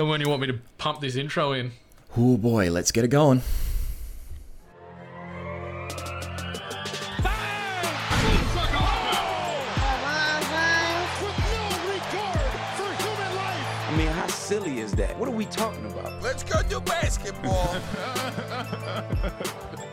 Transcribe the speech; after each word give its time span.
Tell 0.00 0.06
me 0.06 0.12
when 0.12 0.22
you 0.22 0.30
want 0.30 0.40
me 0.40 0.46
to 0.46 0.58
pump 0.78 1.00
this 1.00 1.14
intro 1.14 1.52
in. 1.52 1.72
Oh 2.16 2.38
boy, 2.38 2.70
let's 2.70 2.90
get 2.90 3.04
it 3.04 3.08
going. 3.08 3.42
I 7.22 7.26
mean, 13.94 14.06
how 14.06 14.26
silly 14.28 14.78
is 14.78 14.92
that? 14.92 15.18
What 15.18 15.28
are 15.28 15.32
we 15.32 15.44
talking 15.44 15.84
about? 15.84 16.22
Let's 16.22 16.44
go 16.44 16.62
do 16.62 16.80
basketball. 16.80 17.76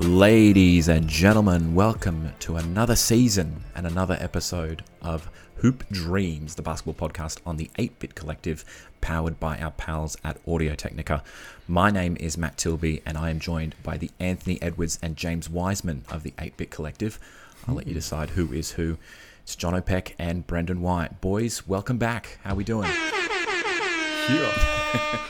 Ladies 0.00 0.86
and 0.86 1.08
gentlemen, 1.08 1.74
welcome 1.74 2.32
to 2.38 2.54
another 2.54 2.94
season 2.94 3.64
and 3.74 3.84
another 3.84 4.16
episode 4.20 4.84
of 5.02 5.28
Hoop 5.56 5.88
Dreams, 5.90 6.54
the 6.54 6.62
basketball 6.62 7.08
podcast 7.08 7.40
on 7.44 7.56
the 7.56 7.68
8 7.78 7.98
Bit 7.98 8.14
Collective, 8.14 8.64
powered 9.00 9.40
by 9.40 9.58
our 9.58 9.72
pals 9.72 10.16
at 10.22 10.38
Audio 10.46 10.76
Technica. 10.76 11.24
My 11.66 11.90
name 11.90 12.16
is 12.20 12.38
Matt 12.38 12.56
Tilby, 12.56 13.02
and 13.04 13.18
I 13.18 13.30
am 13.30 13.40
joined 13.40 13.74
by 13.82 13.96
the 13.98 14.12
Anthony 14.20 14.62
Edwards 14.62 15.00
and 15.02 15.16
James 15.16 15.50
Wiseman 15.50 16.04
of 16.08 16.22
the 16.22 16.32
8 16.38 16.56
Bit 16.56 16.70
Collective. 16.70 17.18
I'll 17.66 17.74
let 17.74 17.88
you 17.88 17.94
decide 17.94 18.30
who 18.30 18.52
is 18.52 18.70
who. 18.72 18.98
It's 19.42 19.56
John 19.56 19.74
O'Peck 19.74 20.14
and 20.16 20.46
Brendan 20.46 20.80
White. 20.80 21.20
Boys, 21.20 21.66
welcome 21.66 21.98
back. 21.98 22.38
How 22.44 22.54
we 22.54 22.62
doing? 22.62 22.88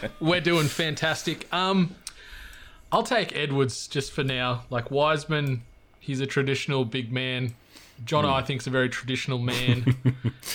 We're 0.21 0.43
doing 0.43 0.67
fantastic. 0.67 1.51
Um, 1.55 1.95
I'll 2.93 3.03
take 3.03 3.37
Edwards 3.37 3.87
just 3.89 4.13
for 4.13 4.25
now. 4.25 4.65
Like 4.71 4.91
Wiseman, 4.91 5.63
he's 6.01 6.21
a 6.21 6.27
traditional 6.27 6.85
big 6.85 7.13
man. 7.13 7.55
John, 8.05 8.25
I 8.25 8.37
think, 8.37 8.47
think's 8.47 8.67
a 8.69 8.71
very 8.71 8.89
traditional 8.89 9.39
man. 9.53 9.85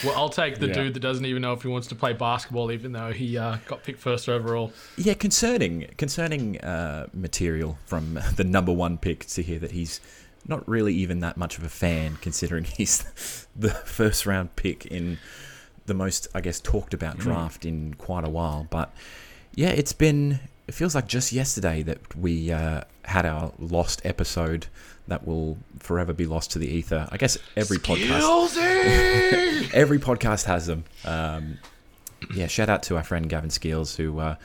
well, 0.04 0.16
I'll 0.16 0.30
take 0.30 0.60
the 0.60 0.68
Yeah. 0.68 0.74
dude 0.74 0.94
that 0.94 1.02
doesn't 1.02 1.26
even 1.26 1.42
know 1.42 1.52
if 1.52 1.62
he 1.62 1.68
wants 1.68 1.88
to 1.88 1.96
play 1.96 2.14
basketball, 2.14 2.72
even 2.72 2.94
though 2.94 3.12
he 3.12 3.38
uh, 3.38 3.58
got 3.68 3.84
picked 3.84 4.00
first 4.00 4.30
overall. 4.30 4.72
Yeah, 4.98 5.14
concerning 5.16 5.90
concerning 5.98 6.60
uh, 6.62 7.08
material 7.14 7.78
from 7.86 8.18
the 8.38 8.46
number 8.46 8.72
one 8.72 8.98
pick 8.98 9.26
to 9.28 9.42
hear 9.44 9.60
that 9.60 9.72
he's 9.72 10.00
not 10.48 10.68
really 10.68 10.94
even 10.94 11.20
that 11.20 11.36
much 11.38 11.58
of 11.58 11.64
a 11.66 11.70
fan, 11.70 12.18
considering 12.22 12.64
he's 12.78 13.46
the 13.56 13.70
first 13.72 14.26
round 14.26 14.56
pick 14.56 14.86
in 14.86 15.18
the 15.86 15.94
most, 15.94 16.30
I 16.34 16.40
guess, 16.40 16.62
talked 16.62 16.94
about 16.94 17.18
draft 17.18 17.66
in 17.66 17.94
quite 17.96 18.24
a 18.26 18.30
while. 18.30 18.66
But 18.70 18.94
yeah, 19.54 19.70
it's 19.70 19.94
been. 19.94 20.40
It 20.68 20.74
feels 20.74 20.96
like 20.96 21.08
just 21.08 21.32
yesterday 21.32 21.84
that 21.84 22.16
we 22.16 22.52
uh, 22.52 22.82
had 23.04 23.26
our 23.26 23.52
lost 23.60 24.02
episode 24.06 24.68
that 25.08 25.28
will 25.28 25.58
forever 25.80 26.14
be 26.14 26.26
lost 26.26 26.52
to 26.52 26.60
the 26.60 26.68
ether. 26.68 27.08
I 27.12 27.18
guess 27.18 27.38
every 27.58 27.78
podcast 27.78 28.58
every 29.74 30.00
podcast 30.00 30.46
has 30.46 30.68
them. 30.68 30.86
Um, 31.04 31.60
yeah, 32.34 32.48
shout 32.48 32.70
out 32.70 32.84
to 32.84 32.96
our 32.96 33.04
friend 33.04 33.28
Gavin 33.30 33.50
Skeels 33.50 33.98
who 33.98 34.20
uh, 34.20 34.36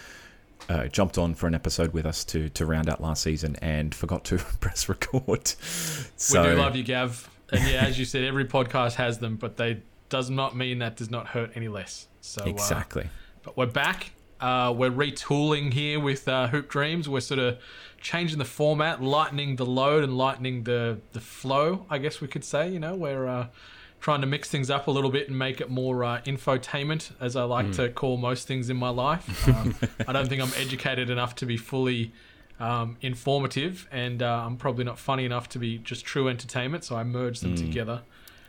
uh, 0.68 0.88
jumped 0.88 1.18
on 1.18 1.34
for 1.34 1.46
an 1.46 1.54
episode 1.54 1.92
with 1.92 2.06
us 2.06 2.24
to 2.26 2.48
to 2.50 2.66
round 2.66 2.88
out 2.88 3.00
last 3.00 3.22
season 3.22 3.56
and 3.62 3.94
forgot 3.94 4.24
to 4.24 4.38
press 4.60 4.88
record. 4.88 5.46
So 5.46 6.42
we 6.42 6.48
do 6.48 6.54
love 6.56 6.74
you, 6.74 6.82
Gav. 6.82 7.30
And 7.52 7.66
yeah, 7.66 7.84
as 7.86 7.98
you 7.98 8.04
said, 8.04 8.24
every 8.24 8.44
podcast 8.44 8.94
has 8.94 9.18
them, 9.18 9.36
but 9.36 9.56
they 9.56 9.82
does 10.08 10.30
not 10.30 10.56
mean 10.56 10.80
that 10.80 10.96
does 10.96 11.10
not 11.10 11.28
hurt 11.28 11.52
any 11.54 11.68
less. 11.68 12.08
So 12.20 12.42
uh, 12.42 12.48
exactly. 12.48 13.08
But 13.42 13.56
we're 13.56 13.66
back. 13.66 14.10
Uh, 14.40 14.72
we're 14.76 14.90
retooling 14.90 15.72
here 15.72 15.98
with 15.98 16.28
uh, 16.28 16.48
Hoop 16.48 16.68
Dreams. 16.68 17.08
We're 17.08 17.20
sort 17.20 17.40
of 17.40 17.58
changing 18.00 18.38
the 18.38 18.44
format, 18.44 19.02
lightening 19.02 19.56
the 19.56 19.66
load 19.66 20.04
and 20.04 20.16
lightening 20.16 20.64
the 20.64 21.00
the 21.12 21.20
flow. 21.20 21.86
I 21.90 21.98
guess 21.98 22.20
we 22.20 22.28
could 22.28 22.44
say. 22.44 22.68
You 22.70 22.78
know, 22.78 22.94
we're 22.94 23.26
uh, 23.26 23.46
trying 24.00 24.20
to 24.20 24.26
mix 24.26 24.48
things 24.48 24.70
up 24.70 24.86
a 24.86 24.90
little 24.90 25.10
bit 25.10 25.28
and 25.28 25.38
make 25.38 25.60
it 25.60 25.70
more 25.70 26.04
uh, 26.04 26.20
infotainment, 26.22 27.10
as 27.20 27.34
I 27.34 27.42
like 27.42 27.72
to 27.72 27.88
call 27.88 28.16
most 28.16 28.46
things 28.46 28.70
in 28.70 28.76
my 28.76 28.90
life. 28.90 29.48
Um, 29.48 29.74
I 30.06 30.12
don't 30.12 30.28
think 30.28 30.40
I'm 30.40 30.52
educated 30.56 31.10
enough 31.10 31.34
to 31.36 31.46
be 31.46 31.56
fully 31.56 32.12
um, 32.60 32.96
informative, 33.00 33.88
and 33.90 34.22
uh, 34.22 34.44
I'm 34.46 34.56
probably 34.56 34.84
not 34.84 34.98
funny 34.98 35.24
enough 35.24 35.48
to 35.50 35.58
be 35.58 35.78
just 35.78 36.04
true 36.04 36.28
entertainment. 36.28 36.84
So 36.84 36.96
I 36.96 37.02
merge 37.02 37.40
them 37.40 37.54
together. 37.56 38.02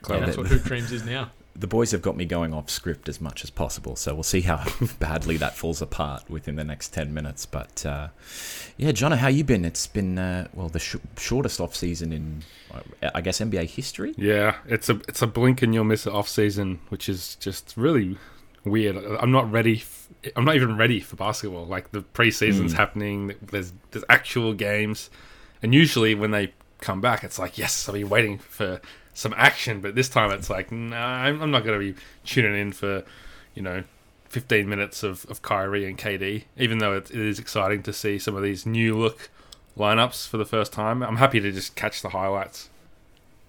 And 0.08 0.24
that's 0.28 0.38
what 0.38 0.48
Hoop 0.48 0.64
Dreams 0.64 0.92
is 0.92 1.04
now. 1.04 1.32
The 1.60 1.68
boys 1.68 1.92
have 1.92 2.02
got 2.02 2.16
me 2.16 2.24
going 2.24 2.54
off 2.54 2.70
script 2.70 3.10
as 3.10 3.20
much 3.20 3.44
as 3.44 3.50
possible, 3.50 3.98
so 3.98 4.14
we'll 4.14 4.24
see 4.24 4.42
how 4.42 4.66
badly 5.00 5.36
that 5.38 5.58
falls 5.58 5.82
apart 5.82 6.30
within 6.30 6.56
the 6.56 6.64
next 6.64 6.94
ten 6.94 7.14
minutes. 7.14 7.46
But 7.46 7.86
uh, 7.86 8.08
yeah, 8.78 8.94
Jonah, 8.94 9.18
how 9.18 9.28
you 9.28 9.44
been? 9.44 9.66
It's 9.66 9.86
been 9.86 10.18
uh, 10.18 10.48
well 10.54 10.70
the 10.70 10.80
sh- 10.80 10.96
shortest 11.18 11.60
off 11.60 11.76
season 11.76 12.14
in, 12.14 12.44
uh, 12.74 13.10
I 13.14 13.20
guess, 13.20 13.40
NBA 13.40 13.66
history. 13.66 14.14
Yeah, 14.18 14.56
it's 14.68 14.88
a 14.88 15.02
it's 15.10 15.22
a 15.22 15.28
blink 15.28 15.62
and 15.62 15.74
you'll 15.74 15.84
miss 15.84 16.08
it 16.08 16.14
off 16.14 16.30
season, 16.30 16.80
which 16.88 17.10
is 17.10 17.36
just 17.36 17.74
really 17.76 18.18
weird. 18.64 18.96
I'm 18.96 19.32
not 19.32 19.52
ready. 19.52 19.78
F- 19.78 20.08
I'm 20.36 20.46
not 20.46 20.56
even 20.56 20.78
ready 20.78 21.00
for 21.02 21.18
basketball. 21.18 21.66
Like 21.66 21.92
the 21.92 22.02
preseason's 22.02 22.74
happening. 22.74 23.36
There's 23.42 23.74
there's 23.92 24.06
actual 24.10 24.54
games, 24.54 25.10
and 25.62 25.74
usually 25.74 26.16
when 26.16 26.32
they 26.32 26.54
come 26.80 27.02
back, 27.02 27.24
it's 27.24 27.38
like 27.38 27.58
yes, 27.58 27.90
I've 27.90 27.96
been 27.96 28.10
waiting 28.10 28.38
for 28.38 28.80
some 29.14 29.34
action. 29.38 29.82
But 29.82 29.96
this 29.96 30.10
time 30.10 30.32
it's 30.32 30.50
like 30.50 30.72
nah, 30.72 30.96
I'm, 30.98 31.42
I'm 31.42 31.52
not 31.52 31.64
going 31.64 31.80
to 31.80 31.94
be 31.94 32.00
tuning 32.26 32.60
in 32.60 32.72
for 32.72 33.04
you 33.56 33.62
know 33.62 33.84
15 34.30 34.70
minutes 34.70 35.04
of, 35.04 35.26
of 35.30 35.42
Kyrie 35.42 35.86
and 35.86 35.98
KD. 35.98 36.44
Even 36.58 36.78
though 36.78 36.94
it, 36.94 37.10
it 37.12 37.18
is 37.18 37.40
exciting 37.40 37.84
to 37.84 37.94
see 37.94 38.20
some 38.20 38.36
of 38.36 38.44
these 38.44 38.66
new 38.66 38.98
look 38.98 39.30
lineups 39.78 40.28
for 40.28 40.38
the 40.38 40.46
first 40.46 40.72
time, 40.74 41.02
I'm 41.02 41.18
happy 41.18 41.40
to 41.40 41.52
just 41.52 41.76
catch 41.76 42.02
the 42.02 42.10
highlights. 42.10 42.70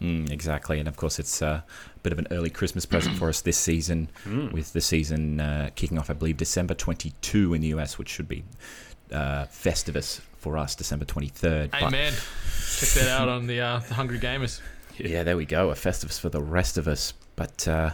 Mm, 0.01 0.31
exactly, 0.31 0.79
and 0.79 0.89
of 0.89 0.97
course, 0.97 1.19
it's 1.19 1.43
uh, 1.43 1.61
a 1.95 1.99
bit 2.03 2.11
of 2.15 2.19
an 2.19 2.27
early 2.31 2.49
Christmas 2.49 2.87
present 2.87 3.19
for 3.19 3.29
us 3.29 3.43
this 3.43 3.59
season, 3.59 4.09
with 4.51 4.73
the 4.73 4.81
season 4.81 5.41
uh, 5.41 5.69
kicking 5.75 5.99
off, 5.99 6.09
I 6.09 6.15
believe, 6.15 6.39
December 6.39 6.73
22 6.73 7.53
in 7.53 7.61
the 7.61 7.69
US, 7.75 7.99
which 7.99 8.09
should 8.09 8.27
be 8.27 8.43
uh, 9.13 9.45
Festivus 9.45 10.21
for 10.39 10.57
us, 10.57 10.75
December 10.75 11.05
23rd. 11.05 11.73
But- 11.73 11.83
Amen. 11.83 12.15
Check 12.15 12.89
that 12.91 13.09
out 13.09 13.29
on 13.29 13.47
the, 13.47 13.61
uh, 13.61 13.81
the 13.81 13.93
Hungry 13.93 14.19
Gamers. 14.19 14.63
Yeah, 15.05 15.23
there 15.23 15.37
we 15.37 15.45
go, 15.47 15.71
a 15.71 15.75
Festivus 15.75 16.19
for 16.21 16.29
the 16.29 16.41
rest 16.43 16.79
of 16.79 16.87
us. 16.89 17.13
But 17.37 17.67
uh, 17.69 17.91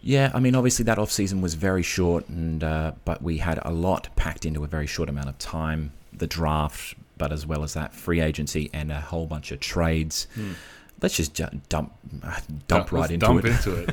yeah, 0.00 0.30
I 0.34 0.40
mean, 0.40 0.54
obviously 0.54 0.84
that 0.86 0.98
off 0.98 1.10
season 1.10 1.40
was 1.40 1.54
very 1.54 1.82
short, 1.82 2.28
and 2.28 2.62
uh, 2.62 2.92
but 3.04 3.22
we 3.22 3.38
had 3.38 3.58
a 3.62 3.72
lot 3.72 4.08
packed 4.16 4.44
into 4.46 4.64
a 4.64 4.66
very 4.66 4.86
short 4.86 5.08
amount 5.08 5.28
of 5.28 5.38
time. 5.38 5.92
The 6.12 6.26
draft, 6.26 6.94
but 7.18 7.32
as 7.32 7.46
well 7.46 7.62
as 7.62 7.74
that, 7.74 7.94
free 7.94 8.20
agency 8.20 8.70
and 8.72 8.92
a 8.92 9.00
whole 9.00 9.26
bunch 9.26 9.50
of 9.52 9.60
trades. 9.60 10.26
Let's 11.00 11.16
just 11.16 11.34
ju- 11.34 11.48
dump 11.68 11.92
dump 12.68 12.92
right 12.92 13.10
Let's 13.10 13.12
into 13.12 13.26
dump 13.26 13.44
it. 13.44 13.50
into 13.50 13.74
it. 13.76 13.88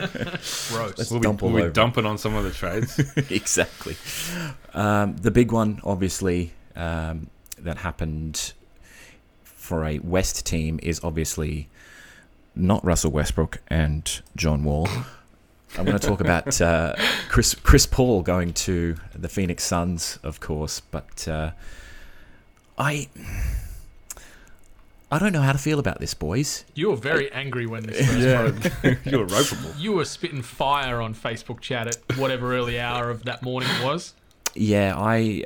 Gross. 0.68 0.96
Let's 0.96 1.10
We'll 1.10 1.20
dump 1.20 1.40
be, 1.40 1.46
all 1.46 1.52
we'll 1.52 1.66
be 1.66 1.72
dumping 1.72 2.06
on 2.06 2.16
some 2.16 2.34
of 2.36 2.44
the 2.44 2.50
trades. 2.52 2.98
exactly. 3.30 3.96
Um, 4.72 5.16
the 5.18 5.30
big 5.30 5.52
one, 5.52 5.80
obviously, 5.84 6.52
um, 6.74 7.28
that 7.58 7.76
happened 7.78 8.54
for 9.42 9.84
a 9.84 9.98
West 9.98 10.46
team 10.46 10.80
is 10.82 11.00
obviously 11.04 11.68
not 12.54 12.84
Russell 12.84 13.10
Westbrook 13.10 13.60
and 13.68 14.20
John 14.36 14.64
Wall. 14.64 14.88
I'm 15.76 15.84
going 15.84 15.98
to 15.98 16.06
talk 16.06 16.20
about 16.20 16.60
uh, 16.60 16.94
Chris 17.28 17.54
Chris 17.54 17.84
Paul 17.84 18.22
going 18.22 18.52
to 18.52 18.96
the 19.14 19.28
Phoenix 19.28 19.64
Suns, 19.64 20.18
of 20.22 20.38
course, 20.38 20.80
but 20.80 21.26
uh, 21.26 21.50
I 22.78 23.08
I 25.10 25.18
don't 25.18 25.32
know 25.32 25.42
how 25.42 25.52
to 25.52 25.58
feel 25.58 25.78
about 25.78 26.00
this, 26.00 26.14
boys. 26.14 26.64
You 26.74 26.90
were 26.90 26.96
very 26.96 27.30
angry 27.32 27.66
when 27.66 27.84
this 27.84 28.06
first 28.06 28.72
broke. 28.82 28.98
you 29.04 29.18
were 29.18 29.26
ropeable. 29.26 29.78
You 29.78 29.92
were 29.92 30.04
spitting 30.04 30.42
fire 30.42 31.00
on 31.00 31.14
Facebook 31.14 31.60
chat 31.60 31.88
at 31.88 32.18
whatever 32.18 32.54
early 32.54 32.78
hour 32.78 33.10
of 33.10 33.24
that 33.24 33.42
morning 33.42 33.68
it 33.80 33.84
was. 33.84 34.14
Yeah, 34.54 34.94
I 34.96 35.44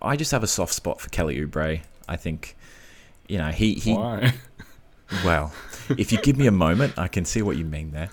I 0.00 0.16
just 0.16 0.30
have 0.30 0.42
a 0.42 0.48
soft 0.48 0.74
spot 0.74 1.00
for 1.00 1.08
Kelly 1.08 1.36
Oubre. 1.40 1.80
I 2.08 2.16
think 2.16 2.56
you 3.28 3.38
know 3.38 3.48
he 3.48 3.74
he 3.74 3.94
Why? 3.94 4.32
Well, 5.24 5.52
if 5.98 6.12
you 6.12 6.18
give 6.20 6.38
me 6.38 6.46
a 6.46 6.52
moment, 6.52 6.98
I 6.98 7.08
can 7.08 7.24
see 7.24 7.42
what 7.42 7.56
you 7.56 7.64
mean 7.64 7.90
there. 7.90 8.10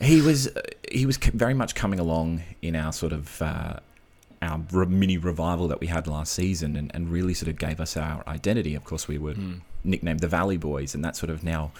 He 0.00 0.20
was 0.22 0.48
he 0.90 1.04
was 1.06 1.16
very 1.18 1.54
much 1.54 1.74
coming 1.74 1.98
along 1.98 2.42
in 2.62 2.74
our 2.74 2.92
sort 2.92 3.12
of 3.12 3.42
uh, 3.42 3.80
our 4.40 4.58
mini 4.86 5.18
revival 5.18 5.68
that 5.68 5.80
we 5.80 5.88
had 5.88 6.06
last 6.06 6.32
season, 6.32 6.76
and, 6.76 6.90
and 6.94 7.10
really 7.10 7.34
sort 7.34 7.48
of 7.48 7.58
gave 7.58 7.80
us 7.80 7.96
our 7.96 8.22
identity. 8.26 8.74
Of 8.74 8.84
course, 8.84 9.06
we 9.08 9.18
were 9.18 9.34
nicknamed 9.84 10.20
the 10.20 10.28
Valley 10.28 10.56
Boys, 10.56 10.94
and 10.94 11.04
that 11.04 11.16
sort 11.16 11.30
of 11.30 11.44
now 11.44 11.72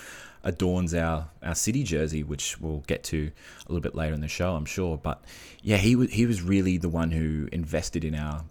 adorns 0.42 0.94
our, 0.94 1.28
our 1.42 1.54
city 1.54 1.82
jersey, 1.82 2.22
which 2.22 2.58
we'll 2.60 2.82
get 2.86 3.04
to 3.04 3.30
a 3.66 3.72
little 3.72 3.82
bit 3.82 3.94
later 3.94 4.14
in 4.14 4.20
the 4.20 4.28
show, 4.28 4.54
I'm 4.54 4.64
sure. 4.64 4.96
But 4.96 5.22
yeah, 5.62 5.76
he 5.76 5.96
was 5.96 6.10
he 6.10 6.26
was 6.26 6.42
really 6.42 6.76
the 6.76 6.88
one 6.88 7.10
who 7.10 7.48
invested 7.52 8.04
in 8.04 8.14
our 8.14 8.44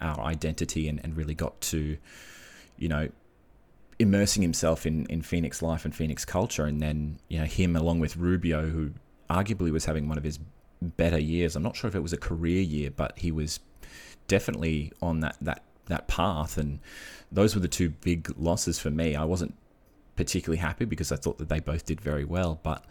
our 0.00 0.20
identity 0.20 0.88
and, 0.88 1.00
and 1.02 1.16
really 1.16 1.34
got 1.34 1.60
to, 1.60 1.96
you 2.78 2.88
know, 2.88 3.08
immersing 3.98 4.42
himself 4.42 4.86
in, 4.86 5.06
in 5.06 5.22
Phoenix 5.22 5.62
life 5.62 5.84
and 5.84 5.94
Phoenix 5.94 6.24
culture, 6.24 6.64
and 6.64 6.80
then 6.80 7.18
you 7.28 7.38
know 7.38 7.44
him 7.44 7.76
along 7.76 8.00
with 8.00 8.16
Rubio, 8.16 8.66
who 8.66 8.92
arguably 9.30 9.72
was 9.72 9.84
having 9.84 10.08
one 10.08 10.18
of 10.18 10.24
his 10.24 10.38
better 10.80 11.18
years. 11.18 11.56
I'm 11.56 11.62
not 11.62 11.76
sure 11.76 11.88
if 11.88 11.94
it 11.94 12.02
was 12.02 12.12
a 12.12 12.18
career 12.18 12.60
year, 12.60 12.90
but 12.90 13.18
he 13.18 13.30
was 13.32 13.60
definitely 14.28 14.92
on 15.00 15.20
that 15.20 15.36
that 15.40 15.62
that 15.86 16.08
path, 16.08 16.58
and 16.58 16.80
those 17.30 17.54
were 17.54 17.60
the 17.60 17.68
two 17.68 17.90
big 17.90 18.32
losses 18.38 18.78
for 18.78 18.90
me. 18.90 19.16
I 19.16 19.24
wasn't 19.24 19.54
particularly 20.16 20.58
happy 20.58 20.84
because 20.84 21.12
I 21.12 21.16
thought 21.16 21.38
that 21.38 21.48
they 21.48 21.60
both 21.60 21.84
did 21.84 22.00
very 22.00 22.24
well, 22.24 22.58
but 22.62 22.84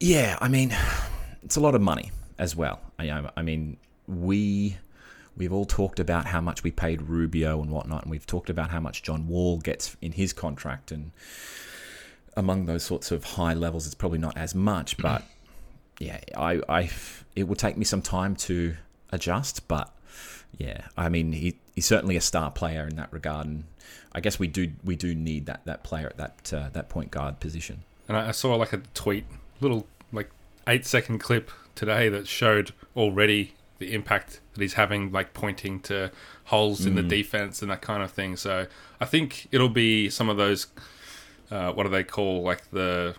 yeah, 0.00 0.36
I 0.40 0.48
mean, 0.48 0.76
it's 1.42 1.56
a 1.56 1.60
lot 1.60 1.74
of 1.74 1.80
money. 1.80 2.10
as 2.38 2.56
well. 2.56 2.80
I, 2.98 3.28
I 3.36 3.42
mean, 3.42 3.76
we 4.08 4.76
we've 5.36 5.52
all 5.52 5.64
talked 5.64 6.00
about 6.00 6.26
how 6.26 6.40
much 6.40 6.62
we 6.62 6.70
paid 6.70 7.02
Rubio 7.02 7.60
and 7.60 7.70
whatnot, 7.70 8.02
and 8.02 8.10
we've 8.10 8.26
talked 8.26 8.50
about 8.50 8.70
how 8.70 8.80
much 8.80 9.02
John 9.02 9.26
Wall 9.28 9.58
gets 9.58 9.96
in 10.00 10.12
his 10.12 10.32
contract, 10.32 10.92
and 10.92 11.12
among 12.36 12.66
those 12.66 12.82
sorts 12.82 13.10
of 13.10 13.24
high 13.24 13.54
levels, 13.54 13.86
it's 13.86 13.94
probably 13.94 14.18
not 14.18 14.36
as 14.36 14.54
much, 14.54 14.96
but 14.96 15.22
yeah, 15.98 16.20
I, 16.36 16.60
I 16.68 16.90
it 17.34 17.48
will 17.48 17.56
take 17.56 17.76
me 17.76 17.84
some 17.84 18.02
time 18.02 18.36
to 18.36 18.74
adjust, 19.10 19.66
but 19.68 19.90
yeah, 20.58 20.82
I 20.96 21.08
mean, 21.08 21.32
he, 21.32 21.56
he's 21.74 21.86
certainly 21.86 22.16
a 22.16 22.20
star 22.20 22.50
player 22.50 22.86
in 22.86 22.96
that 22.96 23.12
regard, 23.12 23.46
and 23.46 23.64
I 24.12 24.20
guess 24.20 24.38
we 24.38 24.46
do 24.46 24.72
we 24.84 24.96
do 24.96 25.14
need 25.14 25.46
that 25.46 25.62
that 25.64 25.82
player 25.82 26.06
at 26.06 26.16
that 26.18 26.52
uh, 26.52 26.68
that 26.72 26.88
point 26.88 27.10
guard 27.10 27.40
position. 27.40 27.82
And 28.08 28.16
I 28.16 28.28
I 28.28 28.30
saw 28.32 28.54
like 28.56 28.72
a 28.72 28.82
tweet, 28.94 29.24
little 29.60 29.86
like 30.12 30.30
eight 30.66 30.84
second 30.86 31.18
clip 31.18 31.50
today 31.74 32.08
that 32.10 32.26
showed 32.26 32.72
already 32.96 33.54
the 33.82 33.92
impact 33.94 34.40
that 34.54 34.60
he's 34.62 34.74
having, 34.74 35.10
like 35.12 35.34
pointing 35.34 35.80
to 35.80 36.10
holes 36.44 36.86
in 36.86 36.94
the 36.94 37.02
defense 37.02 37.62
and 37.62 37.70
that 37.70 37.82
kind 37.82 38.02
of 38.02 38.10
thing. 38.10 38.36
So 38.36 38.66
I 39.00 39.04
think 39.04 39.48
it'll 39.52 39.68
be 39.68 40.08
some 40.10 40.28
of 40.28 40.36
those, 40.36 40.66
uh, 41.50 41.72
what 41.72 41.82
do 41.84 41.88
they 41.88 42.04
call 42.04 42.42
like 42.42 42.70
the 42.70 43.14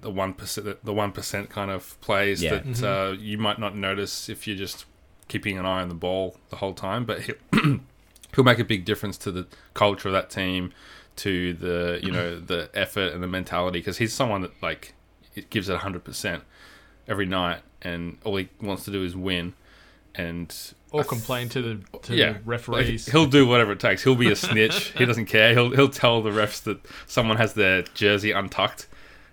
the 0.00 0.10
one 0.10 0.34
percent 0.34 0.84
the 0.84 0.92
one 0.92 1.12
percent 1.12 1.48
kind 1.48 1.70
of 1.70 1.98
plays 2.00 2.42
Yeah. 2.42 2.58
that 2.58 2.82
uh, 2.82 3.12
you 3.18 3.38
might 3.38 3.58
not 3.58 3.74
notice 3.74 4.28
if 4.28 4.46
you're 4.46 4.56
just 4.66 4.84
keeping 5.28 5.58
an 5.58 5.64
eye 5.64 5.80
on 5.82 5.88
the 5.88 5.94
ball 5.94 6.36
the 6.50 6.56
whole 6.56 6.74
time, 6.74 7.04
but 7.06 7.22
he'll, 7.22 7.36
he'll 8.34 8.44
make 8.44 8.58
a 8.58 8.64
big 8.64 8.84
difference 8.84 9.16
to 9.18 9.30
the 9.32 9.46
culture 9.72 10.08
of 10.08 10.12
that 10.12 10.28
team, 10.30 10.72
to 11.16 11.54
the 11.54 12.00
you 12.02 12.12
know 12.12 12.38
the 12.52 12.68
effort 12.74 13.12
and 13.14 13.22
the 13.22 13.26
mentality 13.28 13.78
because 13.80 13.98
he's 13.98 14.12
someone 14.12 14.42
that 14.42 14.52
like 14.62 14.94
it 15.34 15.48
gives 15.50 15.68
it 15.68 15.78
hundred 15.78 16.04
percent 16.04 16.42
every 17.08 17.26
night, 17.26 17.60
and 17.82 18.18
all 18.24 18.36
he 18.36 18.48
wants 18.60 18.84
to 18.84 18.90
do 18.90 19.02
is 19.04 19.16
win. 19.16 19.54
And 20.16 20.54
Or 20.92 21.02
complain 21.04 21.48
to 21.50 21.62
the 21.62 21.98
to 22.02 22.14
yeah, 22.14 22.34
the 22.34 22.38
referees. 22.44 23.06
like, 23.08 23.12
he'll 23.12 23.26
do 23.26 23.46
whatever 23.46 23.72
it 23.72 23.80
takes. 23.80 24.04
He'll 24.04 24.14
be 24.14 24.30
a 24.30 24.36
snitch. 24.36 24.92
he 24.96 25.04
doesn't 25.10 25.26
care. 25.26 25.52
He'll 25.52 25.70
he'll 25.70 25.88
tell 25.88 26.22
the 26.22 26.30
refs 26.30 26.62
that 26.64 26.78
someone 27.06 27.36
has 27.36 27.54
their 27.54 27.82
jersey 27.82 28.30
untucked. 28.30 28.86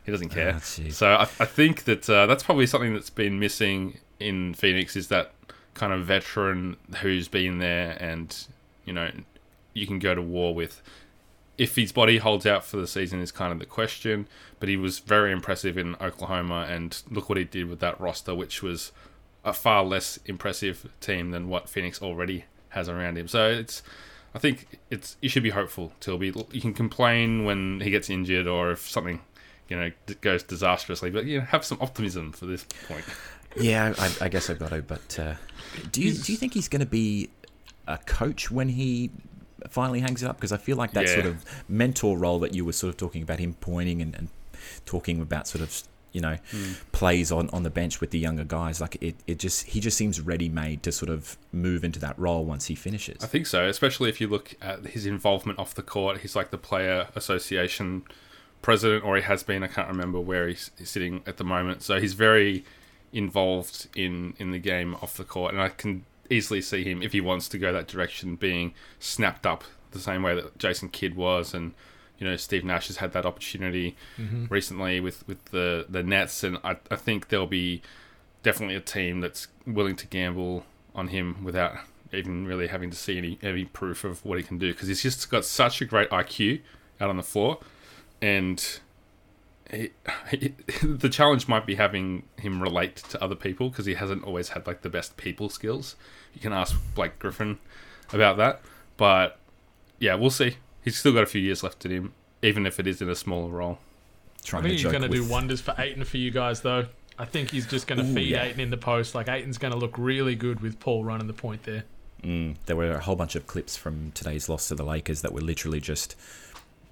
He 0.05 0.11
doesn't 0.11 0.29
care. 0.29 0.53
Ah, 0.55 0.59
jeez. 0.59 0.93
so 0.93 1.07
I, 1.13 1.21
I 1.23 1.45
think 1.45 1.83
that 1.83 2.09
uh, 2.09 2.25
that's 2.25 2.41
probably 2.43 2.65
something 2.65 2.93
that's 2.93 3.11
been 3.11 3.39
missing 3.39 3.99
in 4.19 4.55
Phoenix 4.55 4.95
is 4.95 5.07
that 5.09 5.33
kind 5.75 5.93
of 5.93 6.03
veteran 6.05 6.77
who's 7.01 7.27
been 7.27 7.59
there 7.59 7.95
and 7.99 8.35
you 8.85 8.91
know 8.93 9.09
you 9.73 9.85
can 9.87 9.99
go 9.99 10.15
to 10.15 10.21
war 10.21 10.53
with. 10.55 10.81
If 11.57 11.75
his 11.75 11.91
body 11.91 12.17
holds 12.17 12.47
out 12.47 12.65
for 12.65 12.77
the 12.77 12.87
season 12.87 13.21
is 13.21 13.31
kind 13.31 13.53
of 13.53 13.59
the 13.59 13.67
question, 13.67 14.27
but 14.59 14.67
he 14.67 14.77
was 14.77 14.97
very 14.97 15.31
impressive 15.31 15.77
in 15.77 15.95
Oklahoma, 16.01 16.65
and 16.67 16.99
look 17.11 17.29
what 17.29 17.37
he 17.37 17.43
did 17.43 17.67
with 17.69 17.79
that 17.81 18.01
roster, 18.01 18.33
which 18.33 18.63
was 18.63 18.91
a 19.43 19.53
far 19.53 19.83
less 19.83 20.19
impressive 20.25 20.87
team 20.99 21.31
than 21.31 21.47
what 21.49 21.67
Phoenix 21.69 22.01
already 22.01 22.45
has 22.69 22.87
around 22.87 23.17
him. 23.17 23.27
So 23.27 23.49
it's, 23.49 23.81
I 24.35 24.39
think 24.39 24.79
it's 24.89 25.17
you 25.21 25.29
should 25.29 25.43
be 25.43 25.49
hopeful. 25.49 25.93
Till 25.99 26.17
be 26.17 26.27
you 26.51 26.61
can 26.61 26.73
complain 26.73 27.43
when 27.45 27.79
he 27.81 27.89
gets 27.89 28.09
injured 28.09 28.47
or 28.47 28.71
if 28.71 28.87
something, 28.87 29.19
you 29.67 29.75
know, 29.77 29.91
goes 30.21 30.43
disastrously, 30.43 31.09
but 31.09 31.25
you 31.25 31.39
know, 31.39 31.45
have 31.45 31.65
some 31.65 31.77
optimism 31.81 32.31
for 32.31 32.45
this 32.45 32.65
point. 32.87 33.05
Yeah, 33.57 33.93
I, 33.99 34.15
I 34.21 34.29
guess 34.29 34.49
I've 34.49 34.59
got 34.59 34.69
to. 34.69 34.81
But 34.81 35.19
uh, 35.19 35.33
do 35.91 36.01
you 36.01 36.13
do 36.13 36.31
you 36.31 36.37
think 36.37 36.53
he's 36.53 36.69
going 36.69 36.79
to 36.79 36.85
be 36.85 37.29
a 37.85 37.97
coach 37.97 38.49
when 38.49 38.69
he 38.69 39.11
finally 39.69 39.99
hangs 39.99 40.23
it 40.23 40.27
up? 40.29 40.37
Because 40.37 40.53
I 40.53 40.57
feel 40.57 40.77
like 40.77 40.93
that 40.93 41.07
Yeah. 41.07 41.15
sort 41.15 41.25
of 41.25 41.43
mentor 41.67 42.17
role 42.17 42.39
that 42.39 42.53
you 42.53 42.63
were 42.63 42.71
sort 42.71 42.91
of 42.93 42.95
talking 42.97 43.21
about 43.21 43.39
him 43.39 43.55
pointing 43.59 44.01
and, 44.01 44.15
and 44.15 44.29
talking 44.85 45.19
about 45.19 45.49
sort 45.49 45.61
of 45.61 45.83
you 46.11 46.21
know 46.21 46.37
plays 46.91 47.31
on, 47.31 47.49
on 47.51 47.63
the 47.63 47.69
bench 47.69 48.01
with 48.01 48.11
the 48.11 48.19
younger 48.19 48.43
guys. 48.43 48.81
Like 48.81 48.97
it, 49.01 49.15
it 49.27 49.39
just 49.39 49.67
he 49.67 49.79
just 49.79 49.97
seems 49.97 50.19
ready 50.19 50.49
made 50.49 50.83
to 50.83 50.91
sort 50.91 51.09
of 51.09 51.37
move 51.51 51.83
into 51.83 51.99
that 51.99 52.17
role 52.19 52.45
once 52.45 52.65
he 52.65 52.75
finishes. 52.75 53.23
I 53.23 53.27
think 53.27 53.47
so, 53.47 53.65
especially 53.67 54.09
if 54.09 54.19
you 54.19 54.27
look 54.27 54.55
at 54.61 54.87
his 54.87 55.05
involvement 55.05 55.59
off 55.59 55.73
the 55.73 55.83
court. 55.83 56.19
He's 56.19 56.35
like 56.35 56.51
the 56.51 56.57
player 56.57 57.07
association 57.15 58.03
president, 58.61 59.03
or 59.03 59.15
he 59.15 59.23
has 59.23 59.43
been. 59.43 59.63
I 59.63 59.67
can't 59.67 59.87
remember 59.87 60.19
where 60.19 60.47
he's, 60.47 60.71
he's 60.77 60.89
sitting 60.89 61.23
at 61.25 61.37
the 61.37 61.43
moment. 61.43 61.81
So 61.81 61.99
he's 61.99 62.13
very 62.13 62.63
involved 63.13 63.87
in 63.95 64.33
in 64.37 64.51
the 64.51 64.59
game 64.59 64.95
off 64.95 65.17
the 65.17 65.23
court, 65.23 65.53
and 65.53 65.61
I 65.61 65.69
can 65.69 66.05
easily 66.29 66.61
see 66.61 66.83
him 66.83 67.01
if 67.01 67.11
he 67.11 67.21
wants 67.21 67.49
to 67.49 67.57
go 67.57 67.73
that 67.73 67.87
direction, 67.87 68.35
being 68.35 68.73
snapped 68.99 69.45
up 69.45 69.63
the 69.91 69.99
same 69.99 70.23
way 70.23 70.33
that 70.35 70.57
Jason 70.57 70.89
Kidd 70.89 71.15
was, 71.15 71.53
and 71.53 71.73
you 72.21 72.27
know 72.27 72.35
Steve 72.37 72.63
Nash 72.63 72.87
has 72.87 72.97
had 72.97 73.13
that 73.13 73.25
opportunity 73.25 73.95
mm-hmm. 74.15 74.45
recently 74.47 74.99
with 75.01 75.27
with 75.27 75.43
the 75.45 75.87
the 75.89 76.03
Nets, 76.03 76.43
and 76.43 76.57
I, 76.63 76.77
I 76.91 76.95
think 76.95 77.29
there'll 77.29 77.47
be 77.47 77.81
definitely 78.43 78.75
a 78.75 78.81
team 78.81 79.21
that's 79.21 79.47
willing 79.65 79.95
to 79.95 80.07
gamble 80.07 80.63
on 80.93 81.07
him 81.07 81.43
without 81.43 81.77
even 82.13 82.45
really 82.45 82.67
having 82.67 82.91
to 82.91 82.95
see 82.95 83.17
any 83.17 83.39
any 83.41 83.65
proof 83.65 84.03
of 84.03 84.23
what 84.23 84.37
he 84.37 84.43
can 84.43 84.59
do 84.59 84.71
because 84.71 84.87
he's 84.87 85.01
just 85.01 85.31
got 85.31 85.43
such 85.43 85.81
a 85.81 85.85
great 85.85 86.11
IQ 86.11 86.61
out 87.01 87.09
on 87.09 87.17
the 87.17 87.23
floor, 87.23 87.57
and 88.21 88.79
he, 89.71 89.89
he, 90.29 90.53
the 90.83 91.09
challenge 91.09 91.47
might 91.47 91.65
be 91.65 91.73
having 91.73 92.21
him 92.37 92.61
relate 92.61 92.97
to 92.97 93.23
other 93.23 93.35
people 93.35 93.71
because 93.71 93.87
he 93.87 93.95
hasn't 93.95 94.23
always 94.23 94.49
had 94.49 94.67
like 94.67 94.83
the 94.83 94.91
best 94.91 95.17
people 95.17 95.49
skills. 95.49 95.95
You 96.35 96.39
can 96.39 96.53
ask 96.53 96.79
Blake 96.93 97.17
Griffin 97.17 97.57
about 98.13 98.37
that, 98.37 98.61
but 98.95 99.39
yeah, 99.97 100.13
we'll 100.13 100.29
see. 100.29 100.57
He's 100.83 100.97
still 100.97 101.13
got 101.13 101.23
a 101.23 101.27
few 101.27 101.41
years 101.41 101.63
left 101.63 101.85
in 101.85 101.91
him, 101.91 102.13
even 102.41 102.65
if 102.65 102.79
it 102.79 102.87
is 102.87 103.01
in 103.01 103.09
a 103.09 103.15
smaller 103.15 103.49
role. 103.49 103.79
I 104.47 104.61
think 104.61 104.63
to 104.63 104.69
he's 104.69 104.83
going 104.83 105.01
to 105.03 105.09
do 105.09 105.23
wonders 105.27 105.61
for 105.61 105.75
Ayton 105.77 106.03
for 106.03 106.17
you 106.17 106.31
guys, 106.31 106.61
though. 106.61 106.87
I 107.19 107.25
think 107.25 107.51
he's 107.51 107.67
just 107.67 107.85
going 107.85 107.99
to 108.03 108.05
Ooh, 108.09 108.13
feed 108.15 108.29
yeah. 108.31 108.43
Ayton 108.45 108.59
in 108.61 108.69
the 108.71 108.77
post. 108.77 109.13
Like 109.13 109.27
Ayton's 109.29 109.59
going 109.59 109.73
to 109.73 109.77
look 109.77 109.95
really 109.97 110.33
good 110.35 110.61
with 110.61 110.79
Paul 110.79 111.03
running 111.03 111.27
the 111.27 111.33
point 111.33 111.63
there. 111.63 111.83
Mm, 112.23 112.55
there 112.65 112.75
were 112.75 112.91
a 112.91 112.99
whole 112.99 113.15
bunch 113.15 113.35
of 113.35 113.45
clips 113.45 113.77
from 113.77 114.11
today's 114.13 114.49
loss 114.49 114.67
to 114.69 114.75
the 114.75 114.83
Lakers 114.83 115.21
that 115.21 115.31
were 115.33 115.41
literally 115.41 115.79
just 115.79 116.15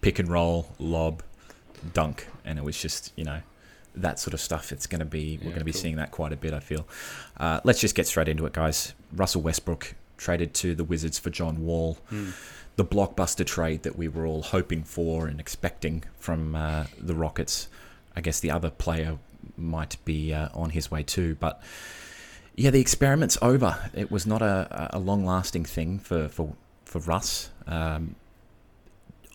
pick 0.01 0.19
and 0.19 0.29
roll, 0.29 0.69
lob, 0.77 1.23
dunk, 1.93 2.27
and 2.45 2.59
it 2.59 2.63
was 2.63 2.79
just 2.79 3.11
you 3.15 3.23
know 3.23 3.41
that 3.95 4.19
sort 4.19 4.33
of 4.35 4.41
stuff. 4.41 4.71
It's 4.71 4.85
going 4.85 4.99
to 4.99 5.05
be 5.05 5.37
we're 5.37 5.45
Yeah, 5.45 5.49
going 5.49 5.59
to 5.59 5.65
be 5.65 5.71
cool. 5.71 5.81
seeing 5.81 5.95
that 5.95 6.11
quite 6.11 6.31
a 6.33 6.37
bit. 6.37 6.53
I 6.53 6.59
feel. 6.59 6.87
Uh, 7.37 7.59
let's 7.63 7.79
just 7.79 7.95
get 7.95 8.05
straight 8.07 8.27
into 8.27 8.45
it, 8.45 8.53
guys. 8.53 8.93
Russell 9.13 9.41
Westbrook 9.41 9.95
traded 10.17 10.53
to 10.55 10.75
the 10.75 10.83
Wizards 10.83 11.17
for 11.17 11.29
John 11.31 11.63
Wall. 11.65 11.97
The 12.79 12.85
blockbuster 12.85 13.45
trade 13.45 13.83
that 13.83 13.97
we 13.97 14.07
were 14.07 14.25
all 14.25 14.41
hoping 14.41 14.83
for 14.83 15.27
and 15.27 15.37
expecting 15.37 16.05
from 16.17 16.55
uh, 16.55 16.85
the 16.97 17.13
Rockets. 17.13 17.67
I 18.15 18.21
guess 18.21 18.39
the 18.39 18.51
other 18.51 18.69
player 18.69 19.17
might 19.57 19.97
be 20.05 20.33
uh, 20.33 20.47
on 20.53 20.69
his 20.69 20.89
way 20.89 21.03
too, 21.03 21.35
but 21.41 21.61
yeah, 22.55 22.69
the 22.69 22.79
experiment's 22.79 23.37
over. 23.41 23.91
It 23.93 24.09
was 24.09 24.25
not 24.25 24.41
a, 24.41 24.91
a 24.93 24.97
long 24.97 25.25
lasting 25.25 25.65
thing 25.65 25.99
for, 25.99 26.29
for, 26.29 26.55
for 26.85 26.99
Russ. 26.99 27.49
Um, 27.67 28.15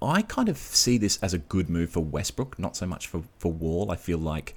I 0.00 0.22
kind 0.22 0.48
of 0.48 0.56
see 0.56 0.96
this 0.96 1.18
as 1.20 1.34
a 1.34 1.38
good 1.38 1.68
move 1.68 1.90
for 1.90 2.00
Westbrook, 2.00 2.58
not 2.58 2.76
so 2.76 2.86
much 2.86 3.08
for, 3.08 3.24
for 3.38 3.52
Wall. 3.52 3.90
I 3.90 3.96
feel 3.96 4.16
like 4.16 4.54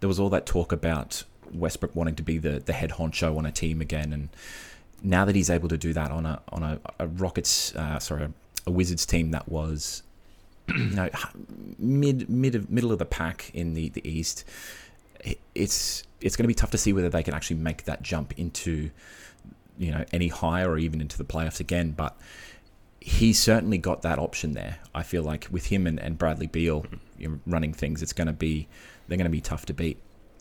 there 0.00 0.08
was 0.08 0.18
all 0.18 0.30
that 0.30 0.46
talk 0.46 0.72
about 0.72 1.24
Westbrook 1.52 1.94
wanting 1.94 2.14
to 2.14 2.22
be 2.22 2.38
the, 2.38 2.58
the 2.58 2.72
head 2.72 2.92
honcho 2.92 3.36
on 3.36 3.44
a 3.44 3.52
team 3.52 3.82
again, 3.82 4.14
and 4.14 4.30
now 5.02 5.24
that 5.24 5.34
he's 5.34 5.50
able 5.50 5.68
to 5.68 5.78
do 5.78 5.92
that 5.92 6.10
on 6.10 6.26
a 6.26 6.40
on 6.50 6.62
a, 6.62 6.80
a 6.98 7.06
Rockets, 7.06 7.74
uh, 7.74 7.98
sorry, 7.98 8.28
a 8.66 8.70
Wizards 8.70 9.06
team 9.06 9.30
that 9.32 9.48
was, 9.48 10.02
you 10.68 10.90
know, 10.90 11.08
mid 11.78 12.28
mid 12.28 12.54
of, 12.54 12.70
middle 12.70 12.92
of 12.92 12.98
the 12.98 13.04
pack 13.04 13.50
in 13.54 13.74
the 13.74 13.88
the 13.90 14.06
East, 14.08 14.44
it's 15.54 16.02
it's 16.20 16.36
going 16.36 16.44
to 16.44 16.48
be 16.48 16.54
tough 16.54 16.70
to 16.70 16.78
see 16.78 16.92
whether 16.92 17.08
they 17.08 17.22
can 17.22 17.34
actually 17.34 17.56
make 17.56 17.84
that 17.84 18.02
jump 18.02 18.32
into, 18.38 18.90
you 19.78 19.90
know, 19.90 20.04
any 20.12 20.28
higher 20.28 20.70
or 20.70 20.78
even 20.78 21.00
into 21.00 21.18
the 21.18 21.24
playoffs 21.24 21.60
again. 21.60 21.92
But 21.92 22.16
he's 23.00 23.38
certainly 23.38 23.76
got 23.76 24.02
that 24.02 24.18
option 24.18 24.52
there. 24.52 24.78
I 24.94 25.02
feel 25.02 25.22
like 25.22 25.46
with 25.50 25.66
him 25.66 25.86
and, 25.86 26.00
and 26.00 26.16
Bradley 26.16 26.46
Beal 26.46 26.86
running 27.46 27.74
things, 27.74 28.02
it's 28.02 28.14
going 28.14 28.26
to 28.26 28.32
be 28.32 28.66
they're 29.06 29.18
going 29.18 29.26
to 29.26 29.30
be 29.30 29.42
tough 29.42 29.66
to 29.66 29.74
beat. 29.74 29.98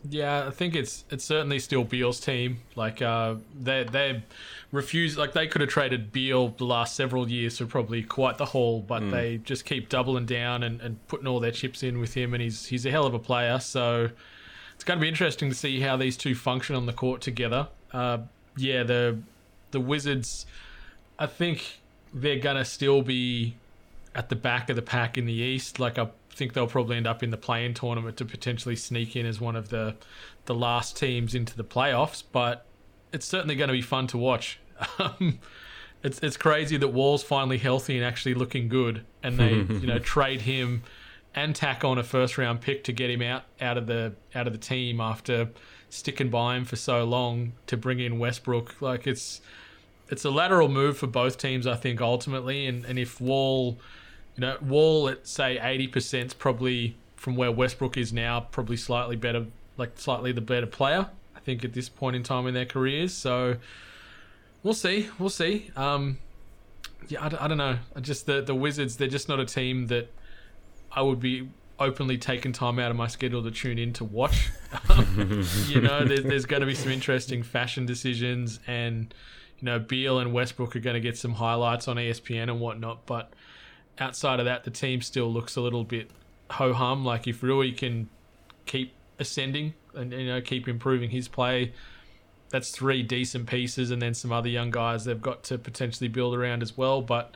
Yeah, 0.09 0.47
I 0.47 0.51
think 0.51 0.75
it's 0.75 1.05
it's 1.09 1.23
certainly 1.23 1.59
still 1.59 1.83
Beal's 1.83 2.19
team. 2.19 2.59
Like 2.75 3.01
uh, 3.01 3.35
they 3.57 3.85
they 3.85 4.23
refuse. 4.71 5.17
Like 5.17 5.33
they 5.33 5.47
could 5.47 5.61
have 5.61 5.69
traded 5.69 6.11
Beal 6.11 6.49
the 6.49 6.65
last 6.65 6.95
several 6.95 7.29
years 7.29 7.57
for 7.57 7.65
probably 7.65 8.03
quite 8.03 8.37
the 8.37 8.45
haul, 8.45 8.81
but 8.81 9.09
they 9.11 9.37
just 9.37 9.65
keep 9.65 9.87
doubling 9.89 10.25
down 10.25 10.63
and, 10.63 10.81
and 10.81 11.07
putting 11.07 11.27
all 11.27 11.39
their 11.39 11.51
chips 11.51 11.83
in 11.83 11.99
with 11.99 12.13
him, 12.13 12.33
and 12.33 12.43
he's 12.43 12.65
he's 12.65 12.85
a 12.85 12.91
hell 12.91 13.05
of 13.05 13.13
a 13.13 13.19
player. 13.19 13.59
So 13.59 14.09
it's 14.75 14.83
going 14.83 14.99
to 14.99 15.01
be 15.01 15.07
interesting 15.07 15.49
to 15.49 15.55
see 15.55 15.79
how 15.79 15.95
these 15.95 16.17
two 16.17 16.35
function 16.35 16.75
on 16.75 16.85
the 16.85 16.93
court 16.93 17.21
together. 17.21 17.69
Uh, 17.93 18.19
yeah, 18.57 18.83
the 18.83 19.19
the 19.71 19.79
Wizards. 19.79 20.45
I 21.17 21.27
think 21.27 21.79
they're 22.13 22.39
going 22.39 22.57
to 22.57 22.65
still 22.65 23.01
be 23.01 23.55
at 24.15 24.29
the 24.29 24.35
back 24.35 24.69
of 24.69 24.75
the 24.75 24.81
pack 24.81 25.17
in 25.17 25.25
the 25.25 25.33
East. 25.33 25.79
Like 25.79 25.97
I 25.97 26.09
think 26.33 26.53
they'll 26.53 26.67
probably 26.67 26.97
end 26.97 27.07
up 27.07 27.23
in 27.23 27.31
the 27.31 27.37
play-in 27.37 27.73
tournament 27.73 28.17
to 28.17 28.25
potentially 28.25 28.75
sneak 28.75 29.15
in 29.15 29.25
as 29.25 29.39
one 29.39 29.55
of 29.55 29.69
the 29.69 29.95
the 30.45 30.55
last 30.55 30.97
teams 30.97 31.33
into 31.35 31.55
the 31.55 31.63
playoffs. 31.63 32.23
But 32.31 32.65
it's 33.11 33.25
certainly 33.25 33.55
going 33.55 33.69
to 33.69 33.73
be 33.73 33.81
fun 33.81 34.07
to 34.07 34.17
watch. 34.17 34.59
Um, 34.99 35.39
it's 36.03 36.19
it's 36.19 36.35
crazy 36.35 36.77
that 36.77 36.89
Wall's 36.89 37.23
finally 37.23 37.57
healthy 37.57 37.95
and 37.95 38.05
actually 38.05 38.33
looking 38.33 38.67
good, 38.67 39.05
and 39.21 39.37
they 39.37 39.53
you 39.79 39.87
know 39.87 39.99
trade 39.99 40.41
him 40.41 40.83
and 41.35 41.55
tack 41.55 41.83
on 41.83 41.97
a 41.97 42.03
first 42.03 42.37
round 42.37 42.61
pick 42.61 42.83
to 42.83 42.91
get 42.91 43.09
him 43.09 43.21
out 43.21 43.43
out 43.61 43.77
of 43.77 43.87
the 43.87 44.13
out 44.35 44.47
of 44.47 44.53
the 44.53 44.59
team 44.59 44.99
after 44.99 45.49
sticking 45.89 46.29
by 46.29 46.57
him 46.57 46.65
for 46.65 46.75
so 46.75 47.03
long 47.03 47.53
to 47.67 47.77
bring 47.77 47.99
in 47.99 48.19
Westbrook. 48.19 48.81
Like 48.81 49.07
it's 49.07 49.41
it's 50.09 50.25
a 50.25 50.29
lateral 50.29 50.67
move 50.67 50.97
for 50.97 51.07
both 51.07 51.37
teams, 51.37 51.65
I 51.65 51.75
think, 51.75 52.01
ultimately. 52.01 52.67
And 52.67 52.85
and 52.85 52.99
if 52.99 53.21
Wall, 53.21 53.79
you 54.35 54.41
know, 54.41 54.57
Wall 54.61 55.09
at 55.09 55.27
say 55.27 55.59
eighty 55.59 55.87
percent 55.87 56.37
probably 56.39 56.95
from 57.15 57.35
where 57.35 57.51
Westbrook 57.51 57.97
is 57.97 58.11
now, 58.11 58.41
probably 58.51 58.77
slightly 58.77 59.15
better, 59.15 59.45
like 59.77 59.91
slightly 59.95 60.31
the 60.31 60.41
better 60.41 60.67
player. 60.67 61.09
I 61.35 61.39
think 61.39 61.63
at 61.63 61.73
this 61.73 61.89
point 61.89 62.15
in 62.15 62.23
time 62.23 62.47
in 62.47 62.53
their 62.53 62.65
careers. 62.65 63.13
So 63.13 63.57
we'll 64.61 64.73
see, 64.73 65.09
we'll 65.19 65.29
see. 65.29 65.71
Um, 65.75 66.17
yeah, 67.07 67.29
I 67.39 67.47
don't 67.47 67.57
know. 67.57 67.77
I 67.95 67.99
just 67.99 68.25
the 68.25 68.41
the 68.41 68.55
Wizards, 68.55 68.97
they're 68.97 69.07
just 69.07 69.29
not 69.29 69.39
a 69.39 69.45
team 69.45 69.87
that 69.87 70.11
I 70.91 71.01
would 71.01 71.19
be 71.19 71.49
openly 71.79 72.17
taking 72.17 72.51
time 72.51 72.79
out 72.79 72.91
of 72.91 72.97
my 72.97 73.07
schedule 73.07 73.43
to 73.43 73.51
tune 73.51 73.77
in 73.77 73.93
to 73.93 74.05
watch. 74.05 74.51
you 75.67 75.81
know, 75.81 76.05
there's, 76.05 76.23
there's 76.23 76.45
going 76.45 76.61
to 76.61 76.65
be 76.67 76.75
some 76.75 76.91
interesting 76.91 77.43
fashion 77.43 77.85
decisions, 77.85 78.59
and 78.67 79.13
you 79.59 79.65
know, 79.65 79.79
Beal 79.79 80.19
and 80.19 80.33
Westbrook 80.33 80.75
are 80.75 80.79
going 80.79 80.95
to 80.95 80.99
get 80.99 81.17
some 81.17 81.33
highlights 81.33 81.87
on 81.87 81.97
ESPN 81.97 82.43
and 82.43 82.59
whatnot. 82.59 83.05
But 83.05 83.33
outside 83.99 84.39
of 84.39 84.45
that, 84.45 84.63
the 84.63 84.71
team 84.71 85.01
still 85.01 85.31
looks 85.31 85.55
a 85.55 85.61
little 85.61 85.83
bit 85.83 86.09
ho 86.51 86.73
hum. 86.73 87.03
Like 87.05 87.27
if 87.27 87.43
Rui 87.43 87.71
can 87.71 88.09
keep 88.65 88.93
ascending 89.19 89.73
and 89.93 90.11
you 90.11 90.27
know 90.27 90.41
keep 90.41 90.67
improving 90.67 91.09
his 91.09 91.27
play, 91.27 91.73
that's 92.49 92.71
three 92.71 93.03
decent 93.03 93.47
pieces, 93.47 93.91
and 93.91 94.01
then 94.01 94.13
some 94.13 94.31
other 94.31 94.49
young 94.49 94.71
guys 94.71 95.05
they've 95.05 95.21
got 95.21 95.43
to 95.45 95.57
potentially 95.57 96.07
build 96.07 96.35
around 96.35 96.61
as 96.61 96.77
well. 96.77 97.01
But 97.01 97.35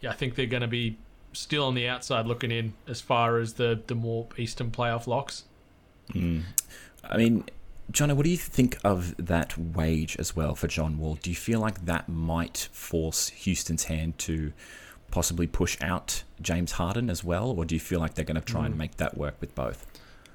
yeah, 0.00 0.10
I 0.10 0.14
think 0.14 0.34
they're 0.34 0.46
going 0.46 0.62
to 0.62 0.68
be 0.68 0.98
still 1.32 1.64
on 1.64 1.74
the 1.74 1.88
outside 1.88 2.26
looking 2.26 2.50
in 2.50 2.74
as 2.86 3.00
far 3.00 3.38
as 3.38 3.54
the 3.54 3.80
the 3.86 3.94
more 3.94 4.28
Eastern 4.36 4.70
playoff 4.70 5.06
locks. 5.06 5.44
Hmm. 6.12 6.40
I 7.04 7.16
mean, 7.16 7.44
Johnny, 7.90 8.14
what 8.14 8.24
do 8.24 8.30
you 8.30 8.36
think 8.36 8.78
of 8.84 9.14
that 9.18 9.56
wage 9.58 10.16
as 10.18 10.36
well 10.36 10.54
for 10.54 10.68
John 10.68 10.98
Wall? 10.98 11.18
Do 11.20 11.30
you 11.30 11.36
feel 11.36 11.60
like 11.60 11.84
that 11.84 12.08
might 12.08 12.68
force 12.72 13.28
Houston's 13.28 13.84
hand 13.84 14.18
to 14.18 14.52
possibly 15.12 15.46
push 15.46 15.78
out 15.80 16.24
James 16.40 16.72
Harden 16.72 17.08
as 17.08 17.22
well, 17.22 17.50
or 17.50 17.64
do 17.64 17.76
you 17.76 17.80
feel 17.80 18.00
like 18.00 18.14
they're 18.14 18.24
going 18.24 18.34
to 18.34 18.40
try 18.40 18.64
and 18.64 18.74
hmm. 18.74 18.78
make 18.78 18.96
that 18.96 19.16
work 19.16 19.36
with 19.40 19.54
both? 19.54 19.86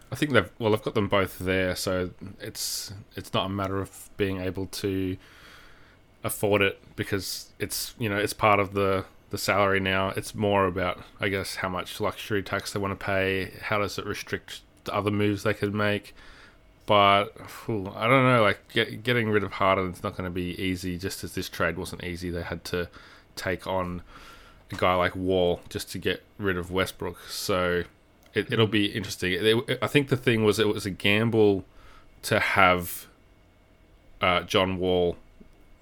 I 0.10 0.16
think 0.16 0.32
they've 0.32 0.50
well, 0.58 0.74
I've 0.74 0.84
got 0.84 0.94
them 0.94 1.10
both 1.10 1.38
there, 1.40 1.76
so 1.76 2.12
it's 2.40 2.94
it's 3.18 3.34
not 3.34 3.48
a 3.48 3.50
matter 3.50 3.82
of 3.82 4.10
being 4.16 4.40
able 4.40 4.68
to 4.68 5.18
afford 6.24 6.62
it 6.62 6.80
because 6.96 7.52
it's 7.60 7.94
you 8.00 8.08
know 8.08 8.18
it's 8.18 8.34
part 8.34 8.62
of 8.62 8.74
the 8.74 9.04
the 9.32 9.38
salary 9.38 9.82
now. 9.82 10.10
It's 10.16 10.34
more 10.34 10.66
about 10.66 11.04
I 11.20 11.28
guess 11.28 11.58
how 11.58 11.68
much 11.68 12.00
luxury 12.00 12.42
tax 12.42 12.72
they 12.72 12.80
want 12.80 12.98
to 12.98 13.06
pay. 13.06 13.52
How 13.64 13.80
does 13.80 13.98
it 13.98 14.06
restrict 14.06 14.62
the 14.86 14.94
other 14.94 15.12
moves 15.12 15.44
they 15.44 15.54
could 15.54 15.74
make? 15.74 16.16
But 16.86 17.50
phew, 17.50 17.92
I 17.94 18.08
don't 18.08 18.24
know. 18.24 18.42
Like 18.42 18.60
get, 18.70 19.04
getting 19.04 19.30
rid 19.30 19.44
of 19.44 19.54
Harden 19.54 19.92
is 19.92 20.04
not 20.04 20.16
going 20.16 20.24
to 20.24 20.34
be 20.34 20.60
easy. 20.62 20.98
Just 20.98 21.22
as 21.26 21.34
this 21.34 21.50
trade 21.50 21.78
wasn't 21.78 22.06
easy, 22.06 22.30
they 22.30 22.44
had 22.44 22.64
to 22.66 22.88
take 23.36 23.68
on 23.68 24.04
a 24.72 24.76
guy 24.76 24.94
like 24.96 25.16
Wall 25.16 25.62
just 25.70 25.92
to 25.92 25.98
get 25.98 26.24
rid 26.38 26.58
of 26.58 26.72
Westbrook. 26.72 27.18
So 27.30 27.84
it, 28.34 28.52
it'll 28.52 28.68
be 28.68 28.86
interesting. 28.88 29.34
It- 29.34 29.80
I 29.82 29.88
think 29.88 30.10
the 30.10 30.18
thing 30.18 30.44
was 30.44 30.60
it 30.60 30.68
was 30.68 30.86
a 30.86 30.90
gamble 30.92 31.66
to 32.24 32.40
have 32.40 33.08
uh, 34.22 34.42
John 34.42 34.78
Wall 34.78 35.18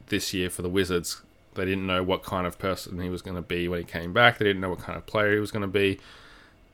this 0.08 0.34
year 0.34 0.50
for 0.50 0.62
the 0.62 0.70
Wizards. 0.70 1.22
They 1.56 1.66
didn't 1.66 1.88
know 1.88 2.04
what 2.04 2.24
kind 2.24 2.46
of 2.46 2.60
person 2.60 3.00
he 3.00 3.10
was 3.10 3.22
going 3.22 3.38
to 3.38 3.42
be 3.42 3.68
when 3.68 3.80
he 3.80 3.86
came 3.86 4.12
back. 4.14 4.38
They 4.38 4.46
didn't 4.46 4.62
know 4.62 4.70
what 4.70 4.80
kind 4.80 4.98
of 4.98 5.06
player 5.06 5.34
he 5.34 5.40
was 5.40 5.52
going 5.52 5.62
to 5.62 5.68
be, 5.68 6.00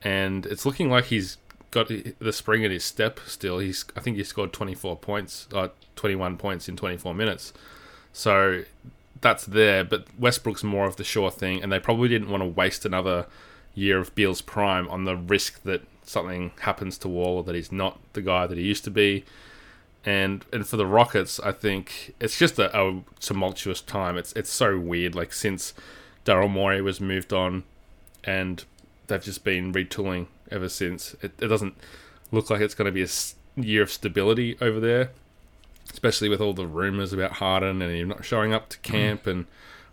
and 0.02 0.44
it's 0.46 0.66
looking 0.66 0.90
like 0.90 1.04
he's 1.04 1.36
got 1.70 1.88
the 1.88 2.32
spring 2.32 2.64
in 2.64 2.70
his 2.72 2.84
step 2.84 3.20
still. 3.26 3.60
He's 3.60 3.84
I 3.96 4.00
think 4.00 4.16
he 4.16 4.24
scored 4.24 4.52
24 4.52 4.96
points, 4.96 5.46
uh, 5.54 5.68
21 5.96 6.36
points 6.36 6.68
in 6.68 6.76
24 6.76 7.14
minutes. 7.14 7.52
So 8.12 8.64
that's 9.22 9.46
there, 9.46 9.84
but 9.84 10.06
Westbrook's 10.18 10.62
more 10.62 10.86
of 10.86 10.96
the 10.96 11.04
sure 11.04 11.30
thing, 11.30 11.62
and 11.62 11.72
they 11.72 11.78
probably 11.78 12.08
didn't 12.08 12.28
want 12.28 12.42
to 12.42 12.48
waste 12.48 12.84
another 12.84 13.26
year 13.74 13.98
of 13.98 14.14
Beal's 14.14 14.42
prime 14.42 14.88
on 14.88 15.04
the 15.04 15.16
risk 15.16 15.62
that 15.62 15.82
something 16.04 16.52
happens 16.60 16.98
to 16.98 17.08
Wall 17.08 17.38
or 17.38 17.44
that 17.44 17.54
he's 17.54 17.72
not 17.72 17.98
the 18.12 18.20
guy 18.20 18.46
that 18.46 18.58
he 18.58 18.64
used 18.64 18.84
to 18.84 18.90
be. 18.90 19.24
And 20.04 20.44
and 20.52 20.66
for 20.66 20.76
the 20.76 20.86
Rockets, 20.86 21.38
I 21.40 21.52
think 21.52 22.14
it's 22.20 22.36
just 22.36 22.58
a, 22.58 22.76
a 22.76 23.02
tumultuous 23.20 23.80
time. 23.80 24.18
It's 24.18 24.32
it's 24.32 24.50
so 24.50 24.78
weird. 24.78 25.14
Like 25.14 25.32
since 25.32 25.74
Daryl 26.24 26.50
Morey 26.50 26.82
was 26.82 27.00
moved 27.00 27.32
on, 27.32 27.62
and 28.24 28.64
they've 29.06 29.22
just 29.22 29.44
been 29.44 29.72
retooling 29.72 30.26
ever 30.50 30.68
since. 30.68 31.14
It, 31.22 31.32
it 31.40 31.46
doesn't 31.46 31.76
look 32.32 32.50
like 32.50 32.60
it's 32.60 32.74
going 32.74 32.86
to 32.86 32.92
be 32.92 33.02
a 33.02 33.08
year 33.56 33.82
of 33.82 33.92
stability 33.92 34.56
over 34.60 34.80
there, 34.80 35.10
especially 35.92 36.28
with 36.28 36.40
all 36.40 36.52
the 36.52 36.66
rumors 36.66 37.12
about 37.12 37.32
Harden 37.32 37.82
and 37.82 37.94
him 37.94 38.08
not 38.08 38.24
showing 38.24 38.52
up 38.52 38.68
to 38.70 38.78
camp 38.78 39.26
and 39.26 39.46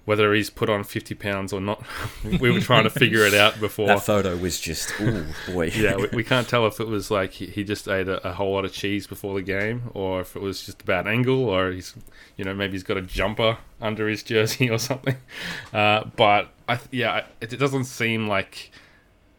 whether 0.10 0.34
he's 0.34 0.50
put 0.50 0.70
on 0.70 0.84
50 0.84 1.13
pounds 1.13 1.53
or 1.53 1.62
not. 1.62 1.84
we 2.39 2.50
were 2.50 2.62
trying 2.62 2.84
to 2.84 2.89
figure 2.89 3.27
it 3.27 3.36
out 3.36 3.60
before. 3.60 3.86
That 3.86 4.01
photo 4.01 4.36
was 4.36 4.60
just, 4.60 4.91
oh 5.00 5.24
boy. 5.48 5.68
yeah, 5.75 5.98
we, 5.98 6.08
we 6.08 6.24
can't 6.34 6.50
tell 6.50 6.65
if 6.65 6.79
it 6.79 6.88
was 6.88 7.12
like 7.12 7.34
he, 7.34 7.46
he 7.46 7.63
just 7.63 7.88
ate 7.88 8.08
a, 8.08 8.27
a 8.27 8.34
whole 8.34 8.53
lot 8.53 8.65
of 8.65 8.74
cheese 8.74 9.06
before 9.06 9.36
the 9.36 9.44
game, 9.44 9.91
or 9.94 10.22
if 10.22 10.36
it 10.36 10.41
was 10.41 10.65
just 10.65 10.82
a 10.82 10.86
bad 10.86 11.06
angle, 11.06 11.44
or 11.44 11.72
he's, 11.72 11.94
you 12.38 12.44
know, 12.44 12.56
maybe 12.56 12.72
he's 12.72 12.82
got 12.82 12.98
a 12.98 13.03
jumper 13.03 13.60
under 13.79 14.08
his 14.08 14.24
jersey 14.24 14.68
or 14.68 14.79
something. 14.79 15.18
Uh, 15.72 16.06
but 16.15 16.50
I, 16.68 16.79
yeah, 16.89 17.25
it, 17.39 17.53
it 17.53 17.58
doesn't 17.58 17.86
seem 17.86 18.27
like 18.27 18.72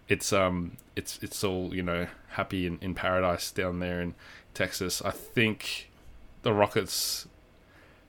it's 0.08 0.32
um 0.32 0.76
it's 0.94 1.18
it's 1.20 1.42
all 1.42 1.74
you 1.74 1.82
know 1.82 2.06
happy 2.30 2.66
in, 2.66 2.78
in 2.80 2.94
paradise 2.94 3.50
down 3.50 3.80
there 3.80 4.00
in 4.00 4.14
Texas. 4.54 5.02
I 5.02 5.10
think 5.10 5.89
the 6.42 6.52
Rockets 6.52 7.26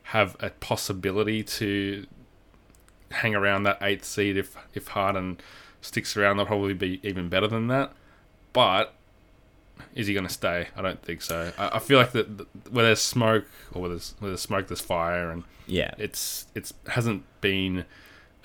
have 0.03 0.35
a 0.39 0.49
possibility 0.49 1.43
to 1.43 2.05
hang 3.11 3.35
around 3.35 3.63
that 3.63 3.77
eighth 3.81 4.05
seed 4.05 4.37
if 4.37 4.55
if 4.73 4.87
Harden 4.89 5.39
sticks 5.81 6.15
around. 6.17 6.37
They'll 6.37 6.45
probably 6.45 6.73
be 6.73 6.99
even 7.03 7.29
better 7.29 7.47
than 7.47 7.67
that. 7.67 7.93
But 8.53 8.93
is 9.95 10.07
he 10.07 10.13
going 10.13 10.27
to 10.27 10.33
stay? 10.33 10.67
I 10.75 10.81
don't 10.81 11.01
think 11.01 11.21
so. 11.21 11.51
I, 11.57 11.77
I 11.77 11.79
feel 11.79 11.97
like 11.97 12.11
that 12.11 12.37
that 12.37 12.47
where 12.71 12.85
there's 12.85 13.01
smoke 13.01 13.45
or 13.73 13.81
where 13.81 13.89
there's 13.89 14.15
where 14.19 14.29
there's 14.31 14.41
smoke, 14.41 14.67
there's 14.67 14.81
fire, 14.81 15.29
and 15.31 15.43
Yeah. 15.67 15.93
it's 15.97 16.47
it's 16.55 16.73
hasn't 16.87 17.23
been 17.41 17.85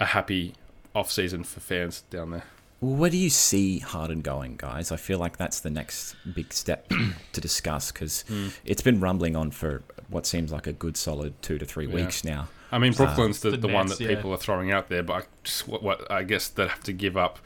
a 0.00 0.06
happy 0.06 0.54
off 0.94 1.10
season 1.10 1.44
for 1.44 1.60
fans 1.60 2.02
down 2.10 2.30
there. 2.30 2.44
Well, 2.80 2.94
where 2.96 3.10
do 3.10 3.16
you 3.16 3.30
see 3.30 3.78
Harden 3.78 4.20
going, 4.20 4.56
guys? 4.56 4.92
I 4.92 4.96
feel 4.96 5.18
like 5.18 5.38
that's 5.38 5.60
the 5.60 5.70
next 5.70 6.14
big 6.34 6.52
step 6.52 6.90
to 7.32 7.40
discuss 7.40 7.90
because 7.90 8.22
Hmm. 8.28 8.48
it's 8.64 8.82
been 8.82 9.00
rumbling 9.00 9.34
on 9.34 9.50
for 9.50 9.82
what 10.08 10.26
seems 10.26 10.52
like 10.52 10.66
a 10.66 10.72
good 10.72 10.96
solid 10.96 11.40
two 11.42 11.58
to 11.58 11.64
three 11.64 11.86
weeks 11.86 12.22
now. 12.24 12.48
I 12.70 12.78
mean, 12.78 12.92
Brooklyn's 12.92 13.40
the, 13.40 13.50
the 13.52 13.56
the, 13.58 13.68
one 13.68 13.86
that 13.86 14.00
yeah. 14.00 14.08
people 14.08 14.32
are 14.32 14.36
throwing 14.36 14.72
out 14.72 14.88
there, 14.88 15.02
but 15.02 15.12
I 15.14 15.26
just 15.44 15.66
what, 15.68 15.82
what 15.82 16.10
I 16.10 16.22
guess 16.24 16.48
they'd 16.48 16.68
have 16.68 16.82
to 16.84 16.92
give 16.92 17.16
up 17.16 17.38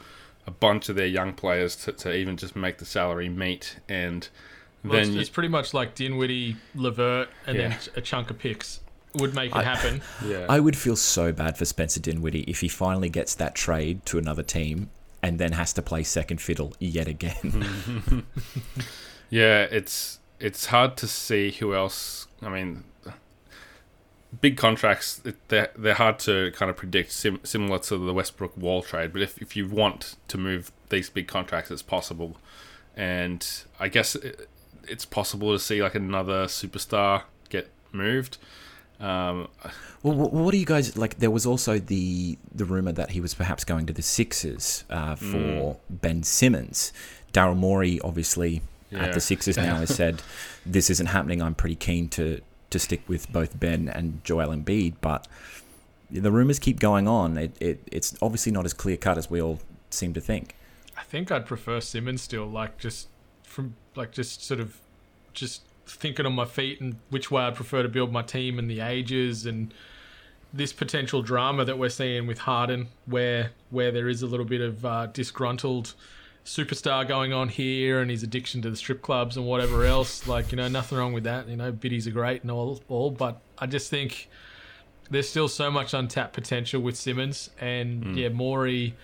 a 0.47 0.51
bunch 0.51 0.89
of 0.89 0.95
their 0.95 1.05
young 1.07 1.33
players 1.33 1.75
to, 1.77 1.91
to 1.91 2.13
even 2.13 2.35
just 2.37 2.55
make 2.55 2.79
the 2.79 2.85
salary 2.85 3.29
meet, 3.29 3.77
and 3.87 4.27
Well, 4.83 4.95
it's, 4.95 5.07
then 5.07 5.15
you, 5.15 5.21
it's 5.21 5.29
pretty 5.29 5.49
much 5.49 5.73
like 5.73 5.93
Dinwiddie, 5.95 6.57
Levert, 6.75 7.29
and 7.45 7.57
then 7.57 7.77
a 7.95 8.01
chunk 8.01 8.31
of 8.31 8.39
picks 8.39 8.79
would 9.15 9.35
make 9.35 9.55
it 9.55 9.63
happen. 9.63 10.01
yeah, 10.25 10.45
I 10.49 10.59
would 10.59 10.75
feel 10.75 10.95
so 10.95 11.31
bad 11.31 11.57
for 11.57 11.65
Spencer 11.65 11.99
Dinwiddie 11.99 12.41
if 12.43 12.61
he 12.61 12.67
finally 12.67 13.09
gets 13.09 13.35
that 13.35 13.53
trade 13.55 14.03
to 14.07 14.17
another 14.17 14.43
team 14.43 14.89
and 15.23 15.39
then 15.39 15.53
has 15.53 15.73
to 15.73 15.81
play 15.81 16.03
second 16.03 16.41
fiddle 16.41 16.73
yet 16.79 17.07
again. 17.07 18.25
Yeah, 19.31 19.61
it's 19.71 20.19
it's 20.41 20.65
hard 20.65 20.97
to 20.97 21.07
see 21.07 21.51
who 21.51 21.73
else. 21.73 22.27
I 22.41 22.49
mean, 22.49 22.83
big 24.41 24.57
contracts 24.57 25.21
they're 25.47 25.71
they're 25.77 25.93
hard 25.93 26.19
to 26.19 26.51
kind 26.51 26.69
of 26.69 26.75
predict, 26.75 27.13
sim- 27.13 27.39
similar 27.43 27.79
to 27.79 27.97
the 27.97 28.13
Westbrook 28.13 28.55
Wall 28.57 28.81
trade. 28.83 29.13
But 29.13 29.21
if 29.21 29.41
if 29.41 29.55
you 29.55 29.69
want 29.69 30.17
to 30.27 30.37
move 30.37 30.71
these 30.89 31.09
big 31.09 31.29
contracts, 31.29 31.71
it's 31.71 31.81
possible, 31.81 32.35
and 32.95 33.47
I 33.79 33.87
guess 33.87 34.15
it, 34.15 34.49
it's 34.85 35.05
possible 35.05 35.53
to 35.53 35.59
see 35.59 35.81
like 35.81 35.95
another 35.95 36.47
superstar 36.47 37.23
get 37.47 37.69
moved. 37.93 38.37
Um, 39.01 39.47
Well, 40.03 40.15
what 40.15 40.51
do 40.51 40.57
you 40.57 40.65
guys 40.65 40.97
like? 40.97 41.17
There 41.17 41.31
was 41.31 41.45
also 41.45 41.77
the 41.79 42.37
the 42.53 42.65
rumor 42.65 42.91
that 42.91 43.11
he 43.11 43.21
was 43.21 43.33
perhaps 43.33 43.63
going 43.63 43.85
to 43.87 43.93
the 43.93 44.01
Sixers 44.01 44.83
uh, 44.89 45.15
for 45.15 45.77
Ben 45.89 46.23
Simmons. 46.23 46.91
Daryl 47.33 47.55
Morey, 47.55 47.99
obviously 48.01 48.61
at 48.91 49.13
the 49.13 49.21
Sixers 49.21 49.57
now, 49.57 49.75
has 49.83 49.93
said 49.95 50.21
this 50.65 50.89
isn't 50.89 51.07
happening. 51.07 51.41
I'm 51.41 51.55
pretty 51.55 51.75
keen 51.75 52.09
to 52.09 52.41
to 52.71 52.79
stick 52.79 53.01
with 53.07 53.31
both 53.31 53.59
Ben 53.59 53.89
and 53.89 54.23
Joel 54.23 54.47
Embiid, 54.47 54.95
but 55.01 55.27
the 56.09 56.31
rumors 56.31 56.59
keep 56.59 56.79
going 56.79 57.07
on. 57.07 57.37
It, 57.37 57.55
it 57.61 57.79
it's 57.91 58.15
obviously 58.21 58.51
not 58.51 58.65
as 58.65 58.73
clear 58.73 58.97
cut 58.97 59.17
as 59.17 59.29
we 59.29 59.41
all 59.41 59.59
seem 59.89 60.13
to 60.13 60.21
think. 60.21 60.55
I 60.97 61.03
think 61.03 61.31
I'd 61.31 61.45
prefer 61.45 61.79
Simmons 61.79 62.21
still, 62.21 62.45
like 62.45 62.77
just 62.77 63.07
from 63.43 63.75
like 63.95 64.11
just 64.11 64.43
sort 64.43 64.59
of 64.59 64.77
just 65.33 65.61
thinking 65.85 66.25
on 66.25 66.33
my 66.33 66.45
feet 66.45 66.81
and 66.81 66.95
which 67.09 67.31
way 67.31 67.43
I'd 67.43 67.55
prefer 67.55 67.83
to 67.83 67.89
build 67.89 68.11
my 68.11 68.21
team 68.21 68.59
and 68.59 68.69
the 68.69 68.81
ages 68.81 69.45
and 69.45 69.73
this 70.53 70.73
potential 70.73 71.21
drama 71.21 71.65
that 71.65 71.77
we're 71.77 71.89
seeing 71.89 72.27
with 72.27 72.39
Harden, 72.39 72.87
where 73.05 73.51
where 73.69 73.91
there 73.91 74.09
is 74.09 74.21
a 74.21 74.27
little 74.27 74.45
bit 74.45 74.61
of 74.61 74.85
uh, 74.85 75.05
disgruntled 75.07 75.93
superstar 76.43 77.07
going 77.07 77.31
on 77.33 77.49
here 77.49 78.01
and 78.01 78.09
his 78.09 78.23
addiction 78.23 78.61
to 78.63 78.69
the 78.69 78.75
strip 78.75 79.01
clubs 79.01 79.37
and 79.37 79.45
whatever 79.45 79.85
else. 79.85 80.27
Like, 80.27 80.51
you 80.51 80.57
know, 80.57 80.67
nothing 80.67 80.97
wrong 80.97 81.13
with 81.13 81.23
that. 81.25 81.47
You 81.47 81.55
know, 81.55 81.71
biddies 81.71 82.07
are 82.07 82.11
great 82.11 82.41
and 82.41 82.51
all, 82.51 82.81
all 82.89 83.11
but 83.11 83.39
I 83.59 83.67
just 83.67 83.89
think 83.89 84.27
there's 85.09 85.29
still 85.29 85.47
so 85.47 85.69
much 85.69 85.93
untapped 85.93 86.33
potential 86.33 86.81
with 86.81 86.97
Simmons 86.97 87.49
and 87.59 88.17
yeah, 88.17 88.29
Morey. 88.29 88.95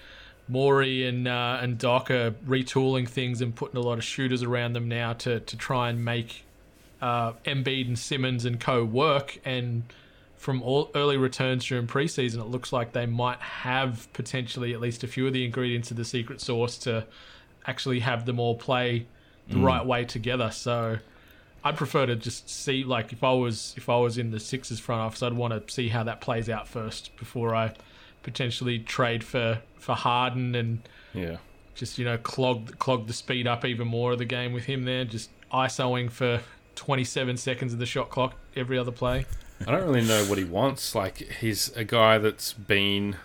Morey 0.50 1.06
and 1.06 1.28
uh, 1.28 1.60
and 1.62 1.78
Doc 1.78 2.10
are 2.10 2.32
retooling 2.48 3.08
things 3.08 3.42
and 3.42 3.54
putting 3.54 3.76
a 3.78 3.82
lot 3.82 3.98
of 3.98 4.04
shooters 4.06 4.44
around 4.44 4.74
them 4.74 4.88
now 4.88 5.12
to, 5.14 5.42
to 5.42 5.58
try 5.58 5.90
and 5.90 6.04
make 6.06 6.46
uh, 7.02 7.34
Embiid 7.46 7.88
and 7.88 7.98
Simmons 8.00 8.46
and 8.46 8.60
co 8.60 8.84
work. 8.84 9.40
And 9.46 9.84
from 10.38 10.62
all 10.62 10.92
early 10.96 11.18
returns 11.18 11.66
during 11.66 11.88
preseason, 11.88 12.40
it 12.40 12.48
looks 12.48 12.72
like 12.72 12.94
they 12.94 13.06
might 13.06 13.40
have 13.40 14.08
potentially 14.14 14.74
at 14.74 14.80
least 14.80 15.04
a 15.04 15.08
few 15.08 15.26
of 15.28 15.34
the 15.34 15.46
ingredients 15.46 15.92
of 15.92 15.98
the 15.98 16.06
secret 16.06 16.42
sauce 16.42 16.78
to 16.80 17.06
actually 17.66 18.00
have 18.02 18.26
them 18.26 18.40
all 18.40 18.56
play 18.56 19.06
the 19.50 19.58
right 19.58 19.86
way 19.86 20.04
together. 20.06 20.52
So 20.52 20.98
I'd 21.64 21.78
prefer 21.78 22.06
to 22.06 22.16
just 22.16 22.50
see 22.50 22.84
like 22.84 23.14
if 23.14 23.24
I 23.24 23.32
was 23.34 23.74
if 23.78 23.90
I 23.90 23.98
was 23.98 24.18
in 24.18 24.32
the 24.32 24.40
Sixers 24.40 24.80
front 24.80 25.02
office, 25.02 25.24
I'd 25.24 25.34
want 25.34 25.54
to 25.68 25.74
see 25.74 25.88
how 25.90 26.04
that 26.04 26.22
plays 26.22 26.50
out 26.50 26.68
first 26.68 27.16
before 27.18 27.56
I 27.56 27.74
potentially 28.24 28.80
trade 28.80 29.24
for 29.24 29.62
for 29.80 29.96
Harden 29.96 30.54
and 30.56 30.80
Yeah. 31.14 31.38
just 31.76 31.98
you 31.98 32.06
know 32.06 32.18
clog 32.18 32.78
clog 32.78 33.08
the 33.08 33.14
speed 33.14 33.48
up 33.48 33.64
even 33.66 33.88
more 33.88 34.12
of 34.12 34.18
the 34.18 34.26
game 34.26 34.52
with 34.54 34.66
him 34.66 34.84
there, 34.84 35.06
just 35.06 35.30
ISOing 35.52 36.12
for 36.12 36.42
27 36.78 37.36
seconds 37.36 37.74
of 37.74 37.80
the 37.80 37.86
shot 37.86 38.10
clock 38.10 38.36
every 38.56 38.78
other 38.78 38.92
play. 38.92 39.26
I 39.66 39.72
don't 39.72 39.84
really 39.84 40.08
know 40.08 40.24
what 40.26 40.38
he 40.38 40.44
wants. 40.46 40.96
Like 40.96 41.18
he's 41.18 41.70
a 41.76 41.84
guy 41.84 42.18
that's 42.20 42.54
been 42.54 43.18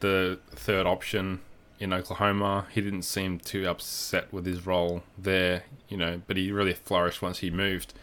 the 0.00 0.38
third 0.50 0.86
option 0.86 1.40
in 1.78 1.92
Oklahoma. 1.92 2.66
He 2.70 2.80
didn't 2.80 3.02
seem 3.02 3.38
too 3.38 3.66
upset 3.68 4.32
with 4.32 4.44
his 4.44 4.66
role 4.66 5.02
there, 5.16 5.64
you 5.88 5.96
know, 5.96 6.20
but 6.26 6.36
he 6.36 6.52
really 6.52 6.74
flourished 6.74 7.22
once 7.22 7.38
he 7.38 7.50
moved. 7.50 7.94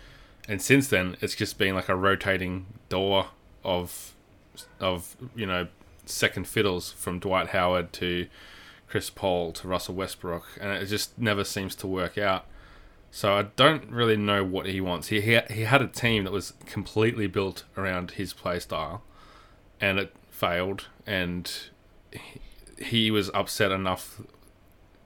And 0.47 0.61
since 0.61 0.87
then, 0.87 1.17
it's 1.21 1.35
just 1.35 1.57
been 1.57 1.75
like 1.75 1.89
a 1.89 1.95
rotating 1.95 2.65
door 2.89 3.27
of 3.63 4.13
of, 4.79 5.15
you 5.35 5.45
know, 5.45 5.67
second 6.05 6.47
fiddles 6.47 6.91
from 6.93 7.19
Dwight 7.19 7.49
Howard 7.49 7.93
to 7.93 8.27
Chris 8.87 9.09
Paul 9.09 9.51
to 9.53 9.67
Russell 9.67 9.95
Westbrook, 9.95 10.45
and 10.59 10.71
it 10.71 10.85
just 10.85 11.17
never 11.17 11.43
seems 11.43 11.75
to 11.75 11.87
work 11.87 12.17
out. 12.17 12.45
So 13.11 13.33
I 13.33 13.43
don't 13.55 13.89
really 13.89 14.17
know 14.17 14.43
what 14.43 14.67
he 14.67 14.81
wants. 14.81 15.07
He 15.07 15.21
he, 15.21 15.39
he 15.49 15.61
had 15.61 15.81
a 15.81 15.87
team 15.87 16.23
that 16.25 16.33
was 16.33 16.53
completely 16.65 17.27
built 17.27 17.63
around 17.75 18.11
his 18.11 18.33
play 18.33 18.59
style, 18.59 19.01
and 19.81 19.97
it 19.97 20.13
failed. 20.29 20.87
And 21.05 21.51
he, 22.11 22.39
he 22.77 23.11
was 23.11 23.31
upset 23.33 23.71
enough 23.71 24.21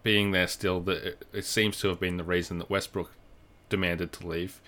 being 0.03 0.31
there 0.31 0.47
still 0.47 0.79
that 0.81 1.03
it, 1.03 1.25
it 1.31 1.45
seems 1.45 1.79
to 1.79 1.87
have 1.89 1.99
been 1.99 2.17
the 2.17 2.23
reason 2.23 2.57
that 2.57 2.69
Westbrook 2.69 3.11
demanded 3.69 4.11
to 4.13 4.27
leave 4.27 4.61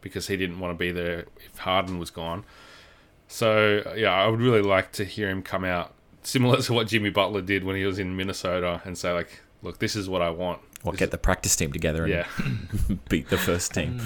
because 0.00 0.28
he 0.28 0.36
didn't 0.36 0.58
want 0.58 0.72
to 0.72 0.78
be 0.78 0.90
there 0.90 1.26
if 1.44 1.58
Harden 1.58 1.98
was 1.98 2.10
gone. 2.10 2.44
So 3.28 3.92
yeah, 3.96 4.12
I 4.12 4.26
would 4.26 4.40
really 4.40 4.62
like 4.62 4.92
to 4.92 5.04
hear 5.04 5.28
him 5.30 5.42
come 5.42 5.64
out 5.64 5.94
similar 6.22 6.60
to 6.62 6.72
what 6.72 6.88
Jimmy 6.88 7.10
Butler 7.10 7.42
did 7.42 7.64
when 7.64 7.76
he 7.76 7.84
was 7.84 7.98
in 7.98 8.16
Minnesota 8.16 8.82
and 8.84 8.96
say 8.96 9.12
like, 9.12 9.40
"Look, 9.62 9.78
this 9.78 9.96
is 9.96 10.08
what 10.08 10.22
I 10.22 10.30
want." 10.30 10.60
Or 10.82 10.92
get 10.94 11.10
the 11.10 11.18
practice 11.18 11.54
team 11.56 11.72
together 11.72 12.04
and 12.04 12.12
yeah, 12.12 12.26
beat 13.10 13.28
the 13.28 13.36
first 13.36 13.74
team. 13.74 14.00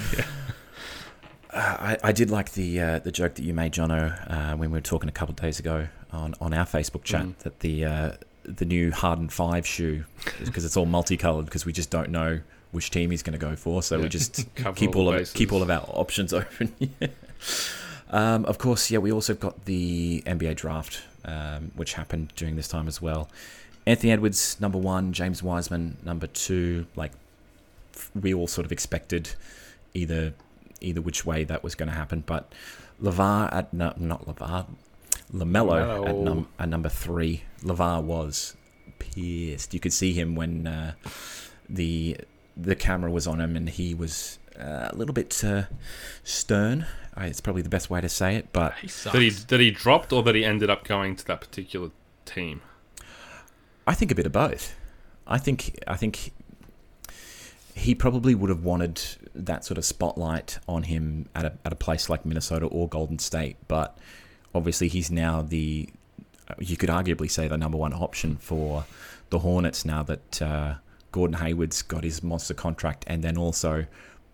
Uh, 1.50 1.57
I, 1.61 1.99
I 2.02 2.12
did 2.12 2.31
like 2.31 2.52
the 2.52 2.81
uh, 2.81 2.99
the 2.99 3.12
joke 3.12 3.35
that 3.35 3.43
you 3.45 3.54
made, 3.54 3.73
Jono, 3.73 4.12
uh, 4.31 4.57
when 4.57 4.71
we 4.73 4.78
were 4.78 4.83
talking 4.83 5.09
a 5.09 5.12
couple 5.12 5.33
of 5.35 5.40
days 5.40 5.61
ago 5.61 5.87
on, 6.12 6.35
on 6.40 6.52
our 6.52 6.66
Facebook 6.66 7.04
chat 7.04 7.26
Mm. 7.26 7.38
that 7.38 7.61
the 7.61 7.85
uh, 7.85 8.12
the 8.45 8.64
new 8.64 8.90
Harden 8.90 9.28
Five 9.28 9.66
shoe 9.66 10.04
because 10.45 10.64
it's 10.64 10.76
all 10.76 10.87
multicolored 10.87 11.45
because 11.45 11.64
we 11.64 11.73
just 11.73 11.90
don't 11.90 12.11
know 12.11 12.40
which 12.73 12.90
team 12.90 13.12
he's 13.12 13.23
going 13.23 13.38
to 13.38 13.47
go 13.47 13.54
for, 13.54 13.83
so 13.83 14.00
we 14.00 14.09
just 14.09 14.45
keep 14.75 14.97
all 14.97 15.09
all 15.09 15.14
of 15.14 15.33
keep 15.33 15.52
all 15.52 15.62
of 15.62 15.71
our 15.71 15.85
options 15.88 16.33
open. 16.40 16.75
um, 18.11 18.45
of 18.47 18.59
course, 18.59 18.90
yeah, 18.90 18.99
we 18.99 19.12
also 19.12 19.35
got 19.35 19.64
the 19.64 20.23
NBA 20.26 20.57
draft, 20.57 21.02
um, 21.25 21.71
which 21.76 21.95
happened 21.95 22.33
during 22.35 22.57
this 22.57 22.66
time 22.66 22.88
as 22.88 23.00
well. 23.00 23.30
Anthony 23.86 24.12
Edwards, 24.12 24.56
number 24.60 24.78
one. 24.78 25.12
James 25.12 25.42
Wiseman, 25.42 25.99
number 26.04 26.26
two. 26.26 26.86
Like 26.97 27.12
we 28.14 28.32
all 28.34 28.47
sort 28.47 28.64
of 28.64 28.73
expected 28.73 29.30
either 29.92 30.34
either 30.80 31.00
which 31.00 31.25
way 31.25 31.44
that 31.44 31.62
was 31.62 31.75
going 31.75 31.88
to 31.88 31.94
happen. 31.94 32.23
But 32.26 32.52
Lavar 33.02 33.52
at 33.52 33.73
no, 33.73 33.92
not 33.97 34.26
Lavar, 34.26 34.66
Lamelo 35.32 36.08
at, 36.08 36.16
num- 36.16 36.49
at 36.58 36.68
number 36.68 36.88
three. 36.88 37.42
Lavar 37.62 38.02
was 38.02 38.56
pissed. 38.99 39.75
You 39.75 39.80
could 39.80 39.92
see 39.92 40.12
him 40.12 40.34
when 40.34 40.66
uh, 40.66 40.94
the 41.68 42.18
the 42.56 42.76
camera 42.76 43.10
was 43.10 43.26
on 43.26 43.40
him, 43.40 43.56
and 43.56 43.68
he 43.68 43.94
was 43.94 44.38
uh, 44.58 44.88
a 44.90 44.97
little 44.97 45.14
bit 45.14 45.42
uh, 45.44 45.64
stern. 46.23 46.86
It's 47.16 47.40
probably 47.40 47.62
the 47.62 47.68
best 47.68 47.90
way 47.90 48.00
to 48.00 48.08
say 48.08 48.36
it, 48.36 48.49
but 48.52 48.75
He 48.75 48.88
that 48.88 49.23
he 49.23 49.30
that 49.30 49.60
he 49.60 49.70
dropped 49.70 50.12
or 50.12 50.23
that 50.25 50.34
he 50.34 50.44
ended 50.44 50.70
up 50.70 50.84
going 50.84 51.16
to 51.16 51.25
that 51.26 51.40
particular 51.40 51.90
team. 52.25 52.60
I 53.86 53.94
think 53.94 54.10
a 54.10 54.14
bit 54.14 54.26
of 54.26 54.32
both. 54.32 54.75
I 55.26 55.38
think 55.38 55.78
I 55.86 55.97
think 55.97 56.32
he 57.75 57.94
probably 57.94 58.34
would 58.34 58.50
have 58.50 58.64
wanted 58.64 59.00
that 59.34 59.64
sort 59.64 59.78
of 59.78 59.84
spotlight 59.84 60.58
on 60.68 60.84
him 60.84 61.28
at 61.34 61.44
a 61.44 61.52
at 61.64 61.73
a 61.73 61.76
place 61.76 62.08
like 62.08 62.25
Minnesota 62.25 62.66
or 62.66 62.88
Golden 62.88 63.18
State, 63.18 63.56
but 63.68 63.99
obviously 64.54 64.88
he's 64.88 65.10
now 65.10 65.42
the 65.42 65.88
you 66.58 66.76
could 66.76 66.90
arguably 66.90 67.30
say 67.30 67.49
the 67.49 67.56
number 67.56 67.78
one 67.78 67.92
option 67.92 68.36
for 68.36 68.84
the 69.30 69.38
Hornets 69.40 69.84
now 69.84 70.02
that 70.02 70.42
uh, 70.42 70.75
Gordon 71.10 71.38
Hayward's 71.38 71.82
got 71.82 72.04
his 72.04 72.23
monster 72.23 72.54
contract 72.54 73.04
and 73.06 73.25
then 73.25 73.38
also 73.38 73.86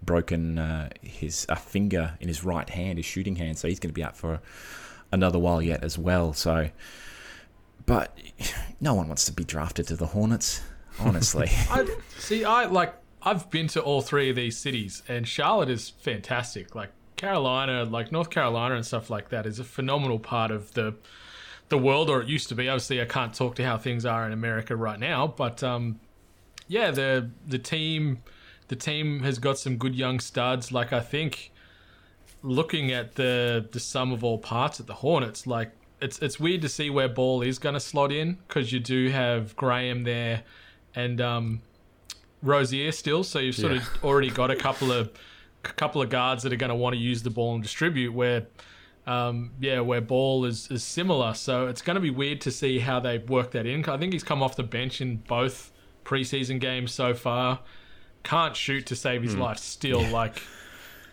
broken 0.03 0.59
uh, 0.59 0.91
his 1.03 1.47
a 1.49 1.57
finger 1.57 2.17
in 2.21 2.29
his 2.29 2.45
right 2.45 2.69
hand, 2.69 2.99
his 2.99 3.07
shooting 3.07 3.37
hand, 3.37 3.59
so 3.59 3.69
he's 3.69 3.79
going 3.79 3.91
to 3.91 3.95
be 3.95 4.03
out 4.03 4.17
for 4.17 4.41
another 5.13 5.39
while 5.39 5.63
yet 5.63 5.85
as 5.85 5.99
well. 5.99 6.33
So, 6.33 6.71
but 7.87 8.17
no 8.81 8.95
one 8.95 9.09
wants 9.09 9.25
to 9.27 9.33
be 9.33 9.45
drafted 9.45 9.87
to 9.89 9.97
the 9.97 10.07
Hornets, 10.07 10.63
honestly. 10.99 11.49
I 11.71 11.87
see. 12.19 12.45
I 12.45 12.67
like. 12.67 12.95
I've 13.23 13.51
been 13.51 13.69
to 13.69 13.83
all 13.83 14.01
three 14.01 14.31
of 14.31 14.37
these 14.37 14.57
cities, 14.57 15.03
and 15.07 15.29
Charlotte 15.29 15.69
is 15.69 15.91
fantastic. 15.91 16.75
Like 16.75 16.91
Carolina, 17.17 17.85
like 17.85 18.11
North 18.13 18.31
Carolina, 18.31 18.77
and 18.77 18.87
stuff 18.87 19.11
like 19.11 19.29
that 19.29 19.45
is 19.45 19.59
a 19.59 19.65
phenomenal 19.65 20.19
part 20.19 20.51
of 20.51 20.73
the 20.75 20.95
the 21.69 21.79
world, 21.79 22.09
or 22.11 22.23
it 22.23 22.29
used 22.29 22.49
to 22.49 22.55
be. 22.55 22.69
Obviously, 22.69 23.01
I 23.01 23.05
can't 23.05 23.35
talk 23.35 23.57
to 23.57 23.65
how 23.65 23.77
things 23.77 24.07
are 24.07 24.27
in 24.27 24.33
America 24.33 24.75
right 24.75 24.99
now, 24.99 25.27
but 25.27 25.63
um, 25.63 26.01
yeah, 26.67 26.91
the 26.91 27.31
the 27.47 27.59
team 27.59 28.23
the 28.69 28.77
team 28.77 29.21
has 29.21 29.39
got 29.39 29.59
some 29.59 29.77
good 29.77 29.95
young 29.95 30.21
studs. 30.21 30.73
Like 30.73 30.93
I 30.93 31.01
think, 31.01 31.53
looking 32.43 32.93
at 32.93 33.17
the 33.17 33.69
the 33.71 33.81
sum 33.81 34.13
of 34.13 34.25
all 34.25 34.39
parts 34.39 34.81
at 34.81 34.87
the 34.87 34.95
Hornets, 34.95 35.47
like 35.47 35.73
it's 36.01 36.19
it's 36.21 36.39
weird 36.41 36.63
to 36.63 36.69
see 36.69 36.91
where 36.91 37.09
Ball 37.09 37.43
is 37.43 37.59
going 37.59 37.75
to 37.75 37.81
slot 37.81 38.13
in 38.13 38.39
because 38.49 38.73
you 38.73 38.81
do 38.81 39.09
have 39.11 39.55
Graham 39.57 40.05
there, 40.05 40.43
and 40.95 41.21
um, 41.21 41.61
Rozier 42.43 42.93
still. 42.93 43.25
So 43.25 43.39
you've 43.39 43.55
sort 43.55 43.73
Yeah. 43.75 43.79
of 43.81 44.05
already 44.05 44.31
got 44.31 44.51
a 44.51 44.57
couple 44.57 44.93
of 44.93 45.11
a 45.65 45.69
couple 45.69 46.01
of 46.01 46.09
guards 46.11 46.43
that 46.43 46.53
are 46.53 46.57
going 46.57 46.71
to 46.71 46.75
want 46.77 46.95
to 46.95 47.01
use 47.01 47.23
the 47.23 47.31
ball 47.31 47.55
and 47.55 47.63
distribute. 47.63 48.13
Where 48.13 48.47
um, 49.07 49.53
yeah, 49.61 49.81
where 49.81 50.01
Ball 50.01 50.45
is, 50.45 50.71
is 50.71 50.85
similar. 50.85 51.35
So 51.35 51.67
it's 51.67 51.83
going 51.83 51.95
to 51.97 52.01
be 52.01 52.11
weird 52.11 52.41
to 52.43 52.51
see 52.51 52.79
how 52.79 53.01
they 53.01 53.19
work 53.19 53.51
that 53.53 53.67
in. 53.67 53.85
I 53.89 53.97
think 53.97 54.13
he's 54.13 54.23
come 54.23 54.43
off 54.43 54.57
the 54.57 54.63
bench 54.63 55.01
in 55.01 55.17
both 55.17 55.73
preseason 56.05 56.61
games 56.61 56.93
so 56.93 57.15
far. 57.15 57.61
Can't 58.23 58.55
shoot 58.55 58.87
to 58.87 58.95
save 58.97 59.23
his 59.23 59.35
life 59.35 59.57
still. 59.59 60.03
Like, 60.03 60.43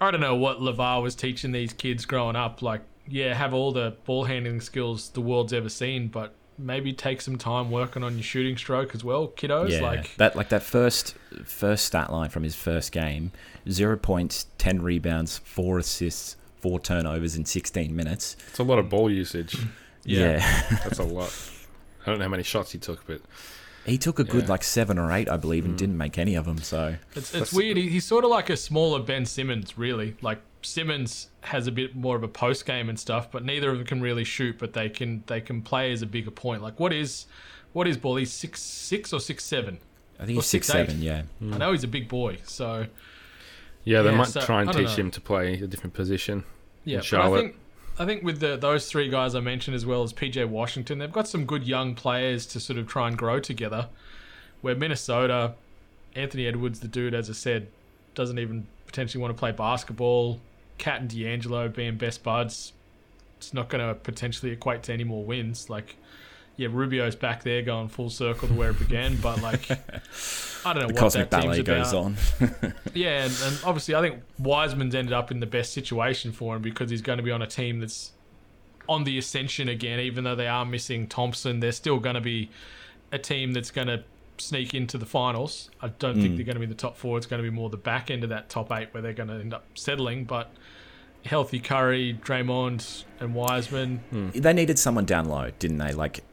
I 0.02 0.12
don't 0.12 0.20
know 0.20 0.36
what 0.36 0.60
LeVar 0.60 1.02
was 1.02 1.16
teaching 1.16 1.54
these 1.54 1.72
kids 1.72 2.06
growing 2.06 2.36
up. 2.36 2.62
Like, 2.62 2.82
yeah, 3.08 3.34
have 3.34 3.54
all 3.54 3.72
the 3.72 3.96
ball 4.06 4.26
handling 4.26 4.62
skills 4.62 5.10
the 5.10 5.22
world's 5.22 5.54
ever 5.54 5.70
seen, 5.70 6.08
but 6.08 6.34
maybe 6.60 6.92
take 6.92 7.22
some 7.22 7.38
time 7.38 7.70
working 7.70 8.04
on 8.04 8.16
your 8.16 8.24
shooting 8.24 8.58
stroke 8.58 8.96
as 8.96 9.04
well, 9.04 9.28
kiddos. 9.28 9.70
yeah, 9.70 9.82
Like, 9.82 10.16
that 10.18 10.36
like 10.36 10.50
that 10.50 10.64
first 10.64 11.16
first 11.44 11.86
stat 11.86 12.12
line 12.12 12.30
from 12.30 12.44
his 12.44 12.56
first 12.56 12.92
game: 12.92 13.32
zero 13.70 13.98
points, 13.98 14.48
ten 14.58 14.82
rebounds, 14.82 15.38
four 15.40 15.78
assists, 15.80 16.36
four 16.60 16.80
turnovers 16.80 17.36
in 17.36 17.46
sixteen 17.46 17.96
minutes. 17.96 18.36
It's 18.50 18.60
a 18.60 18.64
lot 18.64 18.80
of 18.80 18.90
ball 18.90 19.10
usage. 19.12 19.56
Yeah. 20.06 20.38
yeah. 20.38 20.78
That's 20.86 21.00
a 21.00 21.04
lot. 21.04 21.34
I 22.06 22.10
don't 22.10 22.20
know 22.20 22.24
how 22.26 22.30
many 22.30 22.44
shots 22.44 22.72
he 22.72 22.78
took, 22.80 23.06
but 23.06 23.20
He 23.86 23.98
took 23.98 24.20
a 24.20 24.24
good 24.24 24.44
Yeah. 24.44 24.50
like 24.52 24.64
seven 24.64 24.98
or 24.98 25.12
eight, 25.12 25.28
I 25.28 25.36
believe, 25.36 25.64
Mm. 25.66 25.70
and 25.70 25.78
didn't 25.78 25.98
make 25.98 26.18
any 26.18 26.36
of 26.36 26.46
them. 26.46 26.60
So 26.60 26.96
It's, 27.12 27.18
it's 27.18 27.32
That's- 27.32 27.52
weird. 27.54 27.76
He, 27.76 27.90
he's 27.90 28.06
sort 28.06 28.24
of 28.24 28.30
like 28.30 28.50
a 28.50 28.56
smaller 28.56 29.02
Ben 29.02 29.26
Simmons, 29.26 29.78
really. 29.78 30.16
Like 30.22 30.40
Simmons 30.62 31.30
has 31.42 31.68
a 31.68 31.72
bit 31.72 31.96
more 31.96 32.16
of 32.16 32.24
a 32.24 32.28
post 32.28 32.66
game 32.66 32.90
and 32.90 33.00
stuff, 33.00 33.32
but 33.32 33.46
neither 33.46 33.70
of 33.72 33.78
them 33.78 33.88
can 33.88 34.02
really 34.02 34.24
shoot. 34.24 34.58
But 34.58 34.74
they 34.74 34.90
can 34.90 35.24
they 35.28 35.42
can 35.42 35.62
play 35.62 35.92
as 35.92 36.02
a 36.02 36.06
bigger 36.06 36.32
point. 36.32 36.62
Like 36.62 36.80
what 36.80 36.92
is 36.94 37.26
what 37.74 37.88
is 37.88 37.98
Ball? 37.98 38.18
He's 38.18 38.32
six 38.34 38.62
six 38.62 39.14
or 39.14 39.20
six 39.20 39.44
seven. 39.44 39.80
I 40.20 40.26
think 40.26 40.38
Or 40.38 40.42
he's 40.42 40.48
six 40.48 40.68
6'8". 40.68 40.72
seven. 40.72 41.02
Yeah, 41.02 41.22
hmm. 41.40 41.54
I 41.54 41.58
know 41.58 41.72
he's 41.74 41.84
a 41.84 41.88
big 41.88 42.08
boy. 42.10 42.40
So 42.46 42.88
yeah, 43.84 44.02
they 44.02 44.10
Yeah, 44.12 44.18
might 44.18 44.28
so, 44.28 44.42
try 44.42 44.62
and 44.64 44.72
teach 44.72 44.88
know. 44.88 44.96
him 44.96 45.12
to 45.12 45.22
play 45.22 45.54
a 45.62 45.68
different 45.68 45.94
position. 45.94 46.44
yeah, 46.86 47.02
but 47.12 47.22
I 47.22 47.30
think 47.40 47.56
I 48.00 48.06
think 48.06 48.24
with 48.24 48.40
the 48.40 48.58
those 48.58 48.90
three 48.90 49.10
guys 49.10 49.36
I 49.36 49.40
mentioned 49.40 49.76
as 49.76 49.86
well 49.86 50.04
as 50.04 50.14
PJ 50.14 50.48
Washington, 50.50 50.98
they've 51.00 51.12
got 51.12 51.28
some 51.28 51.46
good 51.46 51.66
young 51.68 51.94
players 51.96 52.46
to 52.48 52.60
sort 52.60 52.80
of 52.80 52.88
try 52.88 53.08
and 53.08 53.18
grow 53.18 53.40
together. 53.40 53.90
Where 54.62 54.76
Minnesota, 54.76 55.54
Anthony 56.16 56.48
Edwards, 56.48 56.80
the 56.80 56.88
dude, 56.88 57.14
as 57.14 57.30
I 57.30 57.34
said, 57.34 57.68
doesn't 58.16 58.40
even 58.40 58.66
potentially 58.88 59.22
want 59.22 59.36
to 59.36 59.40
play 59.40 59.52
basketball. 59.52 60.40
KAT 60.80 61.02
and 61.02 61.10
D'Angelo 61.10 61.68
being 61.70 61.98
best 61.98 62.24
buds, 62.24 62.74
it's 63.38 63.54
not 63.54 63.70
going 63.70 63.88
to 63.88 63.94
potentially 63.96 64.52
equate 64.52 64.84
to 64.84 64.94
any 64.94 65.04
more 65.04 65.24
wins. 65.24 65.70
Like, 65.70 65.96
yeah, 66.56 66.70
Rubio's 66.72 67.16
back 67.16 67.44
there 67.44 67.62
going 67.62 67.88
full 67.88 68.10
circle 68.10 68.48
to 68.48 68.54
where 68.54 68.72
it 68.72 68.80
began, 68.80 69.16
but 69.18 69.42
like, 69.42 69.70
I 70.66 70.74
don't 70.74 70.82
know 70.84 70.88
The 70.88 70.94
what 70.94 70.98
cosmic 70.98 71.30
that 71.30 71.42
team's 71.42 71.60
ballet 71.60 71.80
about. 71.80 71.84
goes 71.84 71.94
on. 71.94 72.74
Yeah, 72.94 73.26
and, 73.26 73.34
and 73.44 73.60
obviously, 73.64 73.94
I 73.96 74.02
think 74.02 74.24
Wiseman's 74.40 74.96
ended 74.96 75.14
up 75.14 75.30
in 75.32 75.40
the 75.40 75.46
best 75.46 75.74
situation 75.74 76.32
for 76.32 76.56
him 76.56 76.62
because 76.64 76.90
he's 76.90 77.02
going 77.04 77.18
to 77.18 77.24
be 77.24 77.32
on 77.32 77.42
a 77.44 77.48
team 77.48 77.80
that's 77.80 78.12
on 78.90 79.04
the 79.04 79.18
ascension 79.20 79.70
again. 79.70 80.00
Even 80.00 80.24
though 80.24 80.36
they 80.36 80.48
are 80.48 80.66
missing 80.66 81.08
Thompson, 81.08 81.60
they're 81.60 81.72
still 81.72 82.00
going 82.00 82.16
to 82.16 82.22
be 82.22 82.50
a 83.12 83.20
team 83.20 83.54
that's 83.54 83.70
going 83.72 83.88
to 83.88 84.04
sneak 84.40 84.74
into 84.74 84.98
the 84.98 85.06
finals. 85.06 85.70
I 85.82 85.90
don't 85.90 86.16
think 86.16 86.30
hmm. 86.30 86.36
they're 86.36 86.46
going 86.46 86.56
to 86.56 86.60
be 86.60 86.66
in 86.66 86.70
the 86.70 86.76
top 86.76 86.98
four. 86.98 87.18
It's 87.18 87.28
going 87.28 87.42
to 87.44 87.50
be 87.50 87.56
more 87.56 87.70
the 87.70 87.78
back 87.78 88.12
end 88.12 88.24
of 88.24 88.30
that 88.30 88.50
top 88.50 88.72
eight 88.72 88.94
where 88.94 89.02
they're 89.02 89.14
going 89.14 89.30
to 89.30 89.36
end 89.36 89.54
up 89.54 89.66
settling. 89.76 90.26
But 90.26 90.52
healthy 91.26 91.60
Curry, 91.60 92.18
Draymond, 92.22 93.04
and 93.20 93.34
Wiseman. 93.34 93.98
Hmm. 94.10 94.30
they 94.30 94.54
needed 94.54 94.80
someone 94.80 95.06
down 95.06 95.26
low, 95.26 95.52
didn't 95.60 95.78
they? 95.78 95.94
Like, 95.94 96.24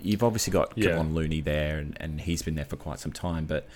you've 0.00 0.22
obviously 0.22 0.52
got 0.52 0.72
Yeah. 0.76 0.90
Kevon 0.90 1.14
Looney 1.14 1.40
there, 1.40 1.78
and, 1.78 1.96
and 2.00 2.20
he's 2.20 2.42
been 2.42 2.54
there 2.54 2.64
for 2.64 2.76
quite 2.76 3.00
some 3.00 3.12
time. 3.12 3.46
But 3.46 3.66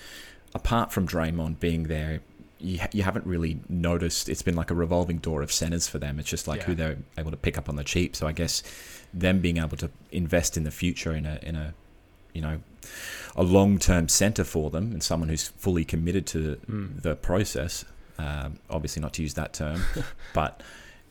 apart 0.54 0.92
from 0.92 1.06
Draymond 1.06 1.60
being 1.60 1.84
there, 1.84 2.20
you, 2.58 2.78
you 2.92 3.02
haven't 3.02 3.26
really 3.26 3.60
noticed. 3.68 4.28
It's 4.28 4.42
been 4.42 4.56
like 4.56 4.70
a 4.70 4.74
revolving 4.74 5.18
door 5.18 5.42
of 5.42 5.50
centers 5.50 5.88
for 5.88 5.98
them. 5.98 6.18
It's 6.18 6.28
just 6.28 6.46
like 6.46 6.60
Yeah. 6.60 6.66
who 6.66 6.74
they're 6.74 6.98
able 7.16 7.30
to 7.30 7.36
pick 7.36 7.56
up 7.56 7.68
on 7.68 7.76
the 7.76 7.84
cheap. 7.84 8.14
So 8.14 8.26
I 8.26 8.32
guess 8.32 8.62
them 9.12 9.40
being 9.40 9.56
able 9.56 9.76
to 9.78 9.90
invest 10.12 10.56
in 10.56 10.64
the 10.64 10.70
future 10.70 11.12
in 11.12 11.26
a 11.26 11.38
in 11.42 11.56
a 11.56 11.74
you 12.32 12.40
know 12.40 12.60
a 13.36 13.42
long 13.42 13.78
term 13.78 14.08
center 14.08 14.44
for 14.44 14.70
them 14.70 14.92
and 14.92 15.02
someone 15.02 15.28
who's 15.28 15.48
fully 15.48 15.84
committed 15.84 16.26
to 16.28 16.60
the 16.66 17.16
process. 17.16 17.84
Um, 18.18 18.58
obviously, 18.68 19.00
not 19.00 19.14
to 19.14 19.22
use 19.22 19.34
that 19.34 19.54
term, 19.54 19.82
but 20.34 20.62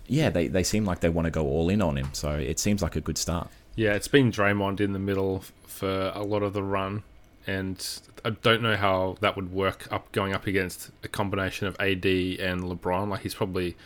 yeah, 0.07 0.29
they, 0.29 0.47
they 0.47 0.63
seem 0.63 0.85
like 0.85 0.99
they 0.99 1.09
want 1.09 1.25
to 1.25 1.31
go 1.31 1.45
all 1.45 1.69
in 1.69 1.81
on 1.81 1.97
him. 1.97 2.09
So 2.13 2.31
it 2.31 2.59
seems 2.59 2.81
like 2.81 2.95
a 2.95 3.01
good 3.01 3.17
start. 3.17 3.49
Yeah, 3.75 3.93
it's 3.93 4.07
been 4.07 4.31
Draymond 4.31 4.81
in 4.81 4.93
the 4.93 4.99
middle 4.99 5.43
for 5.65 6.11
a 6.13 6.23
lot 6.23 6.43
of 6.43 6.53
the 6.53 6.63
run, 6.63 7.03
and 7.47 7.83
I 8.25 8.31
don't 8.31 8.61
know 8.61 8.75
how 8.75 9.17
that 9.21 9.35
would 9.35 9.51
work 9.53 9.87
up 9.91 10.11
going 10.11 10.33
up 10.33 10.47
against 10.47 10.91
a 11.03 11.07
combination 11.07 11.67
of 11.67 11.75
AD 11.79 12.05
and 12.05 12.63
LeBron. 12.63 13.09
Like 13.09 13.21
he's 13.21 13.35
probably 13.35 13.77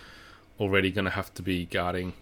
already 0.60 0.92
going 0.92 1.06
to 1.06 1.12
have 1.12 1.34
to 1.36 1.42
be 1.42 1.66
guarding 1.66 2.14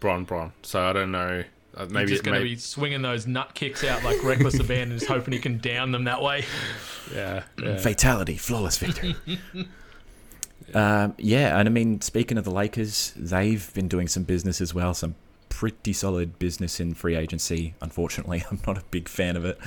Bron 0.00 0.24
Bron. 0.24 0.52
So 0.62 0.80
I 0.80 0.92
don't 0.92 1.12
know. 1.12 1.44
Uh, 1.74 1.84
Maybe 1.84 1.94
maybe 1.94 2.10
he's 2.10 2.20
it 2.20 2.24
going 2.24 2.38
to 2.38 2.44
be 2.44 2.56
swinging 2.56 3.00
those 3.02 3.26
nut 3.26 3.54
kicks 3.54 3.82
out 3.82 4.04
like 4.04 4.22
reckless 4.22 4.58
abandon, 4.60 4.98
just 4.98 5.10
hoping 5.10 5.32
he 5.32 5.40
can 5.40 5.58
down 5.58 5.90
them 5.92 6.04
that 6.04 6.20
way. 6.22 6.44
yeah, 7.14 7.44
yeah. 7.62 7.78
Fatality, 7.78 8.36
flawless 8.36 8.76
victory. 8.76 9.16
um, 10.74 11.14
yeah, 11.18 11.58
and 11.58 11.68
I 11.68 11.70
mean, 11.70 12.00
speaking 12.00 12.38
of 12.38 12.44
the 12.44 12.50
Lakers, 12.50 13.12
they've 13.16 13.72
been 13.74 13.88
doing 13.88 14.08
some 14.08 14.22
business 14.24 14.60
as 14.60 14.74
well. 14.74 14.94
Some 14.94 15.14
pretty 15.48 15.92
solid 15.92 16.38
business 16.38 16.80
in 16.80 16.94
free 16.94 17.14
agency. 17.14 17.74
Unfortunately, 17.80 18.44
I'm 18.50 18.60
not 18.66 18.78
a 18.78 18.82
big 18.90 19.08
fan 19.08 19.36
of 19.36 19.44
it 19.44 19.58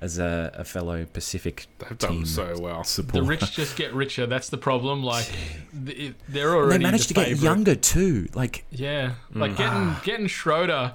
as 0.00 0.18
a, 0.18 0.50
a 0.54 0.64
fellow 0.64 1.04
Pacific 1.12 1.66
They've 1.78 1.98
done 1.98 2.26
so 2.26 2.54
well. 2.60 2.82
The 2.82 3.22
rich 3.22 3.52
just 3.52 3.76
get 3.76 3.92
richer. 3.94 4.26
That's 4.26 4.48
the 4.48 4.58
problem. 4.58 5.02
Like 5.02 5.30
they're 5.72 6.48
And 6.48 6.56
already. 6.56 6.78
they 6.78 6.82
managed 6.82 7.10
the 7.10 7.14
to 7.14 7.20
get 7.30 7.38
younger 7.38 7.74
too. 7.74 8.28
Like, 8.34 8.64
Yeah, 8.70 9.14
like 9.34 9.56
getting 9.56 9.94
getting 10.02 10.26
Schroeder 10.28 10.72
And 10.72 10.92
Harrell. 10.92 10.94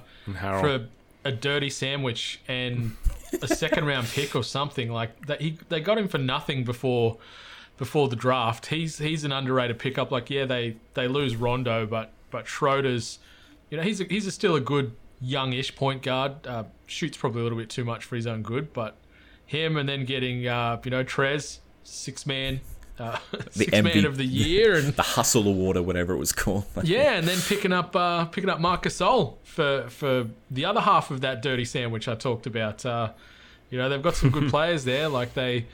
For 0.60 0.86
a 1.24 1.32
dirty 1.32 1.70
sandwich 1.70 2.40
and 2.48 2.96
a 3.42 3.48
second 3.48 3.84
round 3.86 4.06
pick 4.08 4.34
or 4.34 4.42
something 4.42 4.90
like 4.90 5.26
that. 5.26 5.40
He 5.40 5.58
they 5.68 5.80
got 5.80 5.98
him 5.98 6.08
for 6.08 6.18
nothing 6.18 6.64
before 6.64 7.18
before 7.76 8.08
the 8.08 8.16
draft. 8.16 8.66
He's 8.66 8.98
he's 8.98 9.24
an 9.24 9.32
underrated 9.32 9.78
pickup. 9.78 10.10
Like 10.10 10.30
yeah, 10.30 10.44
they 10.44 10.76
they 10.94 11.08
lose 11.08 11.36
Rondo, 11.36 11.86
but 11.86 12.12
but 12.30 12.46
Schroeder's 12.46 13.18
you 13.70 13.76
know 13.76 13.82
he's 13.82 14.00
a, 14.00 14.04
he's 14.04 14.26
a 14.26 14.30
still 14.30 14.56
a 14.56 14.60
good 14.60 14.92
youngish 15.20 15.74
point 15.74 16.02
guard. 16.02 16.46
Uh, 16.46 16.64
shoots 16.86 17.16
probably 17.16 17.40
a 17.40 17.44
little 17.44 17.58
bit 17.58 17.70
too 17.70 17.84
much 17.84 18.04
for 18.04 18.16
his 18.16 18.26
own 18.26 18.42
good, 18.42 18.72
but 18.72 18.96
him 19.46 19.76
and 19.76 19.88
then 19.88 20.04
getting 20.04 20.46
uh, 20.46 20.80
you 20.84 20.90
know 20.90 21.04
Trez 21.04 21.58
six 21.82 22.26
man. 22.26 22.60
Uh, 23.00 23.18
six 23.50 23.72
man 23.72 24.04
of 24.04 24.18
the 24.18 24.26
year 24.26 24.74
and 24.74 24.88
the 24.96 25.02
Hustle 25.02 25.48
Award 25.48 25.76
or 25.78 25.82
whatever 25.82 26.12
it 26.12 26.18
was 26.18 26.32
called. 26.32 26.64
yeah, 26.84 27.14
and 27.14 27.26
then 27.26 27.38
picking 27.40 27.72
up 27.72 27.96
uh, 27.96 28.26
picking 28.26 28.50
up 28.50 28.60
Marc 28.60 28.82
Gasol 28.82 29.38
for 29.42 29.88
for 29.88 30.26
the 30.50 30.66
other 30.66 30.80
half 30.80 31.10
of 31.10 31.22
that 31.22 31.40
dirty 31.40 31.64
sandwich 31.64 32.08
I 32.08 32.14
talked 32.14 32.46
about. 32.46 32.84
Uh, 32.84 33.12
you 33.70 33.78
know, 33.78 33.88
they've 33.88 34.02
got 34.02 34.16
some 34.16 34.30
good 34.30 34.50
players 34.50 34.84
there. 34.84 35.08
Like 35.08 35.32
they 35.34 35.66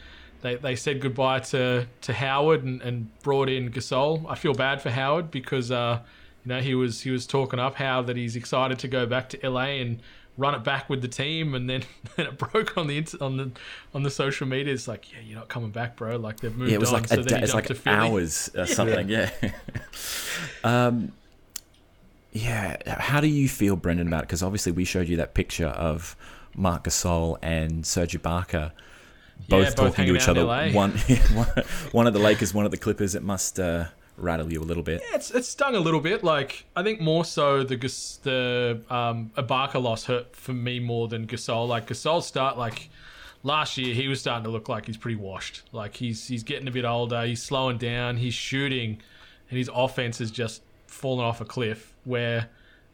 they, 0.43 0.57
they 0.57 0.77
said 0.77 1.01
goodbye 1.01 1.41
to, 1.41 1.87
to 2.03 2.13
Howard 2.13 2.63
and, 2.63 2.81
and 2.83 3.19
brought 3.23 3.49
in 3.49 3.71
Gasol. 3.71 4.25
I 4.29 4.37
feel 4.37 4.55
bad 4.55 4.81
for 4.81 4.91
Howard 4.91 5.31
because 5.31 5.71
uh, 5.71 6.01
you 6.45 6.51
know 6.51 6.61
he 6.61 6.75
was 6.75 7.01
he 7.01 7.11
was 7.11 7.27
talking 7.27 7.59
up 7.59 7.75
how 7.75 8.03
that 8.03 8.17
he's 8.17 8.37
excited 8.37 8.79
to 8.81 8.89
go 8.89 9.07
back 9.07 9.29
to 9.31 9.49
LA 9.51 9.81
and 9.81 10.01
run 10.37 10.55
it 10.55 10.65
back 10.65 10.89
with 10.89 11.03
the 11.03 11.09
team, 11.09 11.55
and 11.55 11.69
then, 11.69 11.83
then 12.17 12.27
it 12.27 12.39
broke 12.39 12.77
on 12.77 12.87
the 12.87 13.05
on 13.21 13.37
the 13.37 13.51
on 13.95 14.03
the 14.03 14.11
social 14.11 14.47
media. 14.47 14.73
It's 14.73 14.89
like, 14.89 15.13
yeah, 15.13 15.19
you're 15.25 15.39
not 15.39 15.49
coming 15.49 15.71
back, 15.71 15.97
bro. 15.97 16.17
Like 16.17 16.41
they've 16.41 16.55
moved 16.57 16.71
Yeah, 16.71 16.77
it 16.77 16.81
was 16.81 16.93
on. 16.93 17.01
like 17.01 17.09
so 17.09 17.15
a 17.15 17.17
then 17.19 17.27
day, 17.27 17.37
he 17.39 17.43
it's 17.45 17.55
like 17.55 17.87
hours 17.87 18.51
or 18.57 18.67
something. 18.67 19.09
Yeah. 19.09 19.31
um, 20.65 21.13
yeah. 22.33 22.77
How 23.01 23.21
do 23.21 23.29
you 23.29 23.49
feel, 23.49 23.77
Brendan, 23.77 24.09
about 24.09 24.25
it? 24.25 24.27
Because 24.27 24.43
obviously 24.43 24.73
we 24.73 24.85
showed 24.85 25.09
you 25.09 25.17
that 25.17 25.35
picture 25.35 25.69
of 25.69 26.17
Marc 26.55 26.85
Gasol 26.85 27.39
and 27.43 27.87
Serge 27.87 28.21
Ibaka 28.21 28.73
both 29.49 29.77
both 29.77 29.95
talking 29.95 30.07
to 30.07 30.17
each 30.17 30.29
other. 30.29 30.47
One, 30.47 30.73
one, 30.73 31.47
one 31.93 32.07
at 32.07 32.13
the 32.13 32.19
Lakers, 32.19 32.55
one 32.55 32.65
at 32.65 32.71
the 32.71 32.77
Clippers. 32.77 33.15
It 33.15 33.23
must 33.23 33.61
uh, 33.61 33.87
rattle 34.17 34.53
you 34.53 34.61
a 34.61 34.65
little 34.65 34.83
bit. 34.83 35.03
It's 35.13 35.31
it 35.31 35.45
stung 35.45 35.75
a 35.75 35.81
little 35.81 36.01
bit. 36.01 36.25
Like 36.25 36.65
I 36.75 36.83
think 36.83 37.01
more 37.01 37.25
so 37.25 37.63
the 37.63 37.77
the 38.23 38.81
um, 38.91 39.31
Ibaka 39.37 39.81
loss 39.83 40.05
hurt 40.05 40.35
for 40.35 40.53
me 40.53 40.81
more 40.81 41.09
than 41.09 41.27
Gasol. 41.27 41.69
Like 41.69 41.87
Gasol 41.87 42.23
start 42.23 42.59
like 42.59 42.89
last 43.43 43.77
year 43.77 43.95
he 43.95 44.09
was 44.09 44.21
starting 44.21 44.45
to 44.45 44.51
look 44.51 44.69
like 44.69 44.87
he's 44.87 44.97
pretty 44.97 45.17
washed. 45.17 45.63
Like 45.73 45.97
he's 45.97 46.27
he's 46.27 46.43
getting 46.43 46.69
a 46.69 46.71
bit 46.71 46.85
older. 46.85 47.25
He's 47.25 47.43
slowing 47.43 47.79
down. 47.79 48.17
He's 48.17 48.35
shooting, 48.35 49.01
and 49.51 49.59
his 49.59 49.71
offense 49.73 50.19
has 50.19 50.31
just 50.31 50.63
fallen 50.87 51.25
off 51.25 51.41
a 51.41 51.45
cliff. 51.45 51.95
Where 52.05 52.49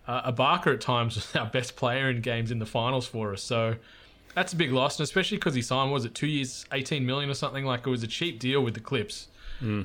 uh, 0.07 0.33
Ibaka 0.33 0.75
at 0.75 0.81
times 0.81 1.15
was 1.17 1.37
our 1.37 1.47
best 1.47 1.77
player 1.77 2.11
in 2.11 2.21
games 2.21 2.51
in 2.51 2.59
the 2.59 2.67
finals 2.67 3.07
for 3.07 3.33
us. 3.33 3.43
So. 3.43 3.77
That's 4.35 4.55
a 4.55 4.57
big 4.57 4.73
loss, 4.73 4.99
and 4.99 5.05
especially 5.05 5.37
because 5.37 5.55
he 5.55 5.61
signed 5.61 5.91
what 5.91 5.97
was 5.97 6.05
it 6.07 6.15
two 6.15 6.27
years, 6.27 6.65
eighteen 6.73 7.05
million 7.05 7.29
or 7.29 7.35
something. 7.35 7.67
Like 7.67 7.87
it 7.87 7.91
was 7.91 8.03
a 8.03 8.07
cheap 8.07 8.39
deal 8.41 8.63
with 8.63 8.73
the 8.73 8.81
Clips. 8.81 9.29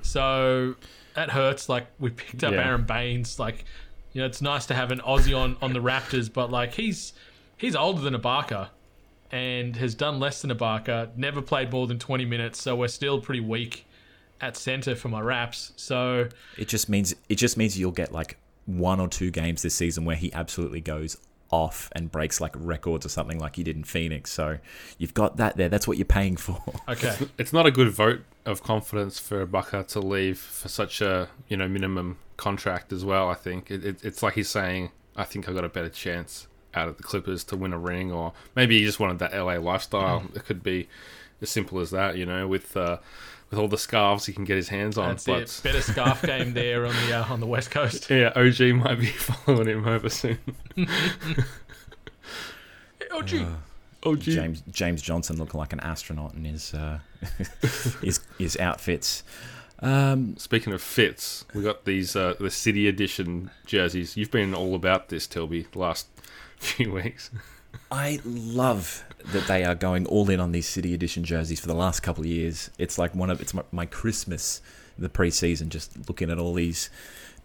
So 0.03 0.75
that 1.17 1.31
hurts. 1.31 1.67
Like 1.67 1.87
we 1.99 2.11
picked 2.11 2.43
up 2.43 2.53
Yeah. 2.53 2.65
Aron 2.65 2.83
Baynes. 2.85 3.39
Like 3.39 3.65
you 4.13 4.21
know, 4.21 4.27
it's 4.27 4.41
nice 4.41 4.65
to 4.67 4.73
have 4.75 4.91
an 4.91 4.99
Aussie 4.99 5.37
on 5.37 5.57
on 5.61 5.73
the 5.73 5.79
Raptors, 5.81 6.31
but 6.31 6.49
like 6.49 6.75
he's 6.75 7.11
he's 7.57 7.75
older 7.75 7.99
than 8.01 8.13
Ibaka 8.13 8.69
and 9.31 9.75
has 9.75 9.93
done 9.95 10.19
less 10.19 10.41
than 10.41 10.51
Ibaka. 10.51 11.17
Never 11.17 11.41
played 11.41 11.71
more 11.71 11.87
than 11.87 11.99
twenty 11.99 12.23
minutes, 12.25 12.61
so 12.61 12.75
we're 12.75 12.87
still 12.87 13.19
pretty 13.19 13.41
weak 13.41 13.85
at 14.39 14.55
center 14.55 14.95
for 14.95 15.09
my 15.09 15.19
Raps. 15.19 15.73
So 15.75 16.29
It 16.57 16.67
just 16.67 16.87
means 16.87 17.15
it 17.27 17.35
just 17.35 17.57
means 17.57 17.77
you'll 17.77 17.91
get 17.91 18.11
like 18.13 18.37
one 18.67 18.99
or 18.99 19.07
two 19.07 19.31
games 19.31 19.63
this 19.63 19.73
season 19.73 20.05
where 20.05 20.15
he 20.15 20.31
absolutely 20.33 20.81
goes 20.81 21.17
off 21.51 21.89
and 21.93 22.11
breaks 22.11 22.41
like 22.41 22.53
records 22.55 23.05
or 23.05 23.09
something 23.09 23.39
like 23.39 23.55
he 23.55 23.63
did 23.63 23.75
in 23.75 23.83
Phoenix. 23.83 24.31
So 24.31 24.57
you've 24.97 25.13
got 25.13 25.37
that 25.37 25.57
there. 25.57 25.69
That's 25.69 25.87
what 25.87 25.97
you're 25.97 26.05
paying 26.05 26.37
for. 26.37 26.61
okay, 26.87 27.15
it's 27.37 27.53
not 27.53 27.65
a 27.65 27.71
good 27.71 27.89
vote 27.91 28.21
of 28.45 28.63
confidence 28.63 29.19
for 29.19 29.45
Ibaka 29.45 29.87
to 29.87 29.99
leave 29.99 30.39
for 30.39 30.69
such 30.69 31.01
a 31.01 31.29
you 31.47 31.57
know 31.57 31.67
minimum 31.67 32.17
contract 32.37 32.91
as 32.93 33.03
well. 33.03 33.29
I 33.29 33.35
think 33.35 33.71
it, 33.71 33.85
it, 33.85 34.03
it's 34.03 34.23
like 34.23 34.33
he's 34.33 34.49
saying, 34.49 34.91
"I 35.15 35.23
think 35.23 35.47
I 35.49 35.53
got 35.53 35.65
a 35.65 35.69
better 35.69 35.89
chance 35.89 36.47
out 36.73 36.87
of 36.87 36.97
the 36.97 37.03
Clippers 37.03 37.43
to 37.45 37.57
win 37.57 37.73
a 37.73 37.79
ring," 37.79 38.11
or 38.11 38.33
maybe 38.55 38.79
he 38.79 38.85
just 38.85 38.99
wanted 38.99 39.19
that 39.19 39.33
LA 39.33 39.55
lifestyle. 39.55 40.21
Mm. 40.21 40.35
It 40.35 40.45
could 40.45 40.63
be 40.63 40.87
as 41.41 41.49
simple 41.49 41.79
as 41.79 41.91
that, 41.91 42.17
you 42.17 42.25
know, 42.25 42.47
with 42.47 42.75
uh, 42.75 42.97
with 43.49 43.59
all 43.59 43.67
the 43.67 43.77
scarves 43.77 44.25
he 44.25 44.33
can 44.33 44.43
get 44.43 44.55
his 44.57 44.69
hands 44.69 44.97
on. 44.97 45.09
that's 45.09 45.25
but 45.25 45.41
it. 45.41 45.61
Better 45.63 45.81
scarf 45.81 46.21
game 46.25 46.53
there 46.53 46.85
on 46.85 46.93
the 47.05 47.13
uh, 47.13 47.31
on 47.33 47.39
the 47.39 47.47
West 47.47 47.71
Coast. 47.71 48.07
yeah, 48.09 48.31
OG 48.35 48.59
might 48.75 48.99
be 48.99 49.05
following 49.07 49.67
him 49.67 49.87
over 49.87 50.09
soon. 50.09 50.39
Oh 53.11 53.21
gee, 53.21 53.45
OG, 54.03 54.19
James 54.19 54.63
James 54.69 55.01
Johnson 55.01 55.37
looking 55.37 55.59
like 55.59 55.73
an 55.73 55.79
astronaut 55.79 56.33
in 56.33 56.45
his 56.45 56.73
uh, 56.73 56.99
his 58.01 58.19
his 58.37 58.57
outfits. 58.57 59.23
Um, 59.79 60.35
Speaking 60.37 60.73
of 60.73 60.81
fits, 60.81 61.45
we 61.53 61.61
got 61.61 61.85
these 61.85 62.15
uh, 62.15 62.33
the 62.39 62.49
City 62.49 62.87
Edition 62.87 63.51
jerseys. 63.65 64.17
You've 64.17 64.31
been 64.31 64.53
all 64.53 64.75
about 64.75 65.09
this, 65.09 65.27
Tilby, 65.27 65.67
the 65.71 65.79
last 65.79 66.07
few 66.57 66.91
weeks. 66.93 67.29
I 67.91 68.19
love 68.25 69.03
that 69.31 69.47
they 69.47 69.63
are 69.63 69.75
going 69.75 70.05
all 70.05 70.29
in 70.29 70.39
on 70.39 70.51
these 70.51 70.67
City 70.67 70.93
Edition 70.93 71.23
jerseys 71.23 71.59
for 71.59 71.67
the 71.67 71.75
last 71.75 72.01
couple 72.01 72.23
of 72.23 72.27
years. 72.29 72.69
It's 72.77 72.97
like 72.97 73.13
one 73.15 73.29
of 73.29 73.41
it's 73.41 73.53
my, 73.53 73.63
my 73.71 73.85
Christmas 73.85 74.61
the 74.97 75.09
preseason, 75.09 75.69
just 75.69 76.07
looking 76.09 76.31
at 76.31 76.39
all 76.39 76.53
these 76.53 76.89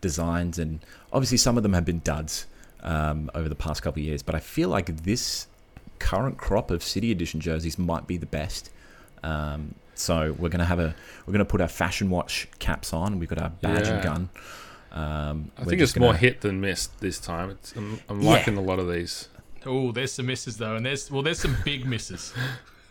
designs, 0.01 0.59
and 0.59 0.81
obviously 1.13 1.37
some 1.39 1.57
of 1.57 1.63
them 1.63 1.73
have 1.75 1.85
been 1.85 2.01
duds 2.01 2.47
um, 2.83 3.31
over 3.35 3.49
the 3.49 3.55
past 3.55 3.83
couple 3.83 4.01
of 4.01 4.07
years. 4.07 4.23
But 4.23 4.35
I 4.35 4.41
feel 4.41 4.69
like 4.69 5.05
this 5.05 5.47
current 5.99 6.39
crop 6.39 6.71
of 6.71 6.83
City 6.83 7.13
Edition 7.13 7.41
jerseys 7.41 7.79
might 7.79 8.07
be 8.07 8.17
the 8.17 8.27
best. 8.27 8.71
Um, 9.23 9.75
So 9.95 10.35
we're 10.39 10.49
gonna 10.49 10.65
have 10.65 10.81
a 10.81 10.95
we're 11.27 11.33
gonna 11.33 11.45
put 11.45 11.61
our 11.61 11.69
fashion 11.69 12.09
watch 12.11 12.49
caps 12.59 12.93
on. 12.93 13.19
We've 13.19 13.29
got 13.29 13.39
our 13.41 13.51
badge 13.51 13.87
and 13.89 14.03
gun. 14.03 14.29
Um, 14.91 15.51
I 15.57 15.65
think 15.65 15.81
it's 15.81 15.97
more 15.97 16.09
gonna- 16.09 16.19
hit 16.19 16.41
than 16.41 16.61
miss 16.61 16.87
this 17.01 17.19
time. 17.19 17.51
It's, 17.51 17.73
I'm, 17.77 18.01
I'm 18.09 18.21
Yeah. 18.23 18.31
liking 18.31 18.57
a 18.57 18.61
lot 18.63 18.79
of 18.79 18.91
these. 18.93 19.29
Oh, 19.67 19.93
there's 19.93 20.13
some 20.13 20.27
misses 20.27 20.57
though, 20.57 20.77
and 20.77 20.85
there's 20.85 21.11
well, 21.11 21.23
there's 21.23 21.41
some 21.41 21.57
big 21.65 21.87
misses. 21.87 22.33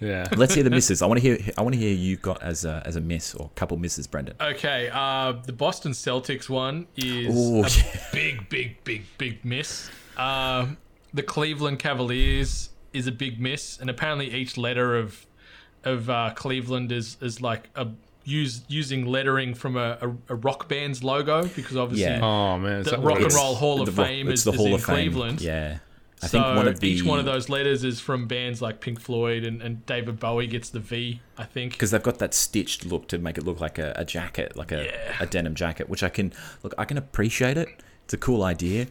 Yeah. 0.04 0.28
Let's 0.36 0.56
hear 0.56 0.64
the 0.64 0.72
misses. 0.72 1.04
I 1.04 1.06
want 1.06 1.22
to 1.22 1.22
hear. 1.22 1.38
I 1.60 1.62
want 1.62 1.76
to 1.76 1.80
hear 1.80 1.94
you 1.94 2.18
got 2.18 2.42
as 2.42 2.66
a 2.66 2.82
as 2.88 2.96
a 2.96 3.00
miss 3.02 3.36
or 3.36 3.52
a 3.56 3.56
couple 3.60 3.78
misses, 3.78 4.08
Brendan. 4.08 4.34
Okay, 4.42 4.90
uh, 4.92 5.34
the 5.46 5.54
Boston 5.54 5.92
Celtics 5.92 6.50
one 6.50 6.88
is 6.98 7.28
Ooh, 7.38 7.64
a 7.64 7.68
yeah. 7.70 8.04
big, 8.12 8.50
big, 8.50 8.84
big, 8.84 9.04
big 9.20 9.46
miss. 9.46 9.92
Um, 10.18 10.78
the 11.14 11.22
Cleveland 11.22 11.78
Cavaliers 11.78 12.72
is 12.94 13.06
a 13.06 13.12
big 13.12 13.40
miss, 13.40 13.80
and 13.80 13.92
apparently 13.92 14.34
each 14.34 14.58
letter 14.58 14.98
of 14.98 15.24
of 15.84 16.10
uh, 16.10 16.32
Cleveland 16.36 16.92
is 16.92 17.18
is 17.22 17.40
like 17.40 17.70
a 17.76 17.88
use 18.24 18.62
using 18.70 19.06
lettering 19.06 19.54
from 19.54 19.78
a, 19.78 20.00
a, 20.02 20.34
a 20.34 20.36
rock 20.36 20.68
band's 20.68 21.04
logo 21.04 21.44
because 21.50 21.78
obviously 21.78 22.06
Yeah. 22.12 22.26
Oh 22.26 22.58
man, 22.58 22.80
is 22.80 22.88
the 22.88 22.98
Rock 22.98 23.20
and? 23.20 23.32
Roll 23.34 23.54
Hall 23.54 23.82
of 23.82 23.86
The 23.96 24.02
rock- 24.02 24.08
Fame 24.08 24.30
it's 24.30 24.40
is, 24.40 24.46
the 24.46 24.52
is 24.54 24.58
Hall 24.58 24.66
in 24.68 24.74
of 24.74 24.84
Fame. 24.84 24.96
Cleveland. 24.96 25.42
Yeah, 25.42 25.78
I 26.24 26.28
so 26.28 26.32
think 26.42 26.56
one 26.56 26.68
of 26.68 26.80
the 26.80 26.88
each 26.90 27.04
one 27.04 27.20
of 27.20 27.26
those 27.26 27.50
letters 27.50 27.84
is 27.84 28.00
from 28.00 28.28
bands 28.28 28.62
like 28.62 28.80
Pink 28.80 29.00
Floyd, 29.00 29.44
and, 29.44 29.62
and 29.62 29.86
David 29.86 30.20
Bowie 30.20 30.48
gets 30.48 30.70
the 30.70 30.80
V. 30.80 31.20
I 31.38 31.44
think. 31.46 31.74
because 31.74 31.92
they've 31.92 32.04
got 32.04 32.20
that 32.20 32.34
stitched 32.34 32.86
look 32.86 33.08
to 33.08 33.18
make 33.18 33.38
it 33.38 33.44
look 33.44 33.60
like 33.60 33.80
a, 33.80 33.94
a 33.96 34.06
jacket, 34.06 34.56
like 34.56 34.72
a, 34.72 34.86
Yeah. 34.86 35.16
a 35.20 35.26
denim 35.26 35.56
jacket, 35.56 35.90
which 35.90 36.04
I 36.04 36.10
can 36.10 36.32
look. 36.64 36.74
I 36.78 36.86
can 36.86 36.98
appreciate 36.98 37.58
it. 37.58 37.70
It's 38.06 38.14
a 38.14 38.18
cool 38.18 38.44
idea, 38.44 38.88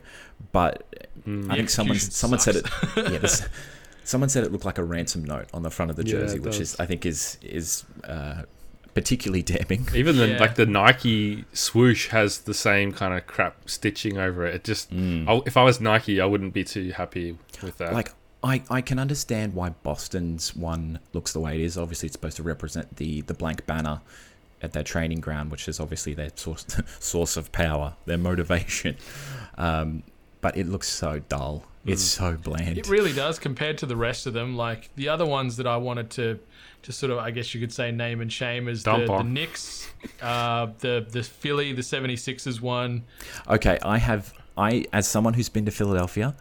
but 0.52 0.84
I 1.26 1.56
think 1.56 1.70
someone 1.70 1.96
execution 1.96 2.10
someone 2.10 2.40
said 2.40 2.56
it. 2.56 2.66
Yeah, 2.96 3.18
this, 3.18 3.46
someone 4.04 4.28
said 4.28 4.44
it 4.44 4.50
looked 4.50 4.64
like 4.64 4.78
a 4.78 4.84
ransom 4.84 5.24
note 5.24 5.46
on 5.52 5.62
the 5.62 5.70
front 5.70 5.90
of 5.90 5.96
the 5.96 6.04
jersey, 6.04 6.36
it 6.38 6.42
which 6.42 6.58
does. 6.58 6.72
is 6.74 6.80
I 6.80 6.86
think 6.86 7.04
is 7.06 7.36
is 7.42 7.84
uh, 8.04 8.42
particularly 8.94 9.42
damning. 9.42 9.86
Even 9.94 10.16
the 10.16 10.28
Yeah. 10.28 10.38
like 10.40 10.54
the 10.56 10.66
Nike 10.66 11.44
swoosh 11.52 12.08
has 12.08 12.38
the 12.38 12.54
same 12.54 12.92
kind 12.92 13.14
of 13.14 13.26
crap 13.26 13.68
stitching 13.68 14.18
over 14.18 14.46
it. 14.46 14.54
It 14.56 14.64
just, 14.64 14.92
I, 14.92 15.40
if 15.46 15.56
I 15.56 15.62
was 15.62 15.80
Nike, 15.80 16.20
I 16.20 16.26
wouldn't 16.26 16.52
be 16.54 16.64
too 16.64 16.90
happy 16.92 17.38
with 17.62 17.78
that. 17.78 17.92
like 17.92 18.12
I, 18.42 18.62
I 18.70 18.80
can 18.80 18.98
understand 18.98 19.52
why 19.54 19.70
Boston's 19.70 20.56
one 20.56 20.98
looks 21.12 21.32
the 21.34 21.40
way 21.40 21.56
it 21.56 21.60
is. 21.60 21.76
Obviously, 21.76 22.06
it's 22.06 22.14
supposed 22.14 22.36
to 22.36 22.42
represent 22.42 22.96
the 22.96 23.20
the 23.22 23.34
blank 23.34 23.66
banner 23.66 24.00
at 24.62 24.72
their 24.72 24.82
training 24.82 25.20
ground, 25.20 25.50
which 25.50 25.68
is 25.68 25.78
obviously 25.80 26.14
their 26.14 26.30
source 26.34 26.64
source 26.98 27.36
of 27.36 27.52
power, 27.52 27.94
their 28.06 28.18
motivation. 28.18 28.96
Um, 29.58 30.02
but 30.40 30.56
it 30.56 30.66
looks 30.66 30.88
so 30.88 31.20
dull. 31.28 31.64
It's 31.86 32.02
so 32.02 32.36
bland. 32.36 32.76
It 32.76 32.88
really 32.88 33.12
does 33.12 33.38
compared 33.38 33.78
to 33.78 33.86
the 33.86 33.96
rest 33.96 34.26
of 34.26 34.34
them. 34.34 34.56
Like 34.56 34.90
the 34.96 35.08
other 35.08 35.24
ones 35.24 35.56
that 35.56 35.66
I 35.66 35.78
wanted 35.78 36.10
to, 36.10 36.38
to 36.82 36.92
sort 36.92 37.10
of, 37.10 37.18
I 37.18 37.30
guess 37.30 37.54
you 37.54 37.60
could 37.60 37.72
say, 37.72 37.90
name 37.90 38.20
and 38.20 38.30
shame 38.30 38.68
is 38.68 38.82
the, 38.82 38.92
Dump 38.92 39.06
the. 39.06 39.22
Knicks, 39.22 39.88
uh, 40.20 40.68
the 40.80 41.06
the 41.08 41.22
Philly, 41.22 41.72
the 41.72 41.82
76ers 41.82 42.60
one. 42.60 43.04
Okay, 43.48 43.78
I 43.82 43.98
have 43.98 44.34
I 44.58 44.84
as 44.92 45.08
someone 45.08 45.34
who's 45.34 45.48
been 45.48 45.64
to 45.64 45.70
Philadelphia 45.70 46.36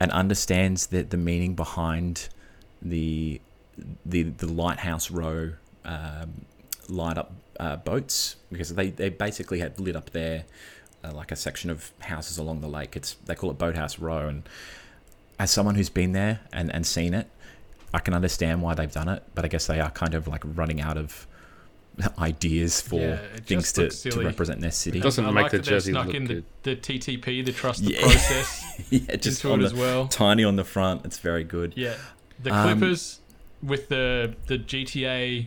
and 0.00 0.10
understands 0.10 0.88
that 0.88 1.10
the 1.10 1.16
meaning 1.16 1.54
behind 1.54 2.28
the 2.82 3.40
the 4.04 4.24
the 4.24 4.46
lighthouse 4.46 5.10
row 5.10 5.52
um, 5.84 6.46
light 6.88 7.16
up 7.16 7.32
uh, 7.60 7.76
boats 7.76 8.36
because 8.50 8.74
they 8.74 8.90
they 8.90 9.08
basically 9.08 9.60
had 9.60 9.78
lit 9.78 9.94
up 9.94 10.10
there 10.10 10.44
uh, 11.04 11.12
like 11.12 11.32
a 11.32 11.36
section 11.36 11.70
of 11.70 11.92
houses 12.00 12.38
along 12.38 12.60
the 12.60 12.68
lake. 12.68 12.96
It's 12.96 13.14
they 13.26 13.34
call 13.34 13.50
it 13.50 13.58
Boathouse 13.58 13.98
Row, 13.98 14.28
and 14.28 14.48
as 15.38 15.50
someone 15.50 15.74
who's 15.74 15.90
been 15.90 16.12
there 16.12 16.40
and 16.52 16.72
and 16.74 16.86
seen 16.86 17.14
it, 17.14 17.28
I 17.94 17.98
can 18.00 18.14
understand 18.14 18.62
why 18.62 18.74
they've 18.74 18.92
done 18.92 19.08
it. 19.08 19.22
But 19.34 19.44
I 19.44 19.48
guess 19.48 19.66
they 19.66 19.80
are 19.80 19.90
kind 19.90 20.14
of 20.14 20.28
like 20.28 20.42
running 20.44 20.80
out 20.80 20.96
of 20.96 21.26
ideas 22.18 22.80
for 22.80 23.00
Yeah, 23.00 23.18
things 23.44 23.72
to, 23.74 23.88
to 23.90 24.20
represent 24.24 24.60
their 24.60 24.70
city. 24.70 24.98
It 24.98 25.02
doesn't 25.02 25.24
I 25.24 25.30
make 25.30 25.42
like 25.44 25.52
the 25.52 25.58
jersey 25.58 25.92
snuck 25.92 26.06
look 26.06 26.14
in 26.14 26.24
the, 26.24 26.34
good. 26.34 26.44
the 26.62 26.76
TTP, 26.76 27.44
the 27.44 27.52
trust 27.52 27.84
the 27.84 27.92
Yeah. 27.94 28.00
process, 28.02 28.86
yeah, 28.90 29.16
just 29.16 29.44
into 29.44 29.54
it 29.54 29.58
the, 29.58 29.64
as 29.66 29.74
well. 29.74 30.08
tiny 30.08 30.44
on 30.44 30.56
the 30.56 30.64
front. 30.64 31.04
It's 31.04 31.18
very 31.18 31.44
good. 31.44 31.74
Yeah, 31.76 31.94
the 32.42 32.54
Um, 32.54 32.78
Clippers 32.78 33.20
with 33.62 33.88
the 33.88 34.34
the 34.46 34.58
GTA 34.58 35.46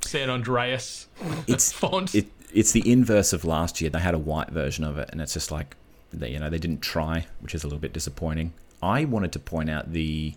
San 0.00 0.30
Andreas 0.30 1.08
It's 1.46 1.72
font. 1.80 2.14
it 2.14 2.26
it's 2.52 2.72
the 2.72 2.90
inverse 2.90 3.32
of 3.32 3.44
last 3.44 3.80
year. 3.80 3.90
They 3.90 4.00
had 4.00 4.14
a 4.14 4.18
white 4.18 4.50
version 4.50 4.84
of 4.84 4.98
it, 4.98 5.08
and 5.12 5.20
it's 5.20 5.32
just 5.34 5.50
like 5.50 5.76
they 6.12 6.30
you 6.30 6.38
know 6.38 6.50
they 6.50 6.58
didn't 6.58 6.82
try, 6.82 7.26
which 7.40 7.54
is 7.54 7.64
a 7.64 7.66
little 7.66 7.78
bit 7.80 7.92
disappointing. 7.92 8.52
I 8.82 9.04
wanted 9.04 9.32
to 9.32 9.38
point 9.38 9.70
out 9.70 9.92
the 9.92 10.34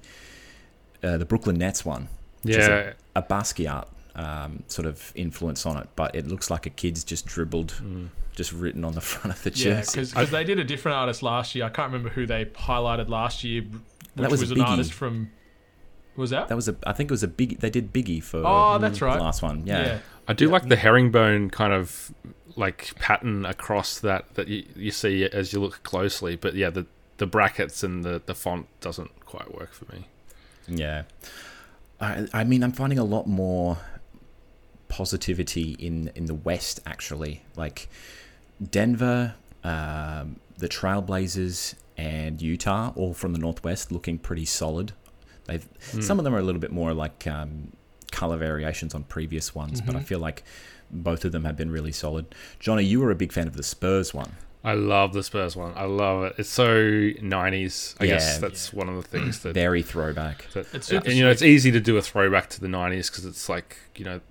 uh, 1.03 1.17
the 1.17 1.25
Brooklyn 1.25 1.57
Nets 1.57 1.83
one. 1.85 2.07
which 2.43 2.55
is 2.57 2.67
yeah, 2.67 2.93
a, 3.15 3.19
a 3.19 3.23
Basquiat 3.23 3.85
um, 4.15 4.63
sort 4.67 4.87
of 4.87 5.11
influence 5.15 5.65
on 5.65 5.77
it, 5.77 5.87
but 5.95 6.15
it 6.15 6.27
looks 6.27 6.49
like 6.49 6.65
a 6.65 6.69
kid's 6.69 7.03
just 7.03 7.25
dribbled, 7.25 7.73
Mm. 7.83 8.07
just 8.33 8.53
written 8.53 8.85
on 8.85 8.93
the 8.93 9.01
front 9.11 9.35
of 9.35 9.43
the 9.43 9.49
jersey. 9.51 9.99
yeah, 9.99 10.05
because 10.05 10.31
they 10.31 10.43
did 10.43 10.59
a 10.59 10.63
different 10.63 10.95
artist 10.97 11.21
last 11.23 11.53
year. 11.55 11.65
I 11.65 11.69
can't 11.69 11.87
remember 11.91 12.09
who 12.09 12.25
they 12.25 12.45
highlighted 12.45 13.09
last 13.09 13.43
year, 13.43 13.63
which 14.15 14.29
was 14.31 14.41
was, 14.41 14.51
an 14.51 14.57
Biggie. 14.57 14.67
artist 14.67 14.93
from. 14.93 15.31
Was 16.15 16.29
that? 16.29 16.47
that 16.47 16.55
was 16.55 16.69
a, 16.69 16.75
I 16.87 16.93
think 16.93 17.11
it 17.11 17.13
was 17.13 17.23
a 17.23 17.27
big. 17.27 17.59
They 17.59 17.69
did 17.69 17.91
Biggie 17.91 18.23
for 18.23 18.41
Oh, 18.45 18.77
that's 18.77 18.99
the 18.99 19.05
right. 19.05 19.19
last 19.19 19.41
one. 19.41 19.67
Yeah, 19.67 19.99
I 20.27 20.33
do 20.33 20.49
like 20.49 20.67
the 20.67 20.75
herringbone 20.75 21.49
kind 21.49 21.73
of 21.73 22.13
like 22.55 22.95
pattern 22.95 23.45
across 23.45 23.99
that 23.99 24.33
that 24.35 24.47
you, 24.47 24.65
you 24.75 24.91
see 24.91 25.25
as 25.25 25.53
you 25.53 25.59
look 25.59 25.83
closely. 25.83 26.35
But 26.35 26.55
yeah, 26.55 26.69
the 26.69 26.85
the 27.17 27.27
brackets 27.27 27.83
and 27.83 28.03
the 28.03 28.21
the 28.25 28.35
font 28.35 28.67
doesn't 28.81 29.25
quite 29.25 29.53
work 29.53 29.73
for 29.73 29.85
me. 29.93 30.07
Yeah. 30.67 31.03
I, 31.99 32.27
I 32.33 32.43
mean, 32.43 32.63
I'm 32.63 32.71
finding 32.71 32.99
a 32.99 33.03
lot 33.03 33.27
more 33.27 33.77
positivity 34.87 35.75
in, 35.79 36.11
in 36.15 36.25
the 36.25 36.33
West, 36.33 36.79
actually. 36.85 37.41
Like 37.55 37.89
Denver, 38.71 39.35
um, 39.63 40.39
the 40.57 40.67
Trailblazers, 40.67 41.75
and 41.97 42.41
Utah, 42.41 42.91
all 42.95 43.13
from 43.13 43.33
the 43.33 43.39
Northwest, 43.39 43.91
looking 43.91 44.17
pretty 44.17 44.45
solid. 44.45 44.91
They've 45.45 45.67
Some 45.79 46.17
of 46.19 46.25
them 46.25 46.33
are 46.33 46.39
a 46.39 46.43
little 46.43 46.59
bit 46.59 46.71
more 46.71 46.93
like 46.93 47.27
um, 47.27 47.71
color 48.15 48.37
variations 48.37 48.95
on 48.95 49.03
previous 49.03 49.53
ones, 49.53 49.81
but 49.81 49.95
I 49.95 49.99
feel 50.01 50.19
like 50.19 50.43
both 50.89 51.25
of 51.25 51.31
them 51.31 51.43
have 51.43 51.57
been 51.57 51.69
really 51.71 51.91
solid. 51.91 52.25
Johnny, 52.59 52.83
you 52.83 52.99
were 53.01 53.11
a 53.11 53.15
big 53.15 53.31
fan 53.33 53.47
of 53.47 53.55
the 53.57 53.63
Spurs 53.63 54.13
one. 54.13 54.31
I 54.63 54.73
love 54.73 55.13
the 55.13 55.21
Spurs 55.21 55.55
one. 55.55 55.73
I 55.75 55.83
love 55.85 56.23
it. 56.23 56.35
It's 56.39 56.49
so 56.49 56.65
90s. 57.21 57.95
I 57.99 58.05
guess 58.07 58.33
Yeah. 58.35 58.39
that's 58.39 58.73
one 58.73 58.89
of 58.89 58.95
the 58.95 59.03
things 59.03 59.39
that 59.41 59.53
Very 59.53 59.83
throwback. 59.83 60.47
that, 60.53 60.65
It's 60.73 60.91
and, 60.91 61.05
you 61.07 61.23
know 61.23 61.29
it's 61.29 61.41
easy 61.43 61.71
to 61.71 61.79
do 61.79 61.97
a 61.97 62.01
throwback 62.01 62.49
to 62.51 62.61
the 62.61 62.67
90s 62.67 63.11
because 63.11 63.25
it's 63.25 63.47
like 63.49 63.77
you 63.95 64.05
know 64.05 64.21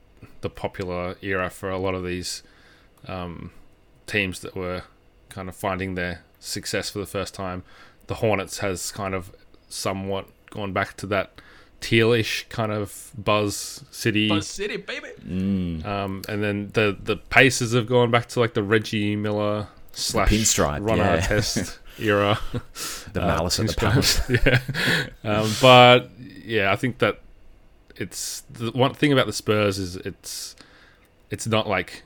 the 0.41 0.51
popular 0.51 1.17
era 1.23 1.51
for 1.51 1.71
a 1.71 1.79
lot 1.79 1.95
of 1.95 2.05
these 2.05 2.43
um, 3.07 3.51
teams 4.07 4.41
that 4.41 4.57
were 4.57 4.83
kind 5.29 5.49
of 5.49 5.55
finding 5.55 5.95
their 5.95 6.23
success 6.41 6.91
for 6.91 6.99
the 6.99 7.07
first 7.07 7.33
time 7.35 7.63
the 8.07 8.15
hornets 8.17 8.59
has 8.59 8.91
kind 8.93 9.15
of 9.15 9.33
somewhat 9.69 10.27
gone 10.51 10.73
back 10.73 10.97
to 10.97 11.07
that 11.07 11.41
tealish 11.81 12.49
kind 12.49 12.73
of 12.73 13.11
buzz 13.17 13.85
city 13.91 14.29
Buzz 14.29 14.47
City, 14.47 14.77
baby. 14.79 15.09
Mm. 15.27 15.85
um, 15.85 16.23
and 16.29 16.43
then 16.43 16.71
the 16.75 16.97
the 17.03 17.17
pacers 17.17 17.73
have 17.73 17.87
gone 17.87 18.11
back 18.11 18.27
to 18.29 18.41
like 18.41 18.55
the 18.55 18.63
reggie 18.63 19.17
miller 19.17 19.69
slash 19.93 20.31
pinstripe, 20.31 20.87
ron 20.87 20.99
yeah. 20.99 21.19
Artest 21.21 21.79
era 21.99 22.39
The 23.13 23.23
uh, 23.23 23.27
malice 23.27 23.61
at 23.61 23.67
the 23.69 23.73
pinstripes. 23.75 24.27
palace. 24.27 24.63
yeah. 25.25 25.31
Um, 25.41 25.51
but 25.61 26.11
yeah, 26.45 26.73
I 26.73 26.77
think 26.77 26.99
that 26.99 27.21
it's 27.97 28.41
the 28.51 28.71
one 28.73 28.93
thing 28.95 29.13
about 29.13 29.27
the 29.27 29.33
Spurs 29.33 29.79
is 29.79 29.97
it's 29.97 30.57
it's 31.31 31.47
not 31.47 31.69
like 31.69 32.03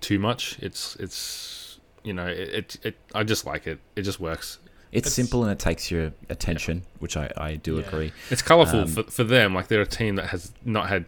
too 0.00 0.18
much. 0.18 0.58
It's 0.60 0.96
it's 0.96 1.78
you 2.04 2.12
know 2.12 2.26
it 2.26 2.48
it, 2.48 2.76
it 2.84 2.96
I 3.14 3.22
just 3.24 3.44
like 3.44 3.66
it. 3.66 3.80
It 3.96 4.02
just 4.02 4.20
works. 4.20 4.58
It's 4.92 5.08
It's- 5.08 5.12
simple 5.14 5.42
and 5.42 5.52
it 5.52 5.58
takes 5.58 5.90
your 5.90 6.12
attention, 6.28 6.82
which 7.00 7.16
I, 7.16 7.30
I 7.36 7.54
do 7.56 7.76
Yeah. 7.76 7.86
agree. 7.86 8.12
It's 8.30 8.42
colourful 8.42 8.80
Um, 8.80 8.86
for 8.88 9.02
for 9.04 9.24
them. 9.24 9.54
Like 9.54 9.68
they're 9.68 9.80
a 9.82 9.86
team 9.86 10.16
that 10.16 10.26
has 10.28 10.52
not 10.64 10.88
had 10.88 11.04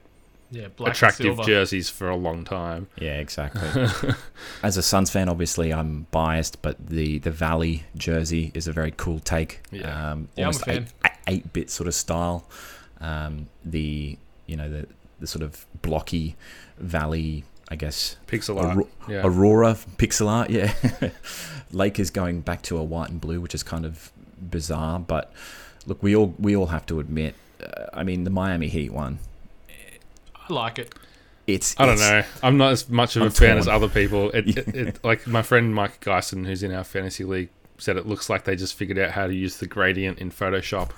Yeah, 0.50 0.68
black 0.76 0.92
attractive 0.94 1.38
jerseys 1.44 1.88
for 1.90 2.08
a 2.08 2.16
long 2.16 2.44
time. 2.44 2.88
Yeah, 2.98 3.18
exactly. 3.18 3.86
As 4.62 4.76
a 4.78 4.82
Suns 4.82 5.10
fan, 5.10 5.28
obviously 5.28 5.72
I'm 5.72 6.06
biased, 6.10 6.60
but 6.62 6.76
the, 6.88 7.18
the 7.18 7.30
Valley 7.30 7.84
jersey 7.96 8.50
is 8.54 8.66
a 8.66 8.72
very 8.72 8.92
cool 8.96 9.20
take. 9.20 9.60
Yeah. 9.70 10.12
Um, 10.12 10.28
Yeah, 10.36 10.44
I'm 10.48 10.54
a 10.54 10.56
almost 10.56 10.64
fan. 10.64 10.86
eight, 11.04 11.12
eight 11.26 11.52
bit 11.52 11.70
sort 11.70 11.86
of 11.86 11.94
style. 11.94 12.46
Um, 13.00 13.48
the 13.64 14.18
you 14.46 14.56
know 14.56 14.68
the 14.68 14.86
the 15.20 15.26
sort 15.26 15.42
of 15.42 15.66
blocky 15.82 16.34
Valley, 16.78 17.44
I 17.70 17.76
guess. 17.76 18.16
Pixel 18.26 18.58
art. 18.62 18.76
Auro- 18.76 18.88
yeah. 19.08 19.22
Aurora 19.26 19.74
pixel 19.98 20.26
art, 20.28 20.50
yeah. 20.50 20.72
Lake 21.72 21.98
is 21.98 22.10
going 22.10 22.40
back 22.40 22.62
to 22.62 22.78
a 22.78 22.82
white 22.82 23.10
and 23.10 23.20
blue, 23.20 23.40
which 23.40 23.54
is 23.54 23.62
kind 23.62 23.84
of 23.84 24.10
bizarre. 24.40 24.98
But 24.98 25.32
look, 25.86 26.02
we 26.02 26.16
all 26.16 26.34
we 26.38 26.56
all 26.56 26.66
have 26.68 26.86
to 26.86 26.98
admit. 27.00 27.34
Uh, 27.62 27.86
I 27.92 28.04
mean, 28.04 28.24
the 28.24 28.30
Miami 28.30 28.68
Heat 28.68 28.90
one. 28.92 29.18
I 30.48 30.52
like 30.52 30.78
it. 30.78 30.94
It's 31.46 31.74
I 31.78 31.84
don't 31.86 31.94
it's- 31.96 32.10
know. 32.26 32.46
I'm 32.46 32.56
not 32.56 32.72
as 32.72 32.88
much 32.88 33.16
of 33.16 33.22
a 33.22 33.24
I'm 33.26 33.30
fan 33.32 33.48
torn. 33.50 33.58
as 33.58 33.68
other 33.68 33.88
people. 33.88 34.30
It, 34.30 34.48
it, 34.58 34.68
it, 34.74 35.04
like 35.04 35.26
my 35.26 35.42
friend 35.42 35.74
Mike 35.74 36.00
Geisen, 36.00 36.46
who's 36.46 36.62
in 36.62 36.72
our 36.72 36.84
fantasy 36.84 37.24
league, 37.24 37.50
said 37.76 37.96
it 37.98 38.06
looks 38.06 38.30
like 38.30 38.44
they 38.44 38.56
just 38.56 38.74
figured 38.74 38.98
out 38.98 39.10
how 39.12 39.26
to 39.26 39.34
use 39.34 39.58
the 39.58 39.66
gradient 39.66 40.18
in 40.18 40.30
Photoshop. 40.30 40.90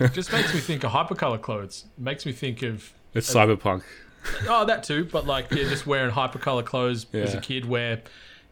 It 0.00 0.12
just 0.12 0.32
makes 0.32 0.54
me 0.54 0.60
think 0.60 0.84
of 0.84 0.92
hypercolor 0.92 1.40
clothes. 1.40 1.84
It 1.96 2.02
makes 2.02 2.24
me 2.24 2.32
think 2.32 2.62
of 2.62 2.92
It's 3.14 3.32
cyberpunk. 3.32 3.82
Oh, 4.48 4.64
that 4.66 4.82
too. 4.84 5.04
But 5.04 5.26
like, 5.26 5.50
yeah, 5.50 5.64
just 5.68 5.86
wearing 5.86 6.10
hypercolor 6.12 6.64
clothes 6.64 7.06
as 7.12 7.34
a 7.34 7.40
kid, 7.40 7.64
where 7.64 8.00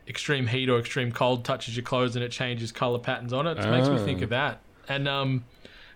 extreme 0.08 0.46
heat 0.46 0.68
or 0.68 0.78
extreme 0.78 1.10
cold 1.12 1.44
touches 1.44 1.76
your 1.76 1.82
clothes 1.84 2.16
and 2.16 2.24
it 2.24 2.30
changes 2.30 2.72
color 2.72 2.98
patterns 2.98 3.32
on 3.32 3.46
it. 3.46 3.58
It 3.58 3.70
makes 3.70 3.88
me 3.88 3.98
think 3.98 4.20
Oh. 4.20 4.24
of 4.24 4.30
that. 4.30 4.60
And 4.88 5.08
um, 5.08 5.44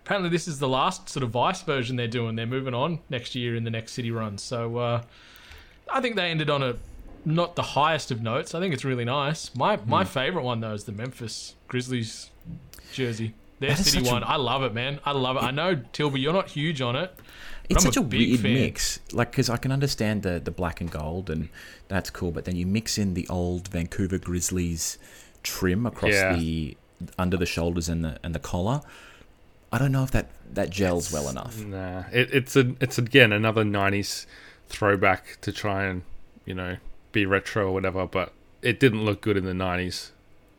apparently, 0.04 0.30
this 0.30 0.48
is 0.48 0.58
the 0.58 0.68
last 0.68 1.08
sort 1.08 1.22
of 1.22 1.30
Vice 1.30 1.62
version 1.62 1.96
they're 1.96 2.08
doing. 2.08 2.34
They're 2.36 2.46
moving 2.46 2.74
on 2.74 2.98
next 3.08 3.34
year 3.34 3.54
in 3.54 3.64
the 3.64 3.70
next 3.70 3.92
city 3.92 4.10
run. 4.10 4.36
So 4.38 4.76
uh, 4.78 5.02
I 5.92 6.00
think 6.00 6.16
they 6.16 6.30
ended 6.30 6.50
on 6.50 6.62
a 6.62 6.76
not 7.24 7.54
the 7.54 7.62
highest 7.62 8.10
of 8.10 8.20
notes. 8.22 8.54
I 8.54 8.60
think 8.60 8.72
it's 8.74 8.84
really 8.84 9.04
nice. 9.04 9.54
My 9.54 9.76
Hmm. 9.76 9.90
my 9.90 10.04
favorite 10.04 10.42
one 10.44 10.60
though 10.60 10.72
is 10.74 10.84
the 10.84 10.92
Memphis 10.92 11.54
Grizzlies 11.68 12.30
jersey. 12.92 13.34
Their 13.60 13.76
city 13.76 14.08
one. 14.08 14.24
I 14.24 14.36
love 14.36 14.62
it, 14.62 14.72
man. 14.72 15.00
I 15.04 15.12
love 15.12 15.36
it. 15.36 15.42
I 15.42 15.50
know 15.50 15.76
Tilby, 15.92 16.18
you're 16.20 16.32
not 16.32 16.48
huge 16.48 16.80
on 16.80 16.96
it. 16.96 17.14
It's 17.70 17.84
I'm 17.84 17.92
such 17.92 17.96
a, 17.96 18.06
big 18.06 18.28
weird 18.30 18.40
fan. 18.40 18.54
mix, 18.54 19.00
like 19.12 19.30
because 19.30 19.48
I 19.48 19.56
can 19.56 19.70
understand 19.72 20.22
the 20.22 20.40
the 20.40 20.50
black 20.50 20.80
and 20.80 20.90
gold, 20.90 21.30
and 21.30 21.48
that's 21.88 22.10
cool. 22.10 22.30
But 22.32 22.44
then 22.44 22.56
you 22.56 22.66
mix 22.66 22.98
in 22.98 23.14
the 23.14 23.26
old 23.28 23.68
Vancouver 23.68 24.18
Grizzlies 24.18 24.98
trim 25.42 25.86
across 25.86 26.12
Yeah. 26.12 26.34
the 26.36 26.76
under 27.18 27.36
the 27.36 27.46
shoulders 27.46 27.88
and 27.88 28.04
the 28.04 28.18
and 28.22 28.34
the 28.34 28.38
collar. 28.40 28.80
I 29.72 29.78
don't 29.78 29.92
know 29.92 30.02
if 30.02 30.10
that 30.10 30.26
that 30.52 30.70
gels 30.70 31.12
well 31.12 31.28
enough. 31.28 31.62
Nah, 31.64 32.04
it, 32.12 32.34
it's 32.34 32.56
a 32.56 32.74
it's 32.80 32.98
again 32.98 33.32
another 33.32 33.62
'90s 33.64 34.26
throwback 34.68 35.38
to 35.42 35.52
try 35.52 35.84
and 35.84 36.02
you 36.44 36.54
know 36.54 36.76
be 37.12 37.24
retro 37.26 37.68
or 37.68 37.72
whatever, 37.72 38.06
but 38.06 38.32
it 38.62 38.80
didn't 38.80 39.04
look 39.04 39.20
good 39.20 39.36
in 39.36 39.44
the 39.44 39.52
'90s 39.52 39.86
It's 39.86 40.10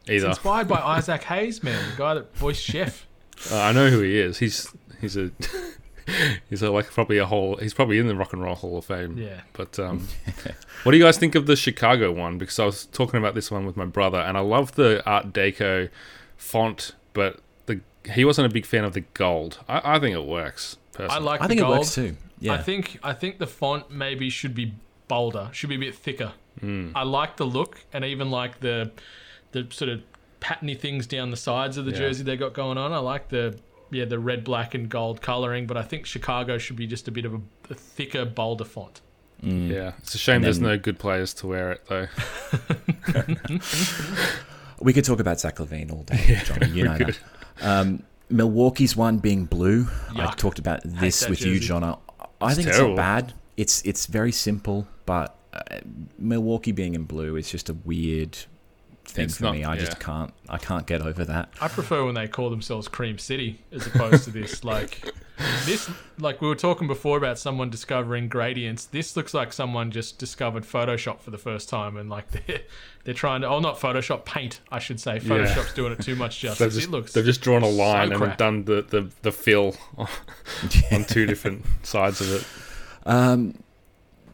either. 0.09 0.29
inspired 0.29 0.67
by 0.69 0.79
Isaac 0.97 1.23
Hayes, 1.25 1.61
man, 1.61 1.91
the 1.91 1.97
guy 1.97 2.13
that 2.13 2.35
voiced 2.35 2.63
Chef. 2.63 3.05
Uh, 3.51 3.59
I 3.59 3.71
know 3.73 3.89
who 3.89 3.99
he 4.01 4.17
is. 4.17 4.37
He's 4.39 4.67
he's 5.01 5.17
a 5.17 5.31
he's 6.49 6.61
like 6.61 6.87
probably 6.91 7.17
a 7.17 7.25
whole. 7.25 7.57
He's 7.57 7.73
probably 7.73 7.97
in 7.99 8.07
the 8.07 8.15
Rock 8.15 8.33
and 8.33 8.41
Roll 8.41 8.55
Hall 8.55 8.77
of 8.77 8.85
Fame. 8.85 9.17
Yeah. 9.17 9.41
But 9.53 9.77
um, 9.79 10.07
what 10.83 10.91
do 10.91 10.97
you 10.97 11.03
guys 11.03 11.17
think 11.17 11.35
of 11.35 11.45
the 11.45 11.55
Chicago 11.55 12.11
one? 12.11 12.37
Because 12.37 12.59
I 12.59 12.65
was 12.65 12.85
talking 12.85 13.17
about 13.19 13.35
this 13.35 13.51
one 13.51 13.65
with 13.65 13.77
my 13.77 13.85
brother, 13.85 14.19
and 14.19 14.37
I 14.37 14.41
love 14.41 14.75
the 14.75 15.03
Art 15.05 15.33
Deco 15.33 15.89
font, 16.37 16.93
but 17.13 17.39
the 17.65 17.81
he 18.11 18.25
wasn't 18.25 18.47
a 18.47 18.53
big 18.53 18.65
fan 18.65 18.83
of 18.83 18.93
the 18.93 19.01
gold. 19.13 19.59
I, 19.67 19.95
I 19.95 19.99
think 19.99 20.15
it 20.15 20.25
works. 20.25 20.77
Personally. 20.93 21.15
I 21.15 21.23
like 21.23 21.41
I 21.41 21.43
the 21.45 21.47
think 21.49 21.61
gold. 21.61 21.73
it 21.73 21.77
works 21.79 21.95
too. 21.95 22.17
Yeah, 22.39 22.53
I 22.53 22.57
think 22.57 22.99
I 23.03 23.13
think 23.13 23.37
the 23.37 23.47
font 23.47 23.91
maybe 23.91 24.29
should 24.29 24.55
be 24.55 24.73
bolder, 25.07 25.49
should 25.51 25.69
be 25.69 25.75
a 25.75 25.79
bit 25.79 25.95
thicker. 25.95 26.33
Hmm. 26.59 26.91
I 26.95 27.03
like 27.03 27.37
the 27.37 27.45
look 27.45 27.79
and 27.93 28.03
even 28.03 28.29
like 28.31 28.59
the 28.59 28.91
the 29.51 29.67
sort 29.69 29.89
of 29.89 30.01
patterny 30.41 30.77
things 30.77 31.05
down 31.05 31.29
the 31.29 31.37
sides 31.37 31.77
of 31.77 31.85
the 31.85 31.91
Yeah. 31.91 31.97
jersey 31.99 32.23
they 32.23 32.35
got 32.35 32.53
going 32.53 32.77
on. 32.77 32.91
I 32.91 32.97
like 32.97 33.29
the 33.29 33.57
yeah 33.91 34.05
the 34.05 34.19
red, 34.19 34.43
black, 34.43 34.73
and 34.73 34.89
gold 34.89 35.21
coloring, 35.21 35.67
but 35.67 35.77
I 35.77 35.83
think 35.83 36.05
Chicago 36.05 36.57
should 36.57 36.75
be 36.75 36.87
just 36.87 37.07
a 37.07 37.11
bit 37.11 37.25
of 37.25 37.33
a, 37.33 37.41
a 37.69 37.75
thicker, 37.75 38.25
bolder 38.25 38.65
font. 38.65 39.01
Yeah, 39.41 39.93
it's 39.97 40.13
a 40.13 40.19
shame 40.19 40.35
And 40.37 40.43
there's 40.45 40.59
no 40.59 40.77
good 40.77 40.99
players 40.99 41.33
to 41.35 41.47
wear 41.47 41.71
it 41.71 41.81
though. 41.87 42.07
we 44.79 44.93
could 44.93 45.03
talk 45.03 45.19
about 45.19 45.39
Zach 45.39 45.55
LaVine 45.55 45.91
all 45.91 46.03
day, 46.03 46.39
Johnny. 46.45 46.69
You 46.69 46.83
know 46.83 46.97
that. 46.97 47.17
Um, 47.61 48.03
Milwaukee's 48.29 48.95
one 48.95 49.17
being 49.17 49.45
blue. 49.45 49.87
I 50.11 50.27
Yuck. 50.27 50.35
talked 50.35 50.59
about 50.59 50.81
this 50.83 51.21
that 51.21 51.29
with 51.29 51.41
you, 51.41 51.55
jersey. 51.55 51.67
John. 51.67 51.83
I, 51.83 51.95
I 52.39 52.53
think 52.53 52.67
terrible. 52.67 52.91
it's 52.91 52.97
not 52.97 53.03
bad. 53.03 53.33
It's 53.57 53.81
it's 53.81 54.05
very 54.05 54.31
simple, 54.31 54.87
but 55.05 55.35
uh, 55.53 55.79
Milwaukee 56.17 56.71
being 56.71 56.93
in 56.93 57.03
blue 57.05 57.35
is 57.35 57.49
just 57.49 57.69
a 57.69 57.73
weird 57.73 58.37
thing 59.11 59.25
It's 59.25 59.37
for 59.37 59.43
not- 59.43 59.53
me. 59.55 59.63
I 59.63 59.75
yeah. 59.75 59.79
just 59.85 59.99
can't. 59.99 60.33
I 60.49 60.57
can't 60.57 60.85
get 60.87 61.01
over 61.01 61.23
that. 61.25 61.49
I 61.61 61.67
prefer 61.67 62.05
when 62.05 62.15
they 62.15 62.27
call 62.27 62.49
themselves 62.49 62.87
Cream 62.87 63.17
City 63.17 63.61
as 63.71 63.85
opposed 63.87 64.23
to 64.25 64.31
this. 64.31 64.63
Like 64.71 65.13
this, 65.65 65.89
like 66.19 66.39
we 66.39 66.47
were 66.47 66.55
talking 66.55 66.87
before 66.87 67.17
about 67.17 67.39
someone 67.39 67.69
discovering 67.71 68.27
gradients. 68.29 68.85
This 68.85 69.15
looks 69.15 69.33
like 69.33 69.51
someone 69.53 69.89
just 69.89 70.19
discovered 70.19 70.63
Photoshop 70.63 71.19
for 71.19 71.31
the 71.31 71.37
first 71.39 71.67
time, 71.67 71.97
and 71.97 72.09
like 72.11 72.29
they're 72.47 72.61
they're 73.03 73.13
trying 73.15 73.41
to. 73.41 73.47
Oh, 73.47 73.59
not 73.59 73.79
Photoshop, 73.79 74.23
Paint, 74.25 74.59
I 74.71 74.77
should 74.79 74.99
say. 74.99 75.19
Photoshop's 75.19 75.73
doing 75.73 75.93
it 75.93 76.01
too 76.01 76.15
much 76.15 76.41
They've 76.41 76.49
justice. 76.51 76.75
just, 76.75 76.87
it 76.87 76.91
looks. 76.91 77.13
they've 77.13 77.25
just 77.25 77.41
drawn 77.41 77.63
a 77.63 77.67
line 77.67 78.11
and 78.11 78.21
crap. 78.21 78.37
done 78.37 78.65
the, 78.65 78.83
the, 78.83 79.09
the 79.23 79.31
fill 79.31 79.75
on, 79.97 80.07
on 80.91 81.05
two 81.05 81.25
different 81.25 81.65
sides 81.83 82.21
of 82.21 82.31
it. 82.33 82.45
Um, 83.07 83.55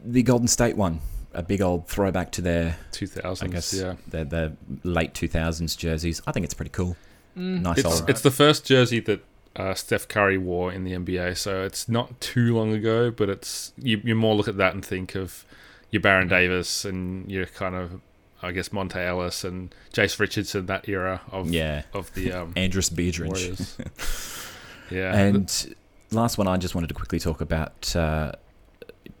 the 0.04 0.22
Golden 0.22 0.46
State 0.48 0.76
one, 0.76 1.00
a 1.38 1.42
big 1.42 1.62
old 1.62 1.86
throwback 1.86 2.32
to 2.32 2.42
their, 2.42 2.76
2000s, 2.92 3.42
I 3.42 3.46
guess, 3.46 3.72
yeah. 3.72 3.94
their, 4.08 4.24
their 4.24 4.52
late 4.82 5.14
two 5.14 5.28
thousands 5.28 5.76
jerseys. 5.76 6.20
I 6.26 6.32
think 6.32 6.44
it's 6.44 6.54
pretty 6.54 6.72
cool. 6.72 6.96
nice 7.36 7.78
It's, 7.78 8.00
old. 8.00 8.10
it's 8.10 8.22
the 8.22 8.32
first 8.32 8.66
jersey 8.66 8.98
that 9.00 9.24
uh, 9.54 9.74
Steph 9.74 10.08
Curry 10.08 10.36
wore 10.36 10.72
in 10.72 10.82
the 10.82 10.92
NBA, 10.92 11.36
so 11.36 11.62
it's 11.62 11.88
not 11.88 12.20
too 12.20 12.56
long 12.56 12.72
ago, 12.72 13.12
but 13.12 13.28
it's 13.28 13.72
you, 13.78 14.00
you 14.02 14.16
more 14.16 14.34
look 14.34 14.48
at 14.48 14.56
that 14.56 14.74
and 14.74 14.84
think 14.84 15.14
of 15.14 15.44
your 15.90 16.02
Baron 16.02 16.26
Davis 16.26 16.84
and 16.84 17.30
your 17.30 17.46
kind 17.46 17.76
of, 17.76 18.00
I 18.42 18.50
guess, 18.50 18.70
Monta 18.70 18.96
Ellis 18.96 19.44
and 19.44 19.72
Jace 19.92 20.18
Richardson, 20.18 20.66
that 20.66 20.88
era 20.88 21.20
of 21.30 21.50
yeah, 21.50 21.82
of 21.92 22.12
the 22.14 22.32
um, 22.40 22.52
Andris. 22.54 24.44
Yeah, 24.90 25.14
And 25.14 25.74
last 26.12 26.38
one, 26.38 26.48
I 26.48 26.56
just 26.56 26.74
wanted 26.74 26.86
to 26.86 26.94
quickly 26.94 27.18
talk 27.18 27.42
about 27.42 27.94
uh, 27.94 28.32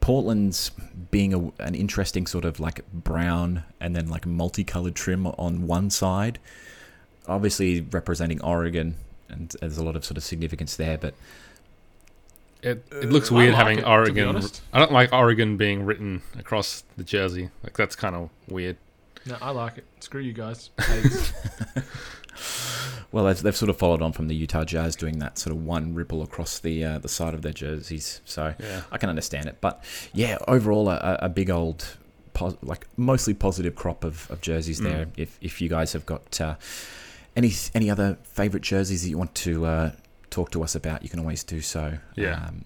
Portland's 0.00 0.70
being 1.10 1.34
a, 1.34 1.62
an 1.62 1.74
interesting 1.74 2.26
sort 2.26 2.44
of 2.44 2.60
like 2.60 2.82
brown 2.92 3.64
and 3.80 3.94
then 3.96 4.08
like 4.08 4.26
multicolored 4.26 4.94
trim 4.94 5.26
on 5.26 5.66
one 5.66 5.90
side, 5.90 6.38
obviously 7.26 7.80
representing 7.80 8.40
Oregon, 8.42 8.96
and 9.28 9.54
there's 9.60 9.78
a 9.78 9.84
lot 9.84 9.96
of 9.96 10.04
sort 10.04 10.16
of 10.16 10.24
significance 10.24 10.76
there. 10.76 10.98
But 10.98 11.14
It 12.62 12.84
it 12.90 13.04
uh, 13.04 13.08
looks 13.08 13.30
weird 13.30 13.54
like 13.54 13.58
having 13.58 13.78
it, 13.78 13.86
Oregon. 13.86 14.42
I 14.72 14.78
don't 14.78 14.92
like 14.92 15.12
Oregon 15.12 15.56
being 15.56 15.84
written 15.84 16.22
across 16.38 16.84
the 16.96 17.04
jersey. 17.04 17.50
Like 17.62 17.76
that's 17.76 17.96
kind 17.96 18.14
of 18.16 18.30
weird. 18.48 18.76
no, 19.26 19.36
I 19.40 19.50
like 19.50 19.78
it. 19.78 19.84
Screw 20.00 20.20
you 20.20 20.32
guys. 20.32 20.70
Well, 23.10 23.24
they've, 23.24 23.40
they've 23.42 23.56
sort 23.56 23.70
of 23.70 23.78
followed 23.78 24.02
on 24.02 24.12
from 24.12 24.28
the 24.28 24.34
Utah 24.34 24.64
Jazz 24.64 24.94
doing 24.94 25.18
that 25.20 25.38
sort 25.38 25.56
of 25.56 25.64
one 25.64 25.94
ripple 25.94 26.22
across 26.22 26.58
the 26.58 26.84
uh, 26.84 26.98
the 26.98 27.08
side 27.08 27.32
of 27.34 27.42
their 27.42 27.52
jerseys. 27.54 28.20
So 28.24 28.54
Yeah. 28.60 28.82
I 28.92 28.98
can 28.98 29.08
understand 29.08 29.46
it. 29.46 29.56
But 29.60 29.82
yeah, 30.12 30.36
overall, 30.46 30.88
a, 30.90 31.18
a 31.22 31.28
big 31.28 31.48
old, 31.50 31.96
pos- 32.34 32.58
like 32.62 32.86
mostly 32.98 33.32
positive 33.34 33.74
crop 33.74 34.04
of, 34.04 34.30
of 34.30 34.40
jerseys 34.42 34.80
there. 34.80 35.06
Mm. 35.06 35.10
If 35.16 35.38
if 35.40 35.60
you 35.62 35.68
guys 35.70 35.94
have 35.94 36.04
got 36.04 36.38
uh, 36.40 36.56
any 37.34 37.50
any 37.74 37.90
other 37.90 38.18
favorite 38.24 38.62
jerseys 38.62 39.02
that 39.04 39.08
you 39.08 39.16
want 39.18 39.34
to 39.36 39.64
uh, 39.64 39.90
talk 40.28 40.50
to 40.50 40.62
us 40.62 40.74
about, 40.74 41.02
you 41.02 41.08
can 41.08 41.18
always 41.20 41.42
do 41.44 41.60
so. 41.62 41.98
Yeah. 42.14 42.44
Um, 42.48 42.64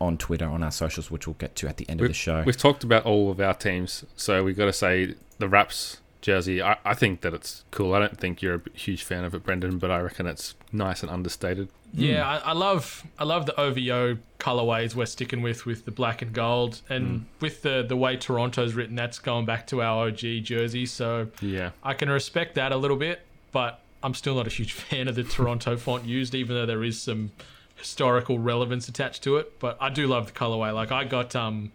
on 0.00 0.16
Twitter, 0.16 0.46
on 0.46 0.62
our 0.62 0.70
socials, 0.70 1.10
which 1.10 1.26
we'll 1.26 1.34
get 1.34 1.54
to 1.56 1.68
at 1.68 1.76
the 1.76 1.86
end 1.86 2.00
of 2.00 2.04
We've- 2.04 2.12
the 2.12 2.14
show. 2.14 2.42
We've 2.46 2.56
talked 2.56 2.84
about 2.84 3.04
all 3.04 3.30
of 3.30 3.38
our 3.38 3.52
teams, 3.52 4.02
so 4.16 4.42
we've 4.42 4.56
got 4.56 4.64
to 4.64 4.72
say 4.72 5.14
the 5.38 5.46
Raps 5.46 5.98
jersey. 6.20 6.62
I, 6.62 6.76
I 6.84 6.94
think 6.94 7.22
that 7.22 7.34
it's 7.34 7.64
cool. 7.70 7.94
I 7.94 7.98
don't 8.00 8.18
think 8.18 8.42
you're 8.42 8.56
a 8.56 8.78
huge 8.78 9.04
fan 9.04 9.24
of 9.24 9.34
it, 9.34 9.42
Brendan, 9.42 9.78
but 9.78 9.90
I 9.90 10.00
reckon 10.00 10.26
it's 10.26 10.54
nice 10.72 11.02
and 11.02 11.10
understated. 11.10 11.68
Yeah, 11.92 12.28
I, 12.28 12.50
I 12.50 12.52
love 12.52 13.04
I 13.18 13.24
love 13.24 13.46
the 13.46 13.60
OVO 13.60 14.18
colorways 14.38 14.94
we're 14.94 15.06
sticking 15.06 15.42
with 15.42 15.66
with 15.66 15.84
the 15.84 15.90
black 15.90 16.22
and 16.22 16.32
gold, 16.32 16.82
and 16.88 17.26
with 17.40 17.62
the 17.62 17.84
the 17.86 17.96
way 17.96 18.16
Toronto's 18.16 18.74
written, 18.74 18.94
that's 18.94 19.18
going 19.18 19.44
back 19.44 19.66
to 19.68 19.82
our 19.82 20.06
OG 20.06 20.20
jersey. 20.42 20.86
So 20.86 21.28
Yeah, 21.40 21.70
I 21.82 21.94
can 21.94 22.08
respect 22.08 22.54
that 22.54 22.70
a 22.72 22.76
little 22.76 22.96
bit, 22.96 23.22
but 23.50 23.80
I'm 24.02 24.14
still 24.14 24.36
not 24.36 24.46
a 24.46 24.50
huge 24.50 24.72
fan 24.88 25.08
of 25.08 25.16
the 25.16 25.24
Toronto 25.24 25.76
font 25.76 26.04
used, 26.04 26.34
even 26.34 26.54
though 26.54 26.66
there 26.66 26.84
is 26.84 27.00
some 27.00 27.32
historical 27.74 28.38
relevance 28.38 28.88
attached 28.88 29.22
to 29.24 29.36
it. 29.38 29.58
But 29.58 29.76
I 29.80 29.88
do 29.88 30.06
love 30.06 30.26
the 30.26 30.32
colorway. 30.32 30.72
Like 30.72 30.92
I 30.92 31.04
got 31.04 31.34
um 31.34 31.72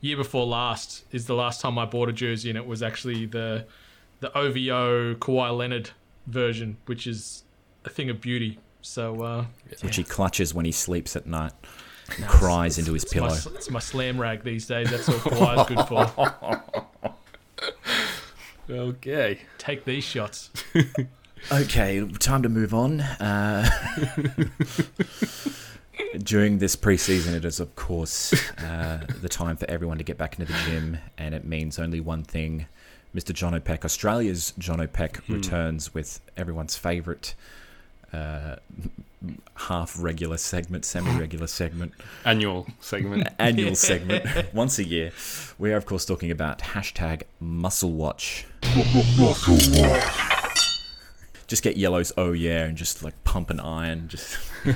year 0.00 0.16
before 0.16 0.46
last 0.46 1.04
is 1.12 1.26
the 1.26 1.34
last 1.34 1.60
time 1.60 1.78
I 1.78 1.84
bought 1.84 2.08
a 2.08 2.12
jersey, 2.12 2.48
and 2.50 2.56
it 2.58 2.66
was 2.66 2.82
actually 2.82 3.26
the 3.26 3.66
the 4.20 4.36
OVO 4.36 5.14
Kawhi 5.14 5.56
Leonard 5.56 5.90
version, 6.26 6.76
which 6.86 7.06
is 7.06 7.44
a 7.84 7.90
thing 7.90 8.10
of 8.10 8.20
beauty. 8.20 8.58
So 8.82 9.22
uh, 9.22 9.44
which 9.82 9.96
he 9.96 10.04
clutches 10.04 10.54
when 10.54 10.64
he 10.64 10.72
sleeps 10.72 11.16
at 11.16 11.26
night, 11.26 11.52
and 12.10 12.20
no, 12.20 12.26
cries 12.26 12.78
into 12.78 12.92
his 12.94 13.04
it's 13.04 13.12
pillow. 13.12 13.26
s- 13.28 13.46
it's 13.46 13.70
my 13.70 13.80
slam 13.80 14.20
rag 14.20 14.42
these 14.42 14.66
days. 14.66 14.90
That's 14.90 15.08
all 15.08 15.14
Kawhi's 15.16 15.68
good 15.68 15.86
for. 17.00 17.12
okay. 18.70 19.40
Take 19.58 19.84
these 19.84 20.04
shots. 20.04 20.50
Okay, 21.50 22.06
time 22.18 22.42
to 22.42 22.50
move 22.50 22.74
on. 22.74 23.00
Uh, 23.00 23.66
during 26.22 26.58
this 26.58 26.76
preseason, 26.76 27.34
it 27.34 27.44
is, 27.44 27.60
of 27.60 27.74
course, 27.76 28.32
uh, 28.58 29.00
the 29.20 29.28
time 29.28 29.56
for 29.56 29.68
everyone 29.70 29.98
to 29.98 30.04
get 30.04 30.18
back 30.18 30.38
into 30.38 30.50
the 30.50 30.58
gym, 30.64 30.98
and 31.18 31.34
it 31.34 31.44
means 31.44 31.78
only 31.78 32.00
one 32.00 32.22
thing. 32.22 32.66
Mr. 33.14 33.32
Jono 33.32 33.62
Peck, 33.62 33.84
Australia's 33.84 34.52
Jono 34.58 34.90
Peck, 34.90 35.20
returns 35.28 35.92
with 35.92 36.20
everyone's 36.36 36.76
favourite 36.76 37.34
uh, 38.12 38.56
half 39.54 40.00
regular 40.00 40.36
segment, 40.36 40.84
semi 40.84 41.18
regular 41.18 41.46
segment, 41.46 41.92
Annual 42.24 42.66
segment. 42.80 43.28
annual 43.38 43.74
segment 43.74 44.24
once 44.54 44.78
a 44.78 44.84
year. 44.84 45.12
We 45.58 45.72
are, 45.72 45.76
of 45.76 45.86
course, 45.86 46.04
talking 46.04 46.30
about 46.30 46.60
hashtag 46.60 47.22
Muscle 47.40 47.92
Watch. 47.92 48.46
Just 51.50 51.64
get 51.64 51.76
yellows, 51.76 52.12
oh 52.16 52.30
yeah, 52.30 52.64
and 52.66 52.76
just 52.78 53.02
like 53.02 53.22
pump 53.24 53.50
an 53.50 53.58
iron. 53.58 54.06
Just 54.08 54.38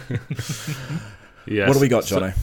Yeah. 1.46 1.68
what 1.68 1.74
do 1.74 1.80
we 1.80 1.88
got, 1.88 2.04
so- 2.04 2.20
Jono? 2.20 2.36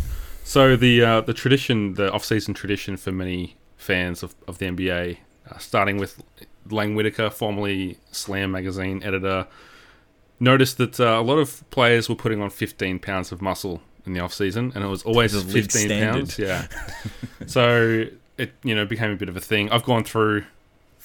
So 0.43 0.75
the 0.75 1.03
uh, 1.03 1.21
the 1.21 1.34
tradition, 1.34 1.93
the 1.95 2.11
off-season 2.11 2.53
tradition 2.53 2.97
for 2.97 3.11
many 3.11 3.57
fans 3.77 4.23
of, 4.23 4.34
of 4.47 4.57
the 4.57 4.65
NBA, 4.67 5.17
uh, 5.49 5.57
starting 5.59 5.97
with 5.97 6.21
Lang 6.69 6.95
Whitaker, 6.95 7.29
formerly 7.29 7.97
Slam 8.11 8.51
magazine 8.51 9.03
editor, 9.03 9.47
noticed 10.39 10.77
that 10.77 10.99
uh, 10.99 11.19
a 11.19 11.21
lot 11.21 11.38
of 11.38 11.69
players 11.69 12.09
were 12.09 12.15
putting 12.15 12.41
on 12.41 12.49
15 12.49 12.99
pounds 12.99 13.32
of 13.32 13.41
muscle 13.41 13.82
in 14.05 14.13
the 14.13 14.19
off-season, 14.19 14.71
and 14.75 14.84
it 14.84 14.88
was 14.88 15.03
always 15.03 15.34
The 15.34 15.39
league 15.53 15.71
15 15.71 15.89
pounds. 15.89 16.39
Yeah. 16.39 16.67
so 17.45 18.05
it 18.38 18.53
you 18.63 18.73
know 18.75 18.86
became 18.86 19.11
a 19.11 19.15
bit 19.17 19.29
of 19.29 19.38
a 19.38 19.41
thing. 19.41 19.69
I've 19.71 19.84
gone 19.84 20.03
through 20.03 20.45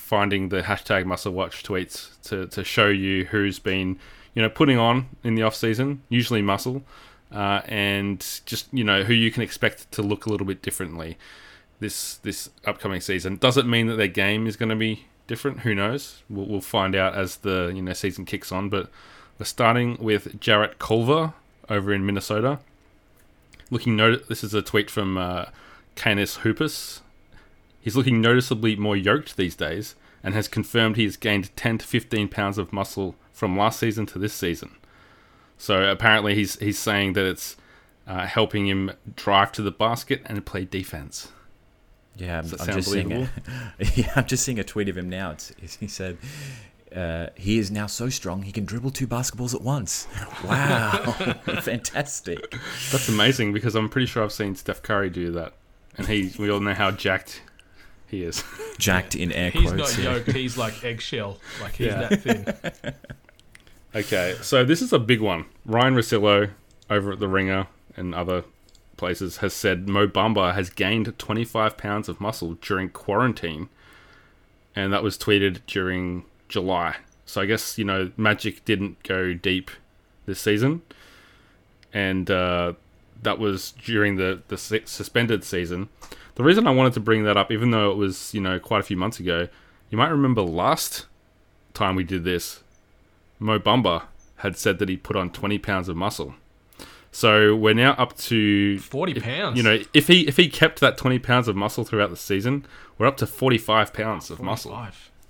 finding 0.07 0.51
the 0.51 0.63
hashtag 0.63 1.05
Muscle 1.05 1.33
Watch 1.33 1.65
tweets 1.65 2.11
to, 2.23 2.47
to 2.47 2.63
show 2.63 2.87
you 2.87 3.25
who's 3.25 3.59
been 3.59 3.99
you 4.35 4.43
know 4.43 4.49
putting 4.49 4.79
on 4.79 5.09
in 5.25 5.35
the 5.35 5.43
off-season, 5.43 6.03
usually 6.09 6.43
muscle, 6.43 6.85
uh, 7.33 7.63
and 7.65 8.25
just 8.47 8.73
you 8.73 8.85
know 8.85 9.03
who 9.03 9.13
you 9.13 9.33
can 9.33 9.43
expect 9.43 9.91
to 9.91 10.03
look 10.03 10.25
a 10.25 10.31
little 10.31 10.47
bit 10.47 10.63
differently 10.63 11.19
this 11.81 12.19
this 12.19 12.51
upcoming 12.65 13.01
season. 13.01 13.37
Does 13.37 13.57
it 13.57 13.67
mean 13.67 13.89
that 13.89 13.97
their 13.97 14.07
game 14.07 14.47
is 14.47 14.57
going 14.57 14.69
to 14.69 14.77
be 14.77 15.07
different? 15.27 15.61
Who 15.61 15.75
knows? 15.75 16.23
We'll, 16.31 16.47
we'll 16.47 16.61
find 16.61 16.95
out 16.95 17.17
as 17.17 17.39
the 17.39 17.73
you 17.75 17.83
know 17.83 17.93
season 17.93 18.25
kicks 18.25 18.53
on. 18.53 18.69
But 18.69 18.89
we're 19.41 19.47
starting 19.47 19.97
with 19.99 20.39
Jarrett 20.39 20.79
Culver 20.79 21.35
over 21.69 21.93
in 21.93 22.07
Minnesota. 22.07 22.61
Looking 23.73 23.97
note, 23.97 24.29
this 24.29 24.45
is 24.45 24.55
a 24.55 24.63
tweet 24.63 24.89
from 24.89 25.19
uh, 25.19 25.47
Canis 25.97 26.37
Hoopus. 26.37 27.01
He's 27.87 27.95
looking 27.95 28.21
noticeably 28.21 28.75
more 28.75 28.97
yoked 28.97 29.37
these 29.37 29.55
days, 29.55 29.95
and 30.21 30.35
has 30.35 30.49
confirmed 30.49 30.97
he 30.97 31.05
has 31.05 31.17
gained 31.17 31.55
10 31.55 31.79
to 31.79 31.87
15 31.87 32.27
pounds 32.27 32.59
of 32.59 32.73
muscle 32.73 33.15
from 33.33 33.57
last 33.57 33.79
season 33.79 34.07
to 34.07 34.19
this 34.19 34.35
season. 34.35 34.75
So 35.57 35.89
apparently 35.89 36.35
he's 36.35 36.59
he's 36.59 36.81
saying 36.81 37.13
that 37.13 37.25
it's 37.25 37.57
uh, 38.05 38.27
helping 38.27 38.67
him 38.67 38.91
drive 39.15 39.53
to 39.53 39.63
the 39.63 39.71
basket 39.71 40.23
and 40.27 40.45
play 40.45 40.65
defense. 40.65 41.29
Yeah, 42.17 42.41
I'm, 42.41 42.47
I'm 42.59 42.75
just 42.75 42.91
seeing 42.91 43.13
a, 43.13 43.31
yeah, 43.95 44.13
I'm 44.17 44.27
just 44.27 44.45
seeing 44.45 44.59
a 44.59 44.65
tweet 44.65 44.89
of 44.89 44.99
him 44.99 45.09
now. 45.09 45.31
It's, 45.31 45.77
he 45.79 45.87
said, 45.87 46.19
uh, 46.93 47.29
"He 47.37 47.57
is 47.57 47.71
now 47.71 47.87
so 47.87 48.09
strong 48.09 48.43
he 48.43 48.51
can 48.51 48.65
dribble 48.65 48.91
two 48.91 49.07
basketballs 49.07 49.55
at 49.55 49.63
once." 49.63 50.09
Wow, 50.45 51.13
fantastic! 51.61 52.51
That's 52.91 53.09
amazing 53.09 53.53
because 53.53 53.77
I'm 53.77 53.89
pretty 53.89 54.07
sure 54.09 54.25
I've 54.25 54.33
seen 54.33 54.57
Steph 54.57 54.83
Curry 54.83 55.09
do 55.09 55.31
that, 55.31 55.53
and 55.97 56.09
he 56.09 56.33
we 56.37 56.51
all 56.51 56.59
know 56.59 56.75
how 56.75 56.91
jacked 56.91 57.43
he 58.09 58.23
is. 58.23 58.43
Jacked 58.79 59.15
in 59.15 59.33
air 59.33 59.51
He's 59.51 59.71
quotes. 59.73 59.97
not 59.97 60.05
yeah. 60.05 60.13
yoked. 60.15 60.33
He's 60.33 60.57
like 60.57 60.85
eggshell. 60.85 61.39
Like 61.61 61.75
he's 61.77 61.87
Yeah. 61.89 62.09
that 62.09 62.23
thin. 62.23 62.95
Okay, 63.95 64.37
so 64.43 64.63
this 64.63 64.83
is 64.83 64.93
a 64.93 64.99
big 64.99 65.23
one. 65.23 65.47
Ryan 65.65 65.95
Rosillo 65.95 66.51
over 66.91 67.13
at 67.13 67.19
the 67.19 67.29
Ringer 67.29 67.67
and 67.97 68.15
other 68.15 68.45
places 68.99 69.39
has 69.39 69.55
said 69.55 69.89
Mo 69.89 70.07
Bamba 70.07 70.53
has 70.55 70.69
gained 70.69 71.19
25 71.19 71.79
pounds 71.79 72.09
of 72.09 72.21
muscle 72.21 72.59
during 72.61 72.91
quarantine, 72.91 73.71
and 74.75 74.93
that 74.93 75.03
was 75.03 75.17
tweeted 75.17 75.61
during 75.67 76.25
July. 76.49 76.97
So 77.25 77.41
I 77.41 77.47
guess 77.47 77.79
you 77.79 77.85
know 77.87 78.11
Magic 78.19 78.67
didn't 78.67 79.03
go 79.03 79.33
deep 79.33 79.71
this 80.27 80.41
season, 80.41 80.83
and 81.93 82.31
uh, 82.31 82.75
that 83.23 83.39
was 83.39 83.73
during 83.73 84.17
the 84.17 84.43
the 84.49 84.59
suspended 84.59 85.43
season. 85.43 85.89
The 86.37 86.45
reason 86.45 86.67
I 86.67 86.71
wanted 86.71 86.93
to 86.95 87.01
bring 87.01 87.25
that 87.25 87.37
up, 87.37 87.51
even 87.51 87.71
though 87.73 87.91
it 87.91 87.97
was 87.97 88.33
you 88.33 88.41
know 88.41 88.59
quite 88.59 88.81
a 88.81 88.83
few 88.85 88.97
months 88.97 89.19
ago, 89.21 89.49
you 89.91 89.99
might 89.99 90.09
remember 90.09 90.43
last 90.43 91.07
time 91.75 91.97
we 91.97 92.05
did 92.05 92.25
this, 92.25 92.63
Mo 93.39 93.59
Bamba 93.59 94.05
had 94.37 94.57
said 94.57 94.79
that 94.79 94.89
he 94.89 94.97
put 94.97 95.17
on 95.17 95.31
20 95.31 95.59
pounds 95.59 95.89
of 95.89 95.97
muscle. 95.97 96.35
So 97.11 97.57
we're 97.57 97.73
now 97.75 97.93
up 97.93 98.17
to 98.19 98.79
40 98.79 99.13
if- 99.13 99.23
pounds. 99.23 99.57
You 99.57 99.63
know, 99.63 99.81
if 99.95 100.07
he 100.09 100.27
if 100.29 100.37
he 100.37 100.49
kept 100.49 100.81
that 100.81 100.99
20 100.99 101.19
pounds 101.19 101.49
of 101.49 101.57
muscle 101.57 101.85
throughout 101.85 102.11
the 102.11 102.17
season, 102.17 102.67
we're 102.99 103.07
up 103.07 103.17
to 103.19 103.27
45 103.27 103.93
pounds 103.95 104.31
of 104.31 104.41
muscle. 104.41 104.79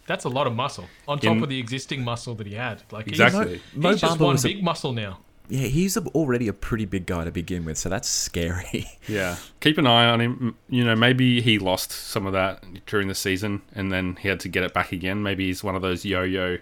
That's 0.09 0.25
a 0.25 0.29
lot 0.29 0.47
of 0.47 0.55
muscle 0.55 0.87
on 1.09 1.19
top 1.19 1.37
In- 1.37 1.43
of 1.43 1.49
the 1.49 1.59
existing 1.59 2.05
muscle 2.05 2.35
that 2.37 2.47
he 2.47 2.55
had. 2.55 2.83
Like 2.93 3.07
he's- 3.07 3.19
Exactly. 3.21 3.61
Mo 3.75 3.91
He's, 3.91 4.01
just 4.01 4.21
one 4.21 4.33
was 4.35 4.45
a- 4.45 4.49
big 4.49 4.63
muscle 4.63 4.93
now. 4.93 5.19
Yeah, 5.49 5.67
he's 5.69 5.97
already 5.97 6.49
a 6.49 6.53
pretty 6.53 6.85
big 6.85 7.07
guy 7.07 7.25
to 7.25 7.31
begin 7.31 7.65
with, 7.65 7.79
so 7.79 7.89
that's 7.89 8.09
scary. 8.09 8.87
Yeah. 9.09 9.37
Keep 9.61 9.79
an 9.79 9.87
eye 9.87 10.07
on 10.07 10.21
him. 10.21 10.57
You 10.69 10.85
know, 10.85 10.97
maybe 10.97 11.41
he 11.41 11.61
lost 11.61 11.93
some 11.93 12.27
of 12.27 12.33
that 12.33 12.65
during 12.87 13.07
the 13.07 13.15
season 13.15 13.63
and 13.73 13.93
then 13.93 14.17
he 14.17 14.29
had 14.29 14.41
to 14.41 14.49
get 14.49 14.65
it 14.65 14.75
back 14.75 14.91
again. 14.91 15.23
Maybe 15.23 15.47
he's 15.47 15.63
one 15.63 15.77
of 15.77 15.83
those 15.83 16.05
yo 16.05 16.23
yo 16.23 16.59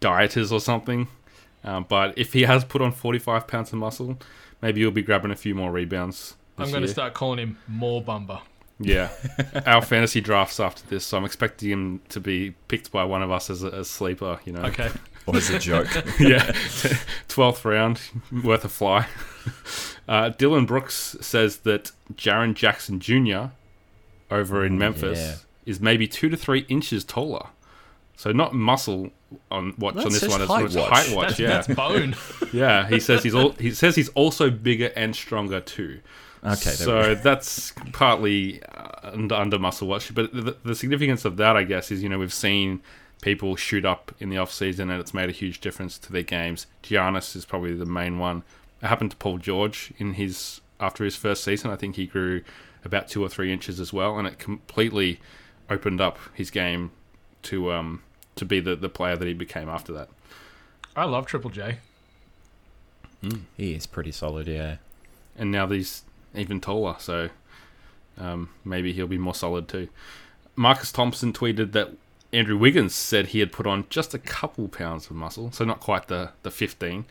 dieters 0.00 0.50
or 0.50 0.60
something. 0.60 1.06
Um, 1.62 1.86
but 1.88 2.18
if 2.18 2.32
he 2.32 2.42
has 2.42 2.64
put 2.64 2.82
on 2.82 2.90
45 2.90 3.46
pounds 3.46 3.72
of 3.72 3.78
muscle, 3.78 4.18
maybe 4.60 4.80
he'll 4.80 4.90
be 4.90 5.02
grabbing 5.02 5.30
a 5.30 5.36
few 5.36 5.54
more 5.54 5.70
rebounds. 5.70 6.34
I'm 6.58 6.64
this 6.64 6.72
going 6.72 6.82
to 6.82 6.88
start 6.88 7.14
calling 7.14 7.38
him 7.38 7.58
more 7.68 8.02
Bumba. 8.02 8.40
Yeah, 8.80 9.10
our 9.66 9.80
fantasy 9.82 10.20
drafts 10.20 10.58
after 10.58 10.84
this, 10.88 11.06
so 11.06 11.16
I'm 11.16 11.24
expecting 11.24 11.70
him 11.70 12.00
to 12.08 12.18
be 12.18 12.54
picked 12.66 12.90
by 12.90 13.04
one 13.04 13.22
of 13.22 13.30
us 13.30 13.48
as 13.48 13.62
a, 13.62 13.68
as 13.68 13.88
sleeper. 13.88 14.40
You 14.44 14.52
know, 14.54 14.62
Okay. 14.62 14.90
or 15.26 15.36
as 15.36 15.50
a 15.50 15.58
joke. 15.58 15.88
yeah, 16.20 16.54
twelfth 17.28 17.64
round, 17.64 18.00
worth 18.44 18.64
a 18.64 18.68
fly. 18.68 19.06
Uh, 20.08 20.30
Dillon 20.30 20.66
Brooks 20.66 21.16
says 21.20 21.58
that 21.58 21.92
Jaren 22.14 22.54
Jackson 22.54 23.00
Jr. 23.00 23.52
over 24.30 24.64
in 24.64 24.78
Memphis 24.78 25.18
yeah. 25.18 25.36
is 25.64 25.80
maybe 25.80 26.06
two 26.06 26.28
to 26.28 26.36
three 26.36 26.66
inches 26.68 27.04
taller. 27.04 27.48
So 28.16 28.32
not 28.32 28.54
muscle 28.54 29.10
on 29.50 29.74
watch 29.78 29.94
That 29.94 30.06
on 30.06 30.12
this 30.12 30.28
one, 30.28 30.40
it's 30.40 30.50
height 30.50 30.64
it's 30.66 30.76
watch. 30.76 30.90
height 30.90 31.16
watch. 31.16 31.28
That's, 31.28 31.40
yeah, 31.40 31.48
that's 31.48 31.68
bone. 31.68 32.14
yeah. 32.52 32.88
He 32.88 33.00
says 33.00 33.22
he's 33.22 33.34
all, 33.34 33.50
he 33.52 33.72
says 33.72 33.96
he's 33.96 34.08
also 34.10 34.50
bigger 34.50 34.92
and 34.94 35.14
stronger 35.16 35.60
too. 35.60 36.00
Okay, 36.44 36.70
so 36.70 37.14
that's 37.14 37.72
partly 37.92 38.62
uh, 38.64 39.12
under, 39.14 39.34
under 39.34 39.58
muscle 39.58 39.88
watch, 39.88 40.14
but 40.14 40.30
the, 40.34 40.54
the 40.62 40.74
significance 40.74 41.24
of 41.24 41.38
that, 41.38 41.56
I 41.56 41.64
guess, 41.64 41.90
is 41.90 42.02
you 42.02 42.08
know 42.10 42.18
we've 42.18 42.34
seen 42.34 42.82
people 43.24 43.56
shoot 43.56 43.86
up 43.86 44.14
in 44.20 44.28
the 44.28 44.36
off 44.36 44.52
season, 44.52 44.90
and 44.90 45.00
it's 45.00 45.14
made 45.14 45.30
a 45.30 45.32
huge 45.32 45.58
difference 45.58 45.98
to 45.98 46.12
their 46.12 46.22
games. 46.22 46.66
Giannis 46.82 47.34
is 47.34 47.46
probably 47.46 47.72
the 47.72 47.86
main 47.86 48.18
one. 48.18 48.42
It 48.82 48.86
happened 48.86 49.12
to 49.12 49.16
Paul 49.16 49.38
George 49.38 49.94
in 49.96 50.12
his 50.12 50.60
after 50.78 51.04
his 51.04 51.16
first 51.16 51.42
season. 51.42 51.70
I 51.70 51.76
think 51.76 51.96
he 51.96 52.06
grew 52.06 52.42
about 52.84 53.08
two 53.08 53.24
or 53.24 53.30
three 53.30 53.50
inches 53.50 53.80
as 53.80 53.94
well, 53.94 54.18
and 54.18 54.28
it 54.28 54.38
completely 54.38 55.20
opened 55.70 56.02
up 56.02 56.18
his 56.34 56.50
game 56.50 56.90
to 57.44 57.72
um 57.72 58.02
to 58.36 58.44
be 58.44 58.60
the, 58.60 58.76
the 58.76 58.90
player 58.90 59.16
that 59.16 59.26
he 59.26 59.32
became 59.32 59.70
after 59.70 59.92
that. 59.94 60.10
I 60.94 61.04
love 61.04 61.24
Triple 61.24 61.50
J. 61.50 61.78
he 63.56 63.72
is 63.72 63.86
pretty 63.86 64.12
solid, 64.12 64.46
yeah. 64.48 64.76
and 65.38 65.50
now 65.50 65.66
he's 65.66 66.02
even 66.34 66.60
taller, 66.60 66.96
so 66.98 67.30
um, 68.18 68.50
maybe 68.66 68.92
he'll 68.92 69.06
be 69.06 69.16
more 69.16 69.34
solid 69.34 69.66
too. 69.66 69.88
Marcus 70.56 70.92
Thompson 70.92 71.32
tweeted 71.32 71.72
that 71.72 71.92
Andrew 72.34 72.56
Wiggins 72.56 72.94
said 72.94 73.28
he 73.28 73.38
had 73.40 73.52
put 73.52 73.66
on 73.66 73.86
just 73.90 74.12
a 74.14 74.18
couple 74.18 74.68
pounds 74.68 75.06
of 75.06 75.12
muscle, 75.12 75.50
so 75.52 75.64
not 75.64 75.80
quite 75.80 76.08
the, 76.08 76.30
the 76.42 76.50
15, 76.50 77.04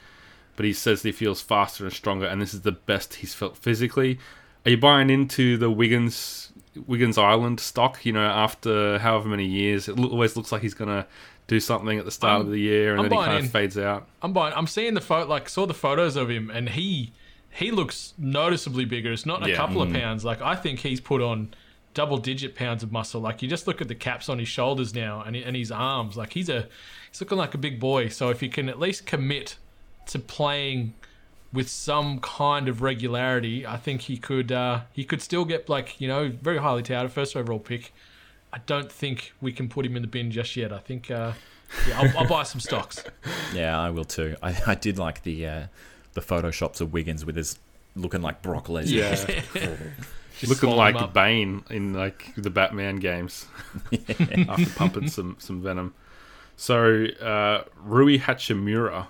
but 0.56 0.66
he 0.66 0.74
says 0.74 1.02
that 1.02 1.10
he 1.10 1.12
feels 1.14 1.42
faster 1.42 1.86
and 1.86 1.94
stronger, 1.94 2.26
and 2.26 2.42
this 2.42 2.54
is 2.54 2.62
the 2.62 2.72
best 2.72 3.16
he's 3.16 3.34
felt 3.34 3.58
physically. 3.58 4.20
Are 4.66 4.72
you 4.72 4.78
buying 4.78 5.10
into 5.10 5.58
the 5.58 5.70
Wiggins 5.70 6.52
Wiggins 6.88 7.18
Island 7.18 7.60
stock? 7.60 8.06
You 8.06 8.14
know, 8.14 8.26
after 8.26 9.00
however 9.00 9.28
many 9.30 9.46
years, 9.46 9.88
it 9.90 10.00
always 10.00 10.36
looks 10.36 10.52
like 10.52 10.62
he's 10.62 10.74
gonna 10.74 11.06
do 11.48 11.60
something 11.60 12.00
at 12.00 12.06
the 12.06 12.12
start 12.12 12.38
I'm- 12.38 12.42
of 12.46 12.52
the 12.52 12.60
year, 12.60 12.92
and 12.92 13.02
I'm 13.02 13.10
then 13.10 13.20
he 13.20 13.26
kind 13.26 13.40
in. 13.40 13.46
of 13.46 13.52
fades 13.52 13.78
out. 13.78 14.08
I'm 14.22 14.32
buying. 14.34 14.54
I'm 14.56 14.68
seeing 14.68 14.94
the 14.94 15.02
photo. 15.02 15.28
Like 15.30 15.50
saw 15.50 15.66
the 15.66 15.74
photos 15.74 16.16
of 16.16 16.30
him, 16.30 16.50
and 16.50 16.70
he 16.70 17.12
he 17.50 17.72
looks 17.72 18.14
noticeably 18.18 18.86
bigger. 18.86 19.12
It's 19.12 19.26
not 19.26 19.46
a 19.46 19.50
Yeah. 19.50 19.56
couple 19.58 19.82
of 19.82 19.90
mm-hmm. 19.90 20.00
pounds. 20.00 20.26
Like 20.26 20.42
I 20.42 20.56
think 20.56 20.80
he's 20.80 21.02
put 21.02 21.22
on 21.22 21.54
double 21.94 22.18
digit 22.18 22.56
pounds 22.56 22.84
of 22.84 22.92
muscle. 22.92 23.22
Like 23.22 23.42
you 23.42 23.50
just 23.50 23.68
look 23.68 23.82
at 23.82 23.88
the 23.88 23.96
caps 23.96 24.30
on 24.30 24.40
his 24.40 24.48
shoulders 24.48 24.94
now, 24.94 25.22
and 25.22 25.36
and 25.36 25.56
his 25.56 25.72
arms. 25.72 26.18
Like 26.18 26.34
he's 26.34 26.50
a 26.50 26.68
he's 27.10 27.22
looking 27.22 27.38
like 27.38 27.54
a 27.54 27.58
big 27.58 27.80
boy. 27.80 28.10
So 28.10 28.30
if 28.30 28.42
you 28.42 28.50
can 28.50 28.70
at 28.70 28.80
least 28.80 29.06
commit 29.06 29.58
to 30.08 30.20
playing 30.20 30.94
with 31.52 31.70
some 31.70 32.20
kind 32.20 32.68
of 32.68 32.82
regularity, 32.82 33.66
I 33.66 33.78
think 33.78 34.02
he 34.02 34.18
could 34.18 34.52
uh, 34.52 34.82
he 34.92 35.06
could 35.06 35.22
still 35.22 35.46
get 35.46 35.70
like 35.70 36.00
you 36.02 36.08
know 36.08 36.30
very 36.30 36.58
highly 36.58 36.84
touted 36.84 37.12
first 37.12 37.36
overall 37.36 37.60
pick. 37.60 37.94
I 38.52 38.60
don't 38.66 38.92
think 38.92 39.34
we 39.42 39.52
can 39.52 39.68
put 39.68 39.86
him 39.86 39.96
in 39.96 40.02
the 40.04 40.08
bin 40.08 40.30
just 40.30 40.56
yet. 40.56 40.72
I 40.72 40.80
think 40.80 41.10
uh, 41.10 41.34
yeah, 41.88 42.00
I'll, 42.00 42.20
I'll 42.20 42.28
buy 42.28 42.44
some 42.44 42.60
stocks. 42.60 43.04
Yeah, 43.54 43.80
I 43.80 43.92
will 43.92 44.06
too. 44.06 44.36
I, 44.42 44.60
I 44.66 44.74
did 44.74 44.98
like 44.98 45.22
the 45.22 45.46
uh, 45.46 45.64
the 46.14 46.22
photoshops 46.22 46.82
of 46.82 46.92
Wiggins 46.92 47.24
with 47.24 47.36
his 47.36 47.60
looking 47.96 48.24
like 48.24 48.42
Brock 48.42 48.66
Lesnar. 48.66 49.84
Just 50.48 50.62
looking 50.62 50.76
like. 50.78 51.14
Bane 51.14 51.64
in 51.70 51.94
like 51.94 52.34
the 52.36 52.50
Batman 52.50 52.98
games 52.98 53.46
after 54.50 54.70
pumping 54.76 55.08
some 55.08 55.38
some 55.40 55.62
venom. 55.62 55.94
So 56.56 57.06
uh, 57.22 57.64
Rui 57.78 58.20
Hachimura 58.20 59.08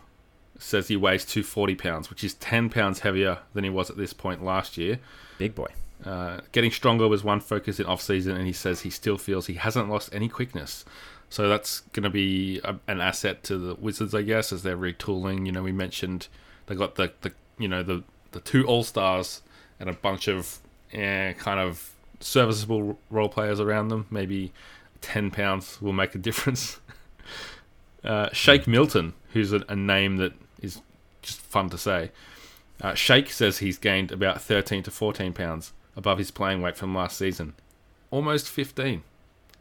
says 0.58 0.88
he 0.88 0.96
weighs 0.96 1.26
240 1.26 1.76
pounds, 1.76 2.10
which 2.10 2.24
is 2.24 2.34
10 2.36 2.70
pounds 2.70 3.00
heavier 3.00 3.40
than 3.54 3.64
he 3.64 3.70
was 3.70 3.90
at 3.90 3.98
this 3.98 4.14
point 4.14 4.44
last 4.44 4.78
year. 4.78 5.00
Big 5.38 5.54
boy. 5.56 5.68
Uh, 6.06 6.42
getting 6.52 6.72
stronger 6.72 7.08
was 7.08 7.24
one 7.24 7.40
focus 7.40 7.80
in 7.80 7.86
off 7.86 8.02
season, 8.02 8.36
and 8.36 8.46
he 8.46 8.54
says 8.54 8.82
he 8.82 8.90
still 8.90 9.18
feels 9.18 9.48
he 9.48 9.56
hasn't 9.56 9.90
lost 9.90 10.10
any 10.14 10.28
quickness. 10.28 10.86
So 11.30 11.50
that's 11.50 11.82
going 11.94 12.04
to 12.04 12.10
be 12.10 12.60
a, 12.64 12.76
an 12.88 13.02
asset 13.02 13.44
to 13.46 13.58
the 13.58 13.76
Wizards, 13.76 14.14
I 14.14 14.22
guess, 14.22 14.54
as 14.54 14.64
they're 14.64 14.78
retooling. 14.78 15.46
You 15.46 15.52
know, 15.52 15.64
we 15.64 15.72
mentioned 15.72 16.28
they 16.68 16.76
got 16.76 16.96
the, 16.96 17.12
the 17.22 17.34
you 17.58 17.68
know 17.68 17.84
the 17.84 18.04
the 18.32 18.40
two 18.40 18.66
All 18.66 18.84
Stars 18.84 19.42
and 19.80 19.90
a 19.90 19.94
bunch 19.94 20.28
of 20.28 20.60
eh, 20.94 21.34
kind 21.34 21.60
of 21.60 21.92
serviceable 22.20 22.98
role 23.10 23.30
players 23.30 23.60
around 23.60 23.90
them. 23.90 24.06
Maybe 24.10 24.54
ten 25.02 25.32
pounds 25.32 25.82
will 25.82 25.94
make 25.94 26.16
a 26.16 26.20
difference. 26.20 26.80
Uh, 28.04 28.28
Shake 28.34 28.68
Milton, 28.68 29.14
who's 29.32 29.54
a, 29.54 29.64
a 29.70 29.78
name 29.78 30.18
that 30.18 30.34
is 30.62 30.82
just 31.22 31.40
fun 31.40 31.70
to 31.70 31.78
say. 31.78 32.12
Uh, 32.82 32.94
Shake 32.96 33.32
says 33.32 33.60
he's 33.60 33.78
gained 33.78 34.12
about 34.12 34.42
13 34.42 34.84
to 34.84 34.92
14 34.92 35.32
pounds 35.32 35.72
above 35.96 36.18
his 36.18 36.30
playing 36.30 36.62
weight 36.62 36.76
from 36.76 36.94
last 36.94 37.18
season. 37.18 37.54
Almost 38.12 38.50
15. 38.50 39.04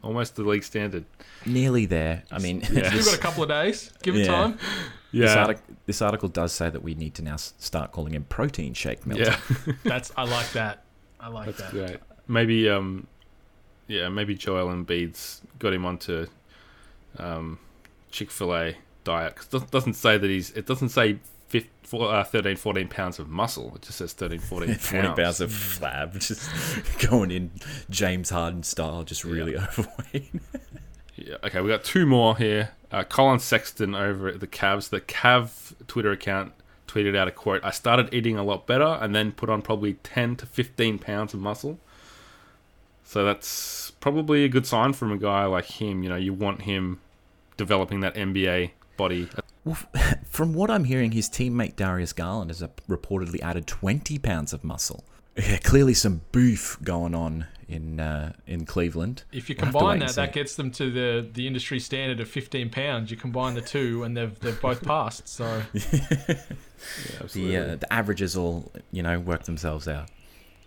Almost 0.01 0.35
the 0.35 0.43
league 0.43 0.65
standard. 0.65 1.05
Nearly 1.45 1.85
there. 1.85 2.23
I 2.31 2.39
mean, 2.39 2.61
Yeah. 2.69 2.93
You've 2.93 3.05
got 3.05 3.15
a 3.15 3.19
couple 3.21 3.43
of 3.43 3.49
days. 3.49 3.93
Give 4.01 4.15
it 4.15 4.25
Yeah. 4.25 4.27
time. 4.27 4.59
This, 5.13 5.29
Yeah. 5.29 5.41
artic- 5.43 5.61
this 5.85 6.01
article 6.01 6.27
does 6.27 6.51
say 6.51 6.69
that 6.69 6.83
we 6.83 6.95
need 6.95 7.13
to 7.13 7.21
now 7.21 7.37
start 7.37 7.91
calling 7.93 8.13
him 8.13 8.25
protein 8.25 8.73
shake 8.73 9.05
Milton. 9.07 9.27
Yeah. 9.67 9.73
That's 9.85 10.11
I 10.17 10.23
like 10.25 10.51
that. 10.53 10.83
I 11.23 11.27
like 11.29 11.45
That's 11.45 11.59
that. 11.59 11.71
great. 11.71 11.97
Maybe, 12.27 12.69
um, 12.69 13.07
yeah, 13.87 14.09
maybe 14.09 14.35
Joel 14.35 14.67
Embiid's 14.67 15.41
got 15.59 15.73
him 15.73 15.85
onto 15.85 16.27
um, 17.17 17.59
Chick 18.11 18.29
Fil 18.31 18.53
A 18.55 18.75
diet. 19.03 19.35
'Cause 19.35 19.63
it 19.63 19.71
doesn't 19.71 19.93
say 19.93 20.17
that 20.17 20.29
he's. 20.29 20.51
It 20.51 20.65
doesn't 20.65 20.89
say 20.89 21.19
15, 21.49 21.69
four- 21.83 22.13
uh, 22.13 22.23
13, 22.23 22.55
14 22.57 22.87
pounds 22.87 23.19
of 23.19 23.29
muscle. 23.29 23.73
It 23.75 23.83
just 23.83 23.97
says 23.99 24.13
13, 24.13 24.39
14 24.39 24.67
pounds. 24.75 24.87
40 24.87 25.07
pounds 25.21 25.41
of 25.41 25.49
flab, 25.51 26.13
just 26.19 26.49
going 27.09 27.31
in 27.31 27.51
James 27.89 28.29
Harden 28.29 28.63
style, 28.63 29.03
just 29.03 29.23
really 29.23 29.55
overweight. 29.57 30.31
Yeah, 31.15 31.35
okay, 31.43 31.61
we 31.61 31.69
got 31.69 31.83
two 31.83 32.05
more 32.05 32.35
here. 32.37 32.71
Uh, 32.91 33.03
Collin 33.03 33.39
Sexton 33.39 33.95
over 33.95 34.27
at 34.27 34.39
the 34.39 34.47
Cavs. 34.47 34.89
The 34.89 34.99
Cav 35.01 35.73
Twitter 35.87 36.11
account 36.11 36.53
tweeted 36.93 37.15
out 37.15 37.27
a 37.27 37.31
quote: 37.31 37.63
"I 37.63 37.71
started 37.71 38.13
eating 38.13 38.37
a 38.37 38.43
lot 38.43 38.67
better, 38.67 38.97
and 39.01 39.15
then 39.15 39.31
put 39.31 39.49
on 39.49 39.61
probably 39.61 39.93
ten 40.03 40.35
to 40.37 40.45
fifteen 40.45 40.99
pounds 40.99 41.33
of 41.33 41.39
muscle." 41.39 41.79
So 43.03 43.25
that's 43.25 43.91
probably 43.99 44.43
a 44.43 44.49
good 44.49 44.65
sign 44.65 44.93
from 44.93 45.11
a 45.11 45.17
guy 45.17 45.45
like 45.45 45.65
him. 45.65 46.03
You 46.03 46.09
know, 46.09 46.15
you 46.15 46.33
want 46.33 46.63
him 46.63 46.99
developing 47.57 47.99
that 48.01 48.15
NBA 48.15 48.71
body. 48.97 49.29
Well, 49.65 49.77
from 50.29 50.53
what 50.53 50.69
I'm 50.69 50.85
hearing, 50.85 51.11
his 51.11 51.29
teammate 51.29 51.75
Darius 51.75 52.13
Garland 52.13 52.49
has 52.51 52.61
reportedly 52.89 53.41
added 53.41 53.67
20 53.67 54.19
pounds 54.19 54.53
of 54.53 54.63
muscle. 54.63 55.03
Yeah, 55.35 55.57
clearly 55.57 55.93
some 55.93 56.21
beef 56.31 56.77
going 56.83 57.15
on 57.15 57.47
in 57.67 57.99
uh, 57.99 58.33
in 58.45 58.65
Cleveland. 58.65 59.23
If 59.31 59.49
you 59.49 59.55
We'll 59.57 59.71
combine 59.71 59.99
that, 59.99 60.15
that 60.15 60.33
gets 60.33 60.55
them 60.55 60.71
to 60.71 60.91
the, 60.91 61.27
the 61.33 61.47
industry 61.47 61.79
standard 61.79 62.19
of 62.19 62.29
15 62.29 62.69
pounds. 62.69 63.09
You 63.09 63.17
combine 63.17 63.55
the 63.55 63.61
two, 63.61 64.03
and 64.03 64.15
they've 64.15 64.37
they've 64.39 64.59
both 64.61 64.83
passed. 64.83 65.27
So 65.27 65.63
the 65.73 67.57
uh, 67.57 67.75
the 67.75 67.87
averages 67.91 68.37
all 68.37 68.71
you 68.91 69.01
know 69.01 69.19
work 69.19 69.43
themselves 69.43 69.87
out. 69.87 70.09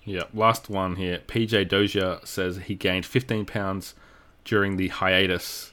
Yeah, 0.05 0.25
last 0.33 0.69
one 0.71 0.97
here. 0.97 1.19
PJ 1.27 1.69
Dozier 1.69 2.21
says 2.23 2.59
he 2.59 2.77
gained 2.77 3.05
15 3.05 3.45
pounds 3.45 3.95
during 4.45 4.77
the 4.77 4.89
hiatus. 4.89 5.73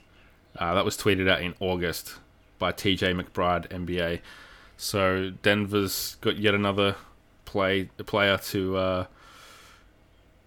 Uh, 0.57 0.73
that 0.73 0.83
was 0.83 0.97
tweeted 0.97 1.29
out 1.29 1.41
in 1.41 1.53
August 1.59 2.15
by 2.57 2.71
TJ 2.71 3.19
McBride, 3.19 3.67
NBA. 3.69 4.21
So 4.75 5.31
Denver's 5.43 6.15
got 6.21 6.37
yet 6.37 6.55
another 6.55 6.95
play 7.53 7.89
player 8.05 8.37
to 8.37 8.77
uh, 8.77 9.05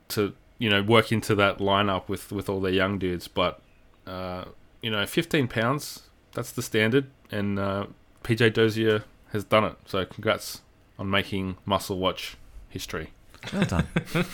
to 0.08 0.34
you 0.58 0.68
know 0.68 0.82
work 0.82 1.12
into 1.12 1.34
that 1.36 1.58
lineup 1.58 2.08
with 2.08 2.32
with 2.32 2.48
all 2.48 2.60
their 2.60 2.72
young 2.72 2.98
dudes. 2.98 3.28
But 3.28 3.60
uh, 4.06 4.44
you 4.82 4.90
know, 4.90 5.06
15 5.06 5.48
pounds 5.48 6.02
that's 6.34 6.52
the 6.52 6.62
standard, 6.62 7.06
and 7.30 7.58
uh, 7.58 7.86
PJ 8.24 8.52
Dozier 8.54 9.04
has 9.32 9.44
done 9.44 9.64
it. 9.64 9.76
So 9.86 10.04
congrats 10.04 10.60
on 10.98 11.08
making 11.10 11.56
Muscle 11.64 11.98
Watch 11.98 12.36
history. 12.68 13.10
Well 13.52 13.64
done, 13.64 13.86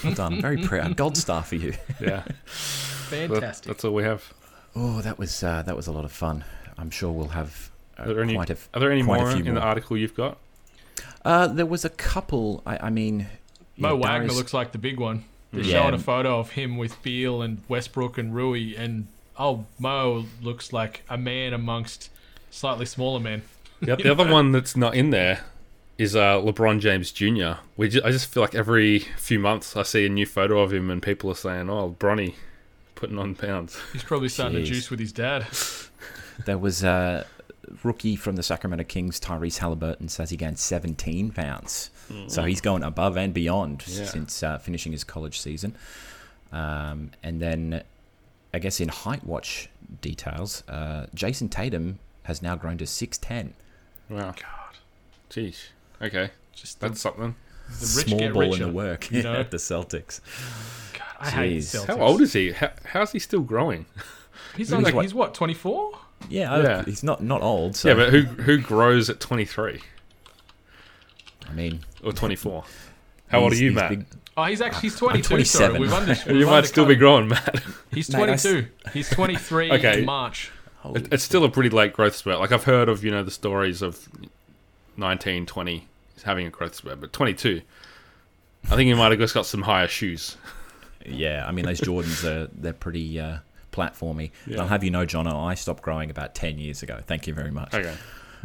well 0.03 0.14
done. 0.14 0.41
Very 0.41 0.62
proud. 0.62 0.97
Gold 0.97 1.16
star 1.18 1.43
for 1.43 1.57
you. 1.57 1.75
Yeah. 2.01 2.23
That- 2.25 2.35
fantastic. 3.29 3.66
that's 3.68 3.85
all 3.85 3.93
we 3.95 4.05
have. 4.05 4.33
Oh, 4.75 5.03
that 5.03 5.18
was 5.18 5.43
uh, 5.45 5.62
that 5.62 5.77
was 5.77 5.87
a 5.87 5.93
lot 5.93 6.05
of 6.07 6.12
fun. 6.12 6.45
I'm 6.79 6.91
sure 6.91 7.12
we'll 7.12 7.29
have 7.29 7.70
uh, 7.99 8.05
Are 8.05 8.14
there 8.14 8.23
any, 8.23 8.35
quite 8.35 8.49
a. 8.51 8.55
f- 8.55 8.68
are 8.73 8.81
there 8.81 8.91
any 8.91 9.03
quite 9.05 9.20
a 9.20 9.25
more 9.25 9.37
in 9.37 9.55
the 9.55 9.61
article 9.61 9.97
you've 9.99 10.14
got? 10.16 10.39
Uh, 11.25 11.47
there 11.47 11.66
was 11.66 11.85
a 11.85 11.91
couple. 11.91 12.62
I, 12.66 12.87
I 12.87 12.91
mean, 12.91 13.27
Mo 13.77 13.89
yeah, 13.89 13.95
Wagner 13.95 14.18
Darius- 14.27 14.37
looks 14.37 14.55
like 14.55 14.73
the 14.73 14.79
big 14.79 14.99
one. 14.99 15.25
They're 15.53 15.62
Yeah. 15.64 15.83
showing 15.83 15.95
a 15.95 15.99
photo 15.99 16.39
of 16.39 16.53
him 16.53 16.77
with 16.79 17.01
Beal 17.03 17.43
and 17.43 17.61
Westbrook 17.68 18.16
and 18.18 18.35
Rui, 18.35 18.75
and 18.77 19.07
oh, 19.39 19.66
Mo 19.79 20.25
looks 20.41 20.73
like 20.73 21.03
a 21.09 21.18
man 21.18 21.53
amongst 21.53 22.11
slightly 22.51 22.87
smaller 22.87 23.20
men. 23.20 23.43
The, 23.81 23.97
the 23.97 24.11
other 24.11 24.27
one 24.31 24.53
that's 24.53 24.77
not 24.77 24.95
in 24.95 25.11
there 25.11 25.45
is 25.99 26.16
uh, 26.16 26.37
LeBron 26.41 26.81
James 26.81 27.12
Jr. 27.12 27.61
We 27.77 27.89
ju- 27.91 28.01
I 28.05 28.11
just 28.11 28.33
feel 28.33 28.43
like 28.43 28.55
every 28.55 29.01
few 29.18 29.39
months 29.39 29.77
I 29.77 29.83
see 29.83 30.07
a 30.07 30.09
new 30.09 30.25
photo 30.27 30.61
of 30.61 30.73
him 30.73 30.91
and 30.91 31.03
people 31.03 31.31
are 31.31 31.35
saying, 31.37 31.68
"Oh, 31.68 31.95
Bronny 31.99 32.35
putting 32.95 33.18
on 33.18 33.35
pounds." 33.35 33.79
He's 33.93 34.03
probably 34.05 34.29
starting 34.31 34.59
Jeez. 34.61 34.66
to 34.66 34.73
juice 34.73 34.91
with 34.91 35.01
his 35.01 35.12
dad. 35.12 35.47
There 36.47 36.59
was 36.59 36.83
a 36.83 37.27
rookie 37.83 38.17
from 38.17 38.37
the 38.37 38.43
Sacramento 38.43 38.85
Kings, 38.85 39.21
Tyrese 39.21 39.59
Haliburton, 39.61 40.11
says 40.11 40.31
he 40.31 40.37
gained 40.37 40.59
17 40.59 41.31
pounds. 41.31 41.91
So 42.27 42.45
he's 42.45 42.61
going 42.61 42.83
above 42.83 43.17
and 43.17 43.33
beyond 43.33 43.85
Yeah. 43.87 44.05
since 44.05 44.43
uh, 44.43 44.59
finishing 44.59 44.93
his 44.93 45.03
college 45.05 45.41
season. 45.41 45.75
Um, 46.53 47.13
and 47.23 47.41
then, 47.41 47.83
I 48.53 48.59
guess 48.59 48.81
in 48.81 48.89
height 48.89 49.25
watch 49.25 49.71
details, 50.03 50.63
uh, 50.69 51.07
Jayson 51.15 51.49
Tatum 51.49 51.99
has 52.25 52.43
now 52.43 52.55
grown 52.57 52.77
to 52.79 52.85
6'10. 52.85 53.53
Wow. 54.11 54.33
God. 54.33 54.77
Jeez. 55.31 55.69
Okay, 56.03 56.31
Just 56.53 56.81
the, 56.81 56.89
that's 56.89 57.01
something. 57.01 57.35
the 57.69 57.73
rich 57.97 58.07
Small 58.09 58.19
get 58.19 58.33
ball 58.35 58.43
richer. 58.43 58.63
in 58.65 58.69
the 58.69 58.75
work 58.75 59.11
you 59.11 59.23
know? 59.23 59.35
at 59.37 59.51
the 59.51 59.57
Celtics. 59.57 60.21
God, 60.93 61.03
I 61.21 61.31
hate 61.31 61.59
Jeez. 61.59 61.75
Celtics. 61.85 61.87
How 61.87 62.01
old 62.03 62.21
is 62.21 62.33
he? 62.35 62.53
How, 62.53 62.71
how's 62.85 63.13
he 63.13 63.19
still 63.19 63.41
growing? 63.41 63.87
He's, 64.57 64.69
He's 64.69 64.73
like, 64.83 64.93
what- 64.95 65.03
he's 65.03 65.15
what, 65.15 65.33
24? 65.33 65.93
Yeah, 66.29 66.53
I- 66.53 66.62
Yeah. 66.62 66.85
he's 66.85 67.03
not, 67.03 67.23
not 67.23 67.43
old. 67.43 67.77
So, 67.77 67.89
Yeah, 67.89 67.95
but 67.95 68.11
who 68.11 68.23
who 68.23 68.59
grows 68.59 69.11
at 69.11 69.20
23 69.20 69.81
I 71.49 71.53
mean, 71.53 71.81
or 72.03 72.12
24? 72.12 72.64
How 73.29 73.41
old 73.41 73.53
are 73.53 73.57
you, 73.57 73.70
these 73.70 73.75
Matt? 73.77 73.91
big- 73.91 74.07
Oh, 74.35 74.45
he's 74.45 74.62
actually 74.62 74.81
he's 74.89 74.97
22. 74.97 75.29
27. 75.29 75.66
Sorry, 75.73 75.79
we've 75.81 75.93
under, 75.93 76.16
we've 76.27 76.37
you 76.41 76.47
might 76.47 76.64
still 76.64 76.87
be 76.87 76.95
growing, 76.95 77.29
Matt. 77.29 77.62
He's 77.93 78.11
Mate, 78.11 78.31
I 78.31 78.33
s- 78.33 78.43
22. 78.43 78.68
He's 78.95 79.11
23 79.11 79.70
Okay. 79.73 79.99
in 80.01 80.05
March. 80.07 80.51
It, 80.95 81.12
it's 81.12 81.23
still 81.23 81.45
a 81.45 81.51
pretty 81.51 81.68
late 81.68 81.93
growth 81.93 82.16
spurt. 82.16 82.39
Like 82.41 82.51
I've 82.51 82.64
heard 82.64 82.89
of, 82.89 83.05
you 83.05 83.11
know, 83.11 83.23
the 83.23 83.31
stories 83.31 83.83
of 83.83 84.09
19, 84.97 85.45
20 85.47 85.87
having 86.25 86.47
a 86.47 86.51
growth 86.51 86.75
spurt, 86.75 87.01
but 87.01 87.12
22, 87.12 87.61
I 88.66 88.77
think 88.77 88.87
he 88.89 88.95
might 88.95 89.11
have 89.11 89.20
just 89.20 89.35
got 89.35 89.45
some 89.45 89.62
higher 89.62 89.87
shoes. 89.89 90.37
Yeah, 91.05 91.45
I 91.47 91.53
mean 91.53 91.64
those 91.66 91.81
Jordans 91.81 92.25
are 92.25 92.49
they're 92.55 92.73
pretty 92.73 93.18
uh, 93.20 93.39
platformy. 93.73 94.31
And 94.45 94.55
Yeah. 94.55 94.61
I'll 94.62 94.68
have 94.68 94.85
you 94.85 94.91
know, 94.91 95.05
Jono, 95.07 95.45
I 95.45 95.55
stopped 95.55 95.83
growing 95.83 96.11
about 96.11 96.35
ten 96.35 96.59
years 96.59 96.83
ago. 96.83 97.01
Thank 97.07 97.27
you 97.27 97.35
very 97.35 97.51
much. 97.51 97.75
Okay. 97.75 97.95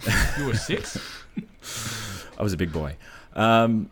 You 0.37 0.45
were 0.45 0.53
six? 0.55 0.97
I 2.37 2.43
was 2.43 2.53
a 2.53 2.57
big 2.57 2.71
boy. 2.71 2.95
Um, 3.35 3.89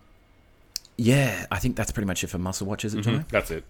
yeah, 0.98 1.46
I 1.52 1.58
think 1.60 1.76
that's 1.76 1.92
pretty 1.92 2.06
much 2.08 2.24
it 2.24 2.28
for 2.28 2.38
muscle 2.38 2.68
watches, 2.68 2.94
is 2.94 3.06
it, 3.06 3.10
Jono? 3.10 3.20
Mhm. 3.20 3.28
That's 3.30 3.52
it. 3.52 3.64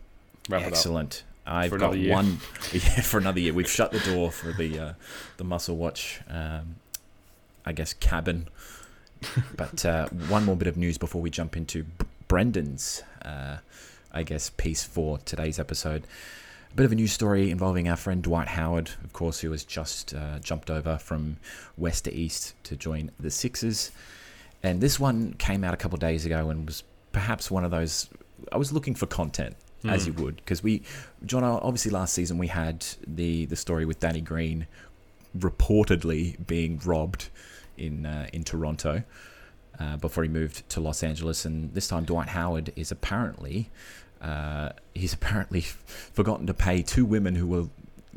Wrap 0.49 0.61
it 0.61 0.65
up. 0.65 0.71
Excellent. 0.73 1.23
I've 1.47 1.69
For 1.69 1.77
got 1.77 1.97
year. 1.97 2.11
one. 2.13 2.39
Yeah, 2.73 3.01
for 3.01 3.17
another 3.19 3.39
year. 3.39 3.53
We've 3.53 3.69
shut 3.69 3.91
the 3.91 3.99
door 3.99 4.31
for 4.31 4.51
the 4.51 4.79
uh, 4.79 4.93
the 5.37 5.43
muscle 5.43 5.77
watch. 5.77 6.19
Um, 6.29 6.75
I 7.65 7.71
guess 7.71 7.93
cabin. 7.93 8.47
but 9.55 9.85
uh, 9.85 10.07
one 10.27 10.43
more 10.43 10.55
bit 10.57 10.67
of 10.67 10.75
news 10.77 10.97
before 10.97 11.21
we 11.21 11.29
jump 11.29 11.55
into 11.55 11.83
B- 11.85 12.05
Brendan's, 12.27 13.01
uh, 13.23 13.57
I 14.11 14.23
guess, 14.23 14.49
piece 14.51 14.83
for 14.83 15.19
today's 15.19 15.57
episode. 15.57 16.03
A 16.71 16.75
bit 16.75 16.85
of 16.85 16.91
a 16.91 16.95
news 16.95 17.13
story 17.13 17.51
involving 17.51 17.87
our 17.87 17.95
friend 17.95 18.21
Dwight 18.21 18.49
Howard, 18.49 18.91
of 19.03 19.13
course, 19.13 19.39
who 19.39 19.51
has 19.51 19.63
just 19.63 20.13
uh, 20.13 20.39
jumped 20.39 20.69
over 20.69 20.97
from 20.97 21.37
west 21.77 22.03
to 22.05 22.13
east 22.13 22.53
to 22.63 22.75
join 22.75 23.11
the 23.19 23.31
Sixers. 23.31 23.91
And 24.61 24.81
this 24.81 24.99
one 24.99 25.33
came 25.33 25.63
out 25.63 25.73
a 25.73 25.77
couple 25.77 25.95
of 25.95 26.01
days 26.01 26.25
ago 26.25 26.49
and 26.49 26.65
was 26.65 26.83
perhaps 27.11 27.49
one 27.49 27.63
of 27.63 27.71
those. 27.71 28.09
I 28.51 28.57
was 28.57 28.73
looking 28.73 28.95
for 28.95 29.05
content, 29.05 29.55
as 29.85 30.07
you 30.07 30.13
would, 30.13 30.37
because 30.37 30.63
we, 30.63 30.81
John, 31.25 31.43
obviously 31.43 31.91
last 31.91 32.13
season 32.13 32.37
we 32.37 32.47
had 32.47 32.85
the 33.05 33.45
the 33.45 33.55
story 33.55 33.85
with 33.85 33.99
Danny 33.99 34.21
Green 34.21 34.67
reportedly 35.37 36.45
being 36.45 36.81
robbed 36.83 37.29
in 37.77 38.05
uh, 38.05 38.27
in 38.33 38.43
Toronto 38.43 39.03
uh, 39.79 39.97
before 39.97 40.23
he 40.23 40.29
moved 40.29 40.67
to 40.69 40.79
Los 40.79 41.03
Angeles, 41.03 41.45
and 41.45 41.73
this 41.73 41.87
time 41.87 42.03
Dwight 42.05 42.29
Howard 42.29 42.71
is 42.75 42.91
apparently 42.91 43.69
uh, 44.25 44.69
he's 44.93 45.13
apparently 45.19 45.61
forgotten 45.61 46.47
to 46.47 46.53
pay 46.53 46.81
two 46.81 47.05
women 47.05 47.35
who 47.35 47.47
were 47.47 47.65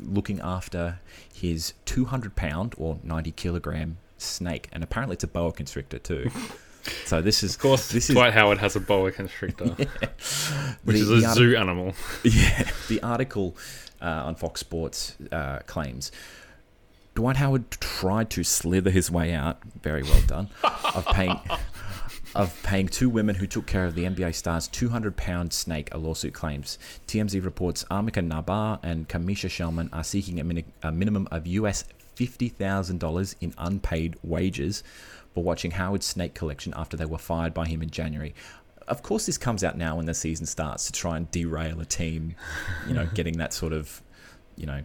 looking 0.01 0.39
after 0.41 0.99
his 1.33 1.73
200 1.85 2.35
pound 2.35 2.73
or 2.77 2.97
90 3.03 3.31
kilogram 3.31 3.97
snake, 4.17 4.67
and 4.71 4.83
apparently 4.83 5.13
it's 5.15 5.23
a 5.23 5.27
boa 5.27 5.51
constrictor 5.51 5.99
too. 5.99 6.29
So 7.05 7.21
this 7.21 7.43
is 7.43 7.55
Of 7.55 7.61
course, 7.61 7.89
this 7.89 8.09
is 8.09 8.15
Dwight 8.15 8.33
Howard 8.33 8.57
has 8.59 8.75
a 8.77 8.79
boa 8.79 9.11
constrictor, 9.11 9.65
which 10.85 10.95
The- 10.95 11.01
is 11.01 11.09
a 11.23 11.27
arti- 11.27 11.39
zoo 11.39 11.55
animal. 11.57 11.93
Yeah, 12.23 12.71
the 12.87 13.01
article 13.03 13.55
uh, 14.01 14.05
on 14.25 14.35
Fox 14.35 14.61
Sports 14.61 15.15
uh, 15.31 15.59
claims 15.67 16.09
Dwight 17.15 17.35
Howard 17.35 17.69
tried 17.71 18.29
to 18.31 18.43
slither 18.45 18.91
his 18.91 19.11
way 19.11 19.33
out. 19.33 19.57
Very 19.83 20.03
well 20.03 20.21
done. 20.25 20.49
of 20.63 21.05
paying 21.07 21.37
of 22.35 22.61
paying 22.63 22.87
two 22.87 23.09
women 23.09 23.35
who 23.35 23.47
took 23.47 23.65
care 23.65 23.85
of 23.85 23.95
the 23.95 24.03
NBA 24.03 24.35
star's 24.35 24.67
200 24.67 25.17
pound 25.17 25.51
snake, 25.53 25.93
a 25.93 25.97
lawsuit 25.97 26.33
claims. 26.33 26.77
TMZ 27.07 27.43
reports 27.43 27.83
Amika 27.89 28.27
Nabar 28.27 28.79
and 28.83 29.07
Kamisha 29.07 29.49
Shellman 29.49 29.89
are 29.91 30.03
seeking 30.03 30.39
a, 30.39 30.87
a 30.87 30.91
minimum 30.91 31.27
of 31.31 31.47
US 31.47 31.85
$50,000 32.15 33.35
in 33.41 33.53
unpaid 33.57 34.15
wages 34.23 34.83
for 35.33 35.43
watching 35.43 35.71
Howard's 35.71 36.05
snake 36.05 36.33
collection 36.33 36.73
after 36.75 36.97
they 36.97 37.05
were 37.05 37.17
fired 37.17 37.53
by 37.53 37.65
him 37.65 37.81
in 37.81 37.89
January. 37.89 38.35
Of 38.87 39.03
course, 39.03 39.25
this 39.25 39.37
comes 39.37 39.63
out 39.63 39.77
now 39.77 39.95
when 39.97 40.05
the 40.05 40.13
season 40.13 40.45
starts 40.45 40.85
to 40.87 40.91
try 40.91 41.17
and 41.17 41.29
derail 41.31 41.79
a 41.79 41.85
team, 41.85 42.35
you 42.87 42.93
know, 42.93 43.07
getting 43.13 43.37
that 43.37 43.53
sort 43.53 43.71
of, 43.71 44.01
you 44.55 44.65
know, 44.65 44.81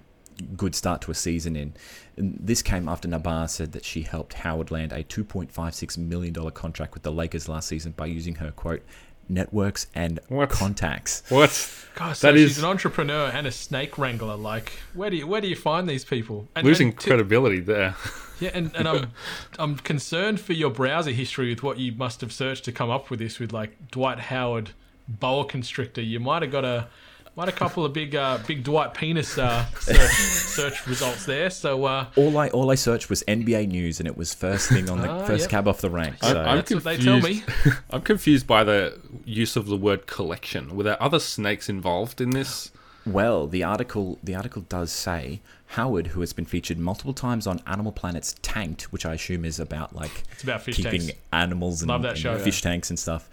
good 0.57 0.74
start 0.74 1.01
to 1.03 1.11
a 1.11 1.14
season 1.14 1.57
in. 1.57 1.74
And 2.16 2.37
this 2.41 2.62
came 2.62 2.89
after 2.89 3.09
Nabar 3.09 3.49
said 3.49 3.72
that 3.72 3.85
she 3.85 4.03
helped 4.03 4.35
Howard 4.35 4.70
land 4.70 4.93
a 4.93 5.03
$2.56 5.05 5.99
million 5.99 6.35
contract 6.53 6.95
with 6.95 7.03
the 7.03 7.12
Lakers 7.12 7.49
last 7.49 7.68
season 7.68 7.93
by 7.93 8.07
using 8.07 8.37
her, 8.37 8.51
quote, 8.53 8.82
networks 9.28 9.87
and 9.95 10.20
What? 10.28 10.51
contacts. 10.51 11.22
What? 11.30 11.49
Gosh, 11.95 12.18
so 12.18 12.26
That 12.32 12.39
she's 12.39 12.53
is- 12.53 12.59
an 12.59 12.64
entrepreneur 12.66 13.30
and 13.32 13.47
a 13.47 13.51
snake 13.53 13.97
wrangler. 13.99 14.37
Like, 14.37 14.72
where 14.93 15.09
do 15.11 15.16
you 15.16 15.26
where 15.26 15.41
do 15.41 15.49
you 15.49 15.57
find 15.57 15.89
these 15.89 16.05
people? 16.05 16.47
And, 16.55 16.66
Losing 16.66 16.89
and 16.91 16.99
to- 17.01 17.07
credibility 17.09 17.61
there. 17.61 17.95
Yeah, 18.41 18.51
and, 18.53 18.74
and 18.74 18.89
I'm 18.89 19.12
I'm 19.61 19.76
concerned 19.76 20.41
for 20.41 20.55
your 20.55 20.68
browser 20.68 21.12
history 21.12 21.51
with 21.51 21.62
what 21.62 21.78
you 21.78 21.93
must 21.93 22.20
have 22.20 22.32
searched 22.32 22.64
to 22.64 22.72
come 22.72 22.91
up 22.91 23.09
with 23.09 23.20
this 23.20 23.39
with 23.39 23.53
like 23.53 23.93
Dwight 23.93 24.18
Howard 24.18 24.70
boa 25.09 25.45
constrictor. 25.45 26.03
You 26.03 26.18
might 26.18 26.43
have 26.43 26.51
got 26.51 26.64
a 26.64 26.89
might 27.37 27.49
a 27.49 27.53
couple 27.53 27.85
of 27.85 27.93
big 27.93 28.14
uh, 28.14 28.39
big 28.47 28.62
Dwight 28.64 28.95
penis 28.95 29.37
uh, 29.39 29.64
search, 29.80 30.11
search 30.12 30.87
results 30.87 31.26
there. 31.26 31.51
So 31.51 31.85
uh, 31.85 32.07
All 32.16 32.37
I 32.39 32.49
all 32.51 32.70
I 32.70 32.74
searched 32.74 33.11
was 33.11 33.22
NBA 33.28 33.68
news, 33.68 33.99
and 34.01 34.07
it 34.07 34.16
was 34.16 34.32
first 34.35 34.68
thing 34.68 34.89
on 34.91 35.01
the 35.01 35.09
Ah, 35.11 35.24
first 35.24 35.43
yep. 35.43 35.51
cab 35.51 35.68
off 35.68 35.80
the 35.80 35.91
rank. 35.91 36.16
So 36.22 36.41
I'm 36.41 36.57
that's 36.57 36.72
what 36.74 36.85
they 36.85 36.97
tell 36.97 37.20
me. 37.20 37.41
confused. 37.41 37.78
I'm 37.91 38.03
confused 38.03 38.47
by 38.47 38.64
the 38.64 38.99
use 39.24 39.57
of 39.57 39.66
the 39.66 39.76
word 39.76 40.07
collection. 40.07 40.76
Were 40.76 40.82
there 40.85 41.03
other 41.03 41.18
snakes 41.18 41.68
involved 41.68 42.20
in 42.20 42.30
this? 42.30 42.70
Well, 43.07 43.47
the 43.47 43.62
article 43.64 44.18
the 44.22 44.35
article 44.35 44.62
does 44.62 44.91
say 44.91 45.41
Howard, 45.68 46.09
who 46.09 46.20
has 46.20 46.32
been 46.32 46.45
featured 46.47 46.78
multiple 46.78 47.12
times 47.12 47.47
on 47.47 47.61
Animal 47.66 47.93
Planet's 47.93 48.35
Tanked, 48.43 48.93
which 48.93 49.05
I 49.05 49.14
assume 49.14 49.45
is 49.45 49.59
about 49.61 49.95
like 49.95 50.22
It's 50.32 50.43
about 50.45 50.62
fish 50.62 50.76
keeping 50.76 51.01
tanks. 51.03 51.18
animals 51.32 51.82
and, 51.82 51.89
Love 51.91 52.03
that 52.03 52.11
and 52.12 52.18
show. 52.18 52.39
fish 52.39 52.62
tanks 52.62 52.89
and 52.91 52.99
stuff, 52.99 53.28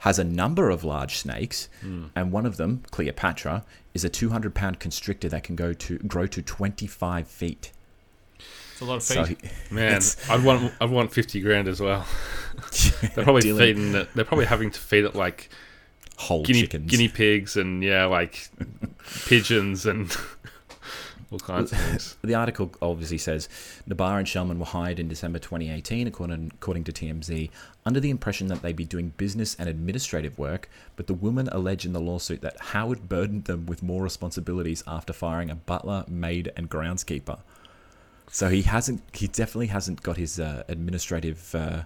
has 0.00 0.18
a 0.18 0.24
number 0.24 0.70
of 0.70 0.82
large 0.84 1.16
snakes, 1.18 1.68
Hmm. 1.80 2.06
and 2.16 2.32
one 2.32 2.46
of 2.46 2.56
them, 2.56 2.82
Cleopatra, 2.90 3.64
is 3.94 4.04
a 4.04 4.08
200 4.08 4.54
pound 4.54 4.78
constrictor 4.80 5.28
that 5.28 5.42
can 5.44 5.56
go 5.56 5.72
to 5.72 5.98
grow 5.98 6.26
to 6.26 6.42
25 6.42 7.26
feet. 7.28 7.72
It's 8.72 8.80
a 8.80 8.84
lot 8.84 8.96
of 8.96 9.04
feet. 9.04 9.38
he- 9.42 9.48
Man, 9.74 10.00
I'd 10.30 10.42
want 10.42 10.72
I'd 10.80 10.88
want 10.90 11.12
fifty 11.12 11.40
grand 11.42 11.68
as 11.68 11.80
well. 11.80 12.06
They're 13.14 13.24
probably 13.24 13.42
dealing 13.42 13.58
feeding 13.76 13.94
it. 13.94 14.08
They're 14.14 14.24
probably 14.24 14.46
having 14.46 14.70
to 14.70 14.80
feed 14.80 15.04
it 15.04 15.14
like 15.14 15.50
whole 16.16 16.42
guinea 16.44 16.62
chickens. 16.62 16.90
guinea 16.90 17.08
pigs 17.08 17.56
and 17.56 17.82
yeah, 17.82 18.06
like 18.06 18.48
pigeons 19.26 19.84
and 19.86 20.10
all 21.30 21.38
kinds 21.38 21.72
of 21.72 21.78
things. 21.78 22.16
The 22.22 22.34
article 22.34 22.72
obviously 22.82 23.18
says 23.18 23.48
Nabar 23.88 24.18
and 24.18 24.26
Shellman 24.26 24.58
were 24.58 24.64
hired 24.64 24.98
in 24.98 25.08
December 25.08 25.38
2018, 25.38 26.06
according, 26.06 26.52
according 26.54 26.84
to 26.84 26.92
TMZ, 26.92 27.50
under 27.86 28.00
the 28.00 28.10
impression 28.10 28.48
that 28.48 28.62
they'd 28.62 28.76
be 28.76 28.84
doing 28.84 29.10
business 29.16 29.54
and 29.58 29.68
administrative 29.68 30.38
work, 30.38 30.68
but 30.96 31.06
the 31.06 31.14
women 31.14 31.48
allege 31.52 31.86
in 31.86 31.92
the 31.92 32.00
lawsuit 32.00 32.40
that 32.40 32.58
Howard 32.60 33.08
burdened 33.08 33.44
them 33.44 33.66
with 33.66 33.82
more 33.82 34.02
responsibilities 34.02 34.82
after 34.86 35.12
firing 35.12 35.50
a 35.50 35.54
butler, 35.54 36.04
maid, 36.08 36.52
and 36.56 36.68
groundskeeper. 36.68 37.40
So 38.32 38.48
he 38.48 38.62
hasn't, 38.62 39.02
he 39.12 39.26
definitely 39.26 39.68
hasn't 39.68 40.02
got 40.02 40.16
his 40.16 40.38
uh, 40.38 40.64
administrative 40.68 41.54
uh, 41.54 41.82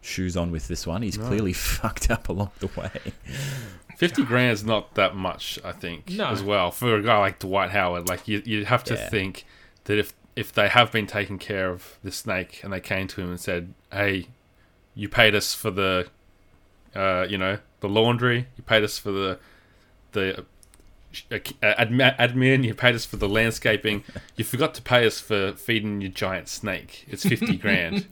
shoes 0.00 0.36
on 0.36 0.50
with 0.50 0.68
this 0.68 0.86
one. 0.86 1.02
He's 1.02 1.16
clearly 1.16 1.52
fucked 1.54 2.10
up 2.10 2.28
along 2.28 2.50
the 2.60 2.68
way. 2.68 3.12
Fifty 3.96 4.22
grand 4.24 4.52
is 4.52 4.64
not 4.64 4.94
that 4.94 5.16
much, 5.16 5.58
I 5.64 5.72
think, 5.72 6.10
No. 6.10 6.26
as 6.28 6.42
well 6.42 6.70
for 6.70 6.96
a 6.96 7.02
guy 7.02 7.18
like 7.18 7.38
Dwight 7.38 7.70
Howard. 7.70 8.08
Like 8.08 8.28
you, 8.28 8.42
you 8.44 8.64
have 8.66 8.84
to 8.84 8.94
Yeah. 8.94 9.08
think 9.08 9.44
that 9.84 9.98
if 9.98 10.12
if 10.36 10.52
they 10.52 10.68
have 10.68 10.92
been 10.92 11.06
taking 11.06 11.38
care 11.38 11.70
of 11.70 11.96
the 12.04 12.12
snake 12.12 12.60
and 12.62 12.72
they 12.72 12.80
came 12.80 13.08
to 13.08 13.20
him 13.22 13.30
and 13.30 13.40
said, 13.40 13.72
"Hey, 13.90 14.26
you 14.94 15.08
paid 15.08 15.34
us 15.34 15.54
for 15.54 15.70
the, 15.70 16.08
uh, 16.94 17.26
you 17.28 17.38
know, 17.38 17.58
the 17.80 17.88
laundry. 17.88 18.46
You 18.56 18.62
paid 18.64 18.84
us 18.84 18.98
for 18.98 19.10
the 19.12 19.38
the." 20.12 20.44
uh, 21.30 21.38
admin, 21.62 22.62
you 22.64 22.74
paid 22.74 22.94
us 22.94 23.06
for 23.06 23.16
the 23.16 23.28
landscaping. 23.28 24.04
You 24.36 24.44
forgot 24.44 24.74
to 24.74 24.82
pay 24.82 25.06
us 25.06 25.18
for 25.18 25.52
feeding 25.52 26.02
your 26.02 26.10
giant 26.10 26.48
snake. 26.48 27.06
It's 27.08 27.24
fifty 27.26 27.56
grand. 27.64 28.06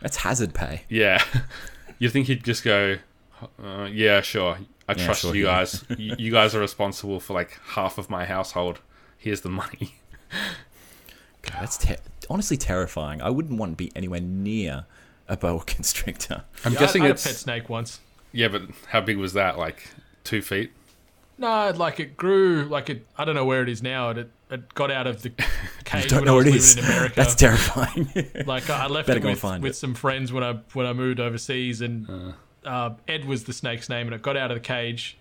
That's 0.00 0.18
hazard 0.18 0.54
pay. 0.54 0.82
Yeah. 0.88 1.22
You 1.98 2.10
think 2.10 2.26
he'd 2.26 2.44
just 2.44 2.62
go, 2.62 2.98
uh, 3.62 3.84
yeah, 3.92 4.20
sure. 4.20 4.58
I 4.88 4.92
Yeah, 4.92 5.04
trust 5.04 5.22
sure, 5.22 5.34
you 5.34 5.44
yeah. 5.46 5.58
guys. 5.58 5.84
you, 5.98 6.14
you 6.18 6.30
guys 6.32 6.54
are 6.54 6.60
responsible 6.60 7.20
for 7.20 7.34
like 7.34 7.58
half 7.70 7.98
of 7.98 8.08
my 8.10 8.24
household. 8.24 8.80
Here's 9.18 9.40
the 9.40 9.48
money. 9.48 9.96
God, 11.42 11.56
that's 11.60 11.76
te- 11.78 11.96
honestly 12.28 12.56
terrifying. 12.56 13.20
I 13.22 13.30
wouldn't 13.30 13.58
want 13.58 13.72
to 13.72 13.76
be 13.76 13.90
anywhere 13.96 14.20
near 14.20 14.86
a 15.28 15.36
boa 15.36 15.60
constrictor. 15.66 16.44
I'm 16.64 16.72
Yeah, 16.74 16.78
guessing 16.80 17.02
I 17.02 17.06
had 17.08 17.18
a 17.18 17.22
pet 17.22 17.34
snake 17.34 17.68
once. 17.68 18.00
yeah, 18.32 18.48
but 18.48 18.62
how 18.88 19.00
big 19.00 19.16
was 19.16 19.32
that? 19.34 19.58
Like 19.58 19.88
two 20.24 20.42
feet? 20.42 20.72
No, 21.38 21.70
like 21.76 22.00
it 22.00 22.16
grew, 22.16 22.64
like 22.64 22.88
it. 22.88 23.06
I 23.18 23.24
don't 23.26 23.34
know 23.34 23.44
where 23.44 23.62
it 23.62 23.68
is 23.68 23.82
now. 23.82 24.10
It 24.10 24.30
it 24.50 24.72
got 24.74 24.90
out 24.90 25.06
of 25.06 25.20
the 25.22 25.30
cage 25.84 26.08
Don't 26.08 26.20
when 26.20 26.24
know 26.26 26.32
I 26.32 26.36
where 26.36 26.44
was 26.46 26.54
it 26.54 26.56
is. 26.56 26.76
living 26.76 26.84
in 26.90 26.96
America. 26.96 27.14
That's 27.16 27.34
terrifying. 27.34 28.08
like 28.46 28.70
I 28.70 28.86
left 28.86 29.08
Better 29.08 29.18
it 29.18 29.24
with, 29.24 29.42
with 29.60 29.72
it. 29.72 29.74
some 29.76 29.94
friends 29.94 30.32
when 30.32 30.42
I 30.42 30.54
when 30.72 30.86
I 30.86 30.92
moved 30.94 31.20
overseas, 31.20 31.82
and 31.82 32.08
uh, 32.08 32.32
Ed 32.66 33.24
was 33.24 33.44
the 33.44 33.52
snake's 33.52 33.88
name, 33.88 34.06
and 34.06 34.14
it 34.14 34.22
got 34.22 34.36
out 34.36 34.50
of 34.50 34.56
the 34.56 34.60
cage, 34.60 35.18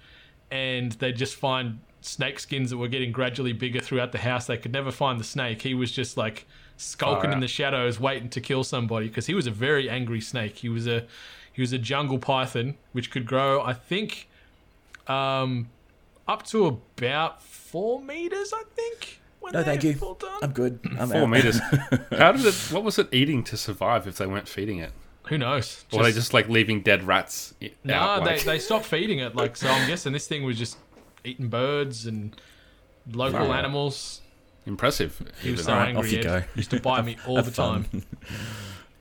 and 0.51 0.91
they 0.93 1.11
just 1.11 1.35
find 1.35 1.79
snake 2.01 2.39
skins 2.39 2.69
that 2.69 2.77
were 2.77 2.87
getting 2.87 3.11
gradually 3.11 3.53
bigger 3.53 3.79
throughout 3.79 4.11
the 4.11 4.19
house. 4.19 4.45
They 4.47 4.57
could 4.57 4.71
never 4.73 4.91
find 4.91 5.19
the 5.19 5.23
snake. 5.23 5.61
He 5.61 5.73
was 5.73 5.91
just 5.91 6.17
like 6.17 6.45
skulking 6.77 7.31
in 7.31 7.39
the 7.39 7.47
shadows, 7.47 7.99
waiting 7.99 8.29
to 8.29 8.41
kill 8.41 8.63
somebody 8.63 9.07
because 9.07 9.25
he 9.27 9.33
was 9.33 9.47
a 9.47 9.51
very 9.51 9.89
angry 9.89 10.21
snake. 10.21 10.57
He 10.57 10.69
was 10.69 10.87
a 10.87 11.05
he 11.51 11.61
was 11.61 11.71
a 11.73 11.77
jungle 11.77 12.19
python, 12.19 12.75
which 12.91 13.11
could 13.11 13.25
grow, 13.25 13.61
I 13.61 13.73
think, 13.73 14.27
um, 15.07 15.69
up 16.27 16.43
to 16.47 16.67
about 16.67 17.41
four 17.41 18.01
meters. 18.01 18.51
I 18.53 18.63
think. 18.75 19.21
No, 19.53 19.63
thank 19.63 19.83
you. 19.83 19.93
full 19.93 20.15
done. 20.15 20.39
I'm 20.41 20.51
good. 20.53 20.79
I'm 20.99 21.07
Four 21.09 21.21
out. 21.21 21.29
meters. 21.29 21.59
How 22.17 22.31
did 22.31 22.45
it? 22.45 22.55
What 22.71 22.83
was 22.83 22.97
it 22.97 23.09
eating 23.13 23.43
to 23.43 23.55
survive 23.57 24.07
if 24.07 24.17
they 24.17 24.25
weren't 24.25 24.47
feeding 24.47 24.79
it? 24.79 24.91
Who 25.29 25.37
knows? 25.37 25.83
Or 25.91 25.99
were 25.99 26.03
they 26.05 26.11
just 26.11 26.33
like 26.33 26.47
leaving 26.49 26.81
dead 26.81 27.03
rats 27.03 27.53
i- 27.61 27.71
No, 27.83 27.95
out? 27.95 28.23
they, 28.25 28.31
like- 28.35 28.43
they 28.43 28.59
stopped 28.59 28.85
feeding 28.95 29.19
it. 29.19 29.35
Like, 29.35 29.55
so 29.57 29.67
I'm 29.69 29.87
guessing 29.87 30.13
this 30.13 30.27
thing 30.27 30.43
was 30.43 30.57
just 30.57 30.77
eating 31.23 31.47
birds 31.47 32.05
and 32.05 32.35
local 33.11 33.47
Wow. 33.47 33.53
animals. 33.53 34.21
impressive. 34.67 35.17
He 35.41 35.51
was 35.51 35.61
even. 35.61 35.65
so 35.65 35.71
Alright, 35.73 35.95
off 35.95 36.11
you 36.11 36.19
Ed. 36.19 36.23
go. 36.23 36.43
Used 36.55 36.71
to 36.71 36.79
bite 36.79 37.05
me 37.05 37.17
all 37.27 37.41
the 37.41 37.51
time. 37.51 37.85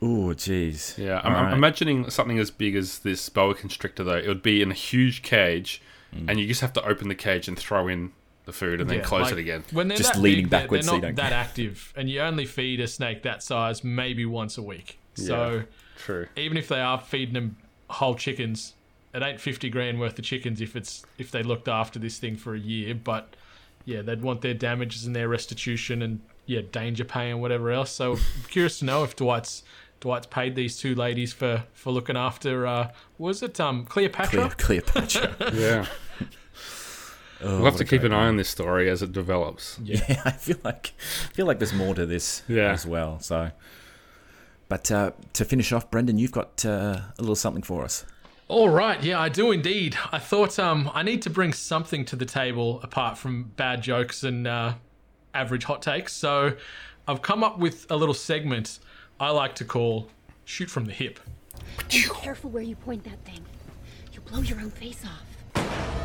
Oh, 0.02 0.34
jeez. 0.34 0.98
Yeah, 0.98 1.20
I'm, 1.24 1.32
All 1.32 1.38
I'm 1.38 1.44
right. 1.46 1.52
imagining 1.54 2.10
something 2.10 2.38
as 2.38 2.50
big 2.50 2.76
as 2.76 2.98
this 2.98 3.28
boa 3.30 3.54
constrictor 3.54 4.04
though. 4.04 4.16
It 4.18 4.28
would 4.28 4.42
be 4.42 4.60
in 4.60 4.70
a 4.70 4.74
huge 4.74 5.22
cage, 5.22 5.80
mm. 6.14 6.28
and 6.28 6.38
you 6.38 6.46
just 6.46 6.60
have 6.60 6.74
to 6.74 6.84
open 6.86 7.08
the 7.08 7.14
cage 7.14 7.48
and 7.48 7.58
throw 7.58 7.88
in 7.88 8.12
the 8.44 8.52
food 8.52 8.82
and 8.82 8.90
then 8.90 8.98
Yeah, 8.98 9.04
close 9.04 9.24
like, 9.26 9.32
it 9.34 9.38
again. 9.38 9.64
When 9.72 9.88
they're 9.88 9.96
Just 9.96 10.14
that 10.14 10.20
leaning 10.20 10.44
big, 10.44 10.50
they're- 10.50 10.60
backwards 10.60 10.84
so 10.86 10.90
they're 10.92 10.96
you 10.96 11.02
not 11.02 11.22
don't- 11.22 11.30
that 11.30 11.32
active, 11.32 11.92
and 11.96 12.10
you 12.10 12.20
only 12.20 12.44
feed 12.44 12.80
a 12.80 12.86
snake 12.86 13.22
that 13.22 13.42
size 13.42 13.82
maybe 13.82 14.26
once 14.26 14.58
a 14.58 14.62
week. 14.62 14.98
So 15.14 15.62
True. 15.96 16.26
even 16.36 16.56
if 16.56 16.68
they 16.68 16.80
are 16.80 17.00
feeding 17.00 17.34
them 17.34 17.56
whole 17.90 18.14
chickens, 18.14 18.74
it 19.14 19.22
ain't 19.22 19.40
fifty 19.40 19.70
grand 19.70 20.00
worth 20.00 20.18
of 20.18 20.24
chickens 20.24 20.60
if 20.60 20.74
it's 20.76 21.04
if 21.18 21.30
they 21.30 21.42
looked 21.42 21.68
after 21.68 21.98
this 21.98 22.18
thing 22.18 22.36
for 22.36 22.54
a 22.54 22.58
year. 22.58 22.94
But 22.94 23.36
yeah, 23.84 24.02
they'd 24.02 24.22
want 24.22 24.40
their 24.40 24.54
damages 24.54 25.06
and 25.06 25.14
their 25.14 25.28
restitution 25.28 26.02
and 26.02 26.20
yeah, 26.46 26.60
danger 26.72 27.04
pay 27.04 27.30
and 27.30 27.40
whatever 27.40 27.70
else. 27.70 27.90
So 27.90 28.12
I'm 28.14 28.18
curious 28.50 28.78
to 28.80 28.84
know 28.86 29.04
if 29.04 29.14
Dwight's 29.16 29.62
Dwight's 30.00 30.26
paid 30.26 30.54
these 30.56 30.76
two 30.78 30.94
ladies 30.94 31.32
for 31.32 31.64
for 31.72 31.92
looking 31.92 32.16
after. 32.16 32.66
Uh, 32.66 32.90
was 33.18 33.42
it 33.42 33.60
um 33.60 33.84
Cleopatra? 33.84 34.50
Clear, 34.58 34.80
Cleopatra. 34.82 35.36
Yeah. 35.54 35.86
Oh, 37.42 37.56
We'll 37.56 37.64
have 37.66 37.76
to 37.76 37.84
keep 37.84 38.04
an 38.04 38.12
eye 38.12 38.18
one. 38.18 38.26
on 38.28 38.36
this 38.36 38.48
story 38.48 38.88
as 38.88 39.02
it 39.02 39.12
develops. 39.12 39.78
Yeah, 39.82 40.22
I 40.24 40.30
feel 40.30 40.56
like 40.64 40.92
I 41.28 41.32
feel 41.34 41.46
like 41.46 41.58
there's 41.58 41.74
more 41.74 41.94
to 41.94 42.06
this 42.06 42.42
Yeah. 42.48 42.70
as 42.72 42.86
well. 42.86 43.18
So, 43.20 43.50
but 44.68 44.90
uh, 44.90 45.12
to 45.34 45.44
finish 45.44 45.72
off, 45.72 45.90
Brendan, 45.90 46.18
you've 46.18 46.32
got 46.32 46.64
uh, 46.64 47.00
a 47.18 47.20
little 47.20 47.36
something 47.36 47.62
for 47.62 47.84
us. 47.84 48.04
All 48.48 48.68
right, 48.68 49.02
yeah, 49.02 49.18
I 49.18 49.30
do 49.30 49.52
indeed. 49.52 49.96
I 50.12 50.18
thought 50.18 50.58
um, 50.58 50.90
I 50.92 51.02
need 51.02 51.22
to 51.22 51.30
bring 51.30 51.52
something 51.52 52.04
to 52.06 52.16
the 52.16 52.26
table 52.26 52.78
apart 52.82 53.16
from 53.16 53.44
bad 53.56 53.82
jokes 53.82 54.22
and 54.22 54.46
uh, 54.46 54.74
average 55.32 55.64
hot 55.64 55.80
takes. 55.80 56.12
So 56.12 56.54
I've 57.08 57.22
come 57.22 57.42
up 57.42 57.58
with 57.58 57.86
a 57.90 57.96
little 57.96 58.14
segment 58.14 58.80
I 59.18 59.30
like 59.30 59.54
to 59.56 59.64
call 59.64 60.08
"Shoot 60.44 60.68
from 60.68 60.84
the 60.84 60.92
Hip." 60.92 61.20
Be 61.90 62.02
careful 62.02 62.50
where 62.50 62.62
you 62.62 62.76
point 62.76 63.04
that 63.04 63.24
thing. 63.24 63.40
You'll 64.12 64.24
blow 64.24 64.40
your 64.40 64.60
own 64.60 64.70
face 64.70 65.02
off. 65.04 66.03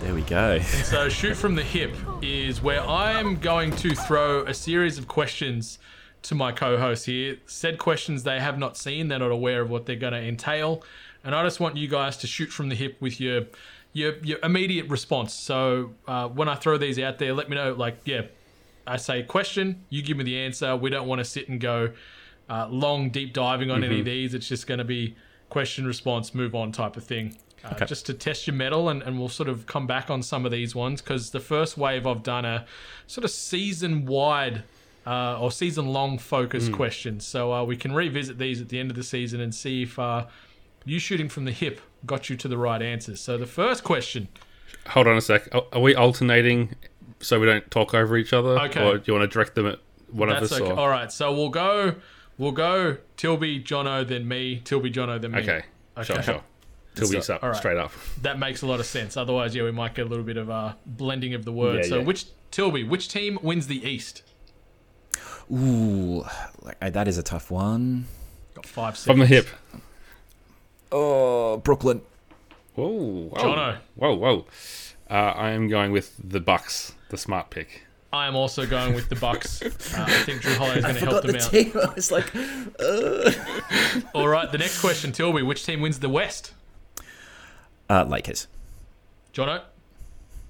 There 0.00 0.14
we 0.14 0.22
go. 0.22 0.58
So 0.84 1.08
"Shoot 1.08 1.36
from 1.36 1.54
the 1.54 1.62
Hip" 1.62 1.94
is 2.22 2.62
where 2.62 2.82
I'm 2.82 3.36
going 3.36 3.72
to 3.76 3.94
throw 3.94 4.42
a 4.42 4.54
series 4.54 4.96
of 4.96 5.08
questions 5.08 5.78
to 6.22 6.34
my 6.34 6.52
co 6.52 6.78
hosts 6.78 7.04
here. 7.06 7.38
Said 7.46 7.78
questions 7.78 8.22
they 8.22 8.40
have 8.40 8.58
not 8.58 8.76
seen, 8.76 9.08
they're 9.08 9.18
not 9.18 9.32
aware 9.32 9.60
of 9.60 9.70
what 9.70 9.86
they're 9.86 9.96
going 9.96 10.12
to 10.12 10.22
entail, 10.22 10.82
and 11.24 11.34
I 11.34 11.42
just 11.42 11.60
want 11.60 11.76
you 11.76 11.88
guys 11.88 12.16
to 12.18 12.26
shoot 12.26 12.50
from 12.50 12.68
the 12.68 12.74
hip 12.74 12.96
with 13.00 13.20
your 13.20 13.46
your, 13.92 14.16
your 14.18 14.38
immediate 14.42 14.88
response. 14.88 15.34
So 15.34 15.94
uh, 16.06 16.28
when 16.28 16.48
I 16.48 16.54
throw 16.54 16.78
these 16.78 16.98
out 16.98 17.18
there, 17.18 17.32
let 17.32 17.48
me 17.50 17.56
know. 17.56 17.72
Like, 17.72 17.98
yeah, 18.04 18.22
I 18.86 18.96
say 18.96 19.22
question, 19.24 19.84
you 19.90 20.02
give 20.02 20.16
me 20.16 20.24
the 20.24 20.38
answer. 20.38 20.76
We 20.76 20.90
don't 20.90 21.08
want 21.08 21.18
to 21.18 21.24
sit 21.24 21.48
and 21.48 21.60
go 21.60 21.92
uh, 22.48 22.68
long, 22.68 23.10
deep 23.10 23.32
diving 23.32 23.70
on 23.70 23.82
any 23.84 23.98
of 23.98 24.04
these. 24.04 24.32
It's 24.34 24.48
just 24.48 24.66
going 24.66 24.78
to 24.78 24.84
be 24.84 25.16
question, 25.50 25.86
response, 25.86 26.34
move 26.34 26.54
on 26.54 26.72
type 26.72 26.96
of 26.96 27.04
thing. 27.04 27.36
Uh, 27.64 27.84
Just 27.84 28.06
to 28.06 28.14
test 28.14 28.46
your 28.46 28.54
metal, 28.54 28.88
and, 28.88 29.02
and 29.02 29.18
we'll 29.18 29.28
sort 29.28 29.48
of 29.48 29.66
come 29.66 29.86
back 29.86 30.10
on 30.10 30.22
some 30.22 30.46
of 30.46 30.52
these 30.52 30.74
ones 30.74 31.02
because 31.02 31.30
the 31.30 31.40
first 31.40 31.76
wave 31.76 32.06
I've 32.06 32.22
done 32.22 32.44
a 32.44 32.66
sort 33.06 33.24
of 33.24 33.30
season 33.30 34.06
wide 34.06 34.62
uh, 35.06 35.40
or 35.40 35.50
season 35.50 35.88
long 35.88 36.18
focus 36.18 36.68
questions. 36.68 37.26
So 37.26 37.52
uh, 37.52 37.64
we 37.64 37.76
can 37.76 37.94
revisit 37.94 38.38
these 38.38 38.60
at 38.60 38.68
the 38.68 38.78
end 38.78 38.90
of 38.90 38.96
the 38.96 39.02
season 39.02 39.40
and 39.40 39.54
see 39.54 39.82
if 39.82 39.98
uh, 39.98 40.26
you 40.84 40.98
shooting 40.98 41.28
from 41.28 41.46
the 41.46 41.52
hip 41.52 41.80
got 42.06 42.30
you 42.30 42.36
to 42.36 42.48
the 42.48 42.58
right 42.58 42.80
answers. 42.80 43.20
So 43.20 43.36
the 43.36 43.46
first 43.46 43.82
question 43.82 44.28
Hold 44.88 45.06
on 45.06 45.16
a 45.16 45.20
sec. 45.20 45.48
Are, 45.52 45.80
we 45.80 45.94
alternating 45.94 46.74
so 47.20 47.40
we 47.40 47.46
don't 47.46 47.68
talk 47.70 47.94
over 47.94 48.16
each 48.16 48.32
other? 48.32 48.58
Okay. 48.60 48.84
Or 48.84 48.98
do 48.98 49.04
you 49.06 49.18
want 49.18 49.30
to 49.30 49.32
direct 49.32 49.54
them 49.54 49.66
at 49.66 49.78
one 50.10 50.30
of 50.30 50.42
us? 50.42 50.52
okay. 50.52 50.70
Or? 50.70 50.78
All 50.78 50.88
right, 50.88 51.12
so 51.12 51.32
we'll 51.32 51.50
go, 51.50 51.96
we'll 52.38 52.52
go 52.52 52.96
Tilby, 53.16 53.62
Jono, 53.62 54.06
then 54.06 54.26
me. 54.26 54.60
Tilby, 54.64 54.90
Jono, 54.92 55.20
then 55.20 55.32
me. 55.32 55.40
Okay. 55.40 55.62
Sure, 56.02 56.22
sure. 56.22 56.42
Tilby's 56.98 57.26
So- 57.26 57.34
up, 57.36 57.42
all 57.42 57.50
right. 57.50 57.58
straight 57.58 57.76
up. 57.76 57.92
That 58.22 58.38
makes 58.38 58.62
a 58.62 58.66
lot 58.66 58.80
of 58.80 58.86
sense. 58.86 59.16
Otherwise, 59.16 59.54
yeah, 59.54 59.62
we 59.64 59.70
might 59.72 59.94
get 59.94 60.06
a 60.06 60.08
little 60.08 60.24
bit 60.24 60.36
of 60.36 60.48
a 60.48 60.76
blending 60.86 61.34
of 61.34 61.44
the 61.44 61.52
words. 61.52 61.86
Yeah, 61.88 61.94
so 61.94 61.98
yeah. 61.98 62.04
which 62.04 62.26
Tilby, 62.50 62.84
which 62.84 63.08
team 63.08 63.38
wins 63.42 63.66
the 63.66 63.82
East? 63.88 64.22
Ooh, 65.50 66.24
like, 66.62 66.76
uh, 66.82 66.90
that 66.90 67.08
is 67.08 67.16
a 67.18 67.22
tough 67.22 67.50
one. 67.50 68.06
Got 68.54 68.66
five 68.66 68.96
seconds. 68.96 69.04
From 69.06 69.20
the 69.20 69.26
hip. 69.26 69.46
Oh, 70.92 71.58
Brooklyn. 71.58 72.02
Whoa, 72.74 72.88
whoa. 73.28 73.36
Jono. 73.42 73.78
Whoa, 73.96 74.14
whoa. 74.14 74.46
Uh, 75.10 75.14
I 75.14 75.50
am 75.50 75.68
going 75.68 75.90
with 75.92 76.14
the 76.22 76.40
Bucks, 76.40 76.92
the 77.10 77.16
smart 77.16 77.50
pick. 77.50 77.82
I 78.12 78.26
am 78.26 78.36
also 78.36 78.66
going 78.66 78.94
with 78.94 79.08
the 79.08 79.16
Bucks. 79.16 79.62
Uh, 79.98 80.04
I 80.06 80.22
think 80.24 80.42
Jrue 80.42 80.56
Holiday 80.56 80.78
is 80.78 80.84
going 80.84 80.94
to 80.94 81.00
help 81.00 81.22
forgot 81.22 81.22
them 81.22 81.32
the 81.32 81.44
out. 81.44 81.50
team. 81.50 81.72
I 81.90 81.94
was 81.94 82.10
like, 84.04 84.14
All 84.14 84.28
right, 84.28 84.50
the 84.52 84.58
next 84.58 84.80
question, 84.80 85.12
Tilby, 85.12 85.42
which 85.42 85.64
team 85.66 85.80
wins 85.80 85.98
the 85.98 86.08
West? 86.08 86.52
Uh, 87.88 88.04
Lakers. 88.04 88.46
Jono, 89.34 89.62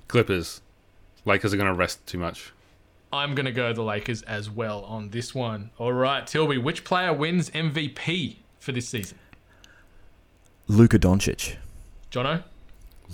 Clippers. 0.09 0.61
Lakers 1.25 1.53
are 1.53 1.57
going 1.57 1.69
to 1.69 1.75
rest 1.75 2.07
too 2.07 2.19
much. 2.19 2.53
I'm 3.13 3.35
going 3.35 3.47
to 3.47 3.53
go 3.53 3.73
the 3.73 3.83
Lakers 3.83 4.23
as 4.23 4.51
well 4.51 4.85
on 4.85 5.11
this 5.11 5.35
one. 5.35 5.71
All 5.79 5.93
right, 5.93 6.27
Tilby, 6.27 6.59
which 6.59 6.85
player 6.85 7.13
wins 7.13 7.51
MVP 7.51 8.37
for 8.59 8.73
this 8.73 8.89
season? 8.89 9.19
Luka 10.67 10.99
Doncic. 10.99 11.57
Jono, 12.11 12.43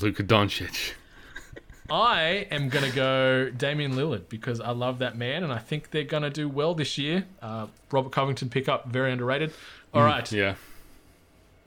Luka 0.01 0.23
Doncic. 0.25 0.93
I 1.91 2.47
am 2.51 2.71
going 2.71 2.89
to 2.89 2.95
go 2.97 3.51
Damian 3.51 3.93
Lillard 3.95 4.29
because 4.29 4.59
I 4.61 4.71
love 4.71 5.01
that 5.01 5.17
man 5.19 5.45
and 5.45 5.53
I 5.53 5.59
think 5.59 5.91
they're 5.91 6.03
going 6.05 6.23
to 6.23 6.31
do 6.31 6.49
well 6.49 6.75
this 6.75 6.97
year. 6.97 7.27
Uh, 7.43 7.67
Robert 7.91 8.11
Covington 8.11 8.49
pickup, 8.49 8.89
very 8.89 9.13
underrated. 9.13 9.53
All 9.93 10.03
right, 10.03 10.31
Yeah. 10.33 10.55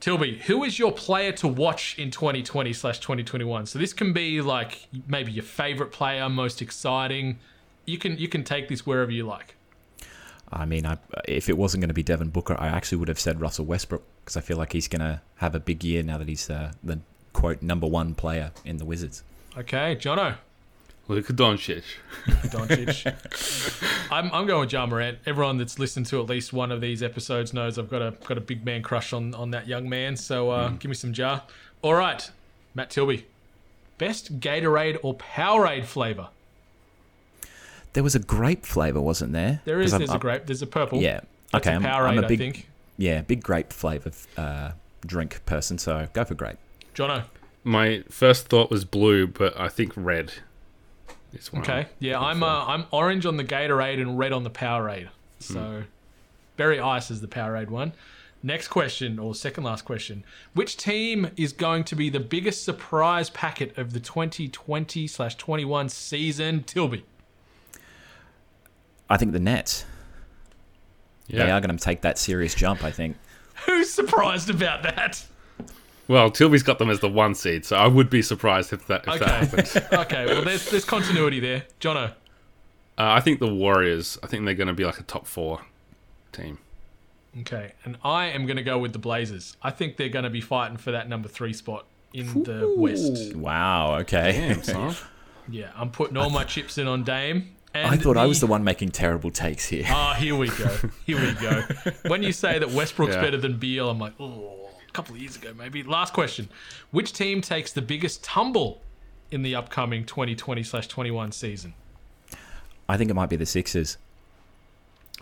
Tilby, 0.00 0.40
who 0.42 0.62
is 0.62 0.78
your 0.78 0.92
player 0.92 1.32
to 1.32 1.48
watch 1.48 1.98
in 1.98 2.10
2020 2.10 2.72
slash 2.72 3.00
2021? 3.00 3.66
So 3.66 3.78
this 3.78 3.92
can 3.92 4.12
be 4.12 4.40
like 4.40 4.86
maybe 5.08 5.32
your 5.32 5.44
favorite 5.44 5.90
player, 5.90 6.28
most 6.28 6.62
exciting. 6.62 7.38
You 7.84 7.98
can 7.98 8.16
you 8.16 8.28
can 8.28 8.44
take 8.44 8.68
this 8.68 8.86
wherever 8.86 9.10
you 9.10 9.26
like. 9.26 9.56
I 10.50 10.64
mean, 10.64 10.86
I, 10.86 10.98
if 11.26 11.48
it 11.48 11.58
wasn't 11.58 11.82
going 11.82 11.88
to 11.88 11.94
be 11.94 12.02
Devin 12.02 12.30
Booker, 12.30 12.56
I 12.58 12.68
actually 12.68 12.98
would 12.98 13.08
have 13.08 13.20
said 13.20 13.40
Russell 13.40 13.66
Westbrook 13.66 14.02
because 14.24 14.36
I 14.36 14.40
feel 14.40 14.56
like 14.56 14.72
he's 14.72 14.88
going 14.88 15.00
to 15.00 15.20
have 15.36 15.54
a 15.54 15.60
big 15.60 15.84
year 15.84 16.02
now 16.02 16.16
that 16.16 16.28
he's 16.28 16.48
uh, 16.48 16.72
the 16.82 17.00
quote 17.32 17.60
number 17.60 17.86
one 17.86 18.14
player 18.14 18.52
in 18.64 18.78
the 18.78 18.84
Wizards. 18.84 19.22
Okay, 19.56 19.96
Jono, 19.96 20.36
Luka 21.08 21.32
Doncic. 21.32 21.82
Doncic. 22.26 24.08
I'm, 24.12 24.30
I'm 24.32 24.46
going 24.46 24.60
with 24.60 24.72
Ja 24.72 24.84
Morant. 24.86 25.18
Everyone 25.26 25.56
that's 25.56 25.78
listened 25.78 26.06
to 26.06 26.20
at 26.20 26.28
least 26.28 26.52
one 26.52 26.70
of 26.70 26.80
these 26.80 27.02
episodes 27.02 27.52
knows 27.54 27.78
I've 27.78 27.88
got 27.90 28.02
a 28.02 28.14
got 28.26 28.36
a 28.38 28.42
big 28.42 28.64
man 28.64 28.82
crush 28.82 29.12
on 29.12 29.34
on 29.34 29.50
that 29.52 29.66
young 29.66 29.88
man. 29.88 30.16
So 30.16 30.50
uh, 30.50 30.68
give 30.70 30.88
me 30.90 30.94
some 30.94 31.12
jar. 31.12 31.42
All 31.82 31.94
right, 31.94 32.30
Matt 32.74 32.90
Tilby, 32.90 33.24
best 33.98 34.38
Gatorade 34.40 34.98
or 35.02 35.14
Powerade 35.16 35.84
flavor? 35.86 36.28
There 37.94 38.02
was 38.02 38.14
a 38.14 38.18
grape 38.20 38.66
flavor, 38.66 39.00
wasn't 39.00 39.32
there? 39.32 39.62
There 39.64 39.80
is 39.80 39.86
'Cause 39.86 39.92
I'm- 39.94 40.00
there's 40.00 40.10
a 40.10 40.12
I'm- 40.12 40.20
grape. 40.20 40.46
There's 40.46 40.62
a 40.62 40.66
purple. 40.66 41.00
Yeah. 41.00 41.20
That's 41.52 41.66
okay, 41.66 41.72
a 41.74 41.76
I'm, 41.78 41.82
Powerade, 41.82 42.08
I'm 42.10 42.18
a 42.18 42.28
big, 42.28 42.40
I 42.40 42.44
think. 42.44 42.68
yeah, 42.98 43.22
big 43.22 43.42
grape 43.42 43.72
flavor 43.72 44.10
uh, 44.36 44.72
drink 45.06 45.40
person, 45.46 45.78
so 45.78 46.06
go 46.12 46.22
for 46.24 46.34
grape. 46.34 46.58
Jono. 46.94 47.24
My 47.64 48.02
first 48.10 48.48
thought 48.48 48.70
was 48.70 48.84
blue, 48.84 49.26
but 49.26 49.58
I 49.58 49.68
think 49.68 49.92
red 49.96 50.32
is 51.32 51.52
one. 51.52 51.62
Okay. 51.62 51.86
Yeah, 51.98 52.20
I'm 52.20 52.42
uh, 52.42 52.64
I'm 52.66 52.86
orange 52.90 53.26
on 53.26 53.36
the 53.36 53.44
Gatorade 53.44 54.00
and 54.00 54.18
red 54.18 54.32
on 54.32 54.44
the 54.44 54.50
Powerade. 54.50 55.08
So 55.40 55.84
berry 56.56 56.80
ice 56.80 57.10
is 57.10 57.20
the 57.20 57.28
Powerade 57.28 57.68
one. 57.68 57.92
Next 58.42 58.68
question, 58.68 59.18
or 59.18 59.34
second 59.34 59.64
last 59.64 59.84
question. 59.84 60.24
Which 60.54 60.76
team 60.76 61.30
is 61.36 61.52
going 61.52 61.82
to 61.84 61.96
be 61.96 62.08
the 62.08 62.20
biggest 62.20 62.62
surprise 62.62 63.30
packet 63.30 63.76
of 63.76 63.92
the 63.92 63.98
2020 63.98 65.08
slash 65.08 65.34
21 65.34 65.88
season? 65.88 66.62
Tilby. 66.62 67.04
I 69.10 69.16
think 69.16 69.32
the 69.32 69.40
Nets. 69.40 69.84
Yeah. 71.26 71.46
They 71.46 71.50
are 71.50 71.60
going 71.60 71.76
to 71.76 71.82
take 71.82 72.02
that 72.02 72.16
serious 72.16 72.54
jump. 72.54 72.84
I 72.84 72.92
think. 72.92 73.16
Who's 73.66 73.90
surprised 73.92 74.50
about 74.50 74.84
that? 74.84 75.24
Well, 76.08 76.30
Tilby's 76.30 76.62
got 76.62 76.78
them 76.78 76.88
as 76.90 77.00
the 77.00 77.08
one 77.08 77.34
seed, 77.34 77.64
so 77.66 77.76
I 77.76 77.86
would 77.86 78.08
be 78.10 78.22
surprised 78.22 78.72
if 78.72 78.86
that 78.86 79.04
if 79.06 79.20
that 79.20 79.28
happened. 79.28 79.70
Okay. 79.76 79.96
okay. 80.24 80.26
Well, 80.26 80.42
there's 80.42 80.70
there's 80.70 80.84
continuity 80.84 81.38
there. 81.38 81.64
Jono. 81.80 82.08
Uh, 82.08 82.12
I 82.96 83.20
think 83.20 83.38
the 83.40 83.52
Warriors. 83.54 84.18
I 84.22 84.26
think 84.26 84.44
they're 84.44 84.54
going 84.54 84.68
to 84.68 84.74
be 84.74 84.84
like 84.84 84.98
a 84.98 85.04
top 85.04 85.26
four 85.26 85.60
team. 86.32 86.58
Okay. 87.40 87.72
And 87.84 87.98
I 88.02 88.26
am 88.26 88.46
going 88.46 88.56
to 88.56 88.62
go 88.62 88.78
with 88.78 88.92
the 88.92 88.98
Blazers. 88.98 89.56
I 89.62 89.70
think 89.70 89.96
they're 89.98 90.08
going 90.08 90.24
to 90.24 90.30
be 90.30 90.40
fighting 90.40 90.78
for 90.78 90.90
that 90.92 91.08
number 91.08 91.28
three 91.28 91.52
spot 91.52 91.84
in 92.12 92.42
the 92.42 92.74
West. 92.76 93.36
Wow. 93.36 93.96
Okay. 94.00 94.56
Damn. 94.64 94.94
Yeah, 95.50 95.70
I'm 95.76 95.90
putting 95.90 96.18
all 96.18 96.28
my 96.28 96.44
chips 96.44 96.76
in 96.76 96.86
on 96.86 97.04
Dame. 97.04 97.54
And 97.72 97.86
I 97.86 97.96
thought 97.96 98.18
I 98.18 98.26
was 98.26 98.40
the 98.40 98.46
one 98.46 98.64
making 98.64 98.90
terrible 98.90 99.30
takes 99.30 99.66
here. 99.66 99.84
Ah, 99.88 100.12
here 100.12 100.36
we 100.36 100.48
go. 100.50 100.76
Here 101.06 101.18
we 101.18 101.32
go. 101.40 101.62
When 102.06 102.22
you 102.22 102.32
say 102.32 102.58
that 102.58 102.70
Westbrook's 102.70 103.14
Yeah. 103.14 103.22
better 103.22 103.38
than 103.38 103.56
Beal, 103.58 103.88
I'm 103.88 103.98
like, 103.98 104.12
oh, 104.20 104.24
a 104.26 104.57
couple 104.98 105.14
of 105.14 105.20
years 105.20 105.36
ago 105.36 105.52
maybe. 105.56 105.82
Last 105.84 106.12
question: 106.12 106.48
Which 106.90 107.12
team 107.12 107.40
takes 107.40 107.72
the 107.72 107.82
biggest 107.82 108.24
tumble 108.24 108.82
in 109.30 109.42
the 109.42 109.54
upcoming 109.54 110.04
2020/21 110.04 111.32
season? 111.32 111.74
I 112.88 112.96
think 112.96 113.10
it 113.10 113.14
might 113.14 113.28
be 113.30 113.36
the 113.36 113.46
Sixers. 113.46 113.96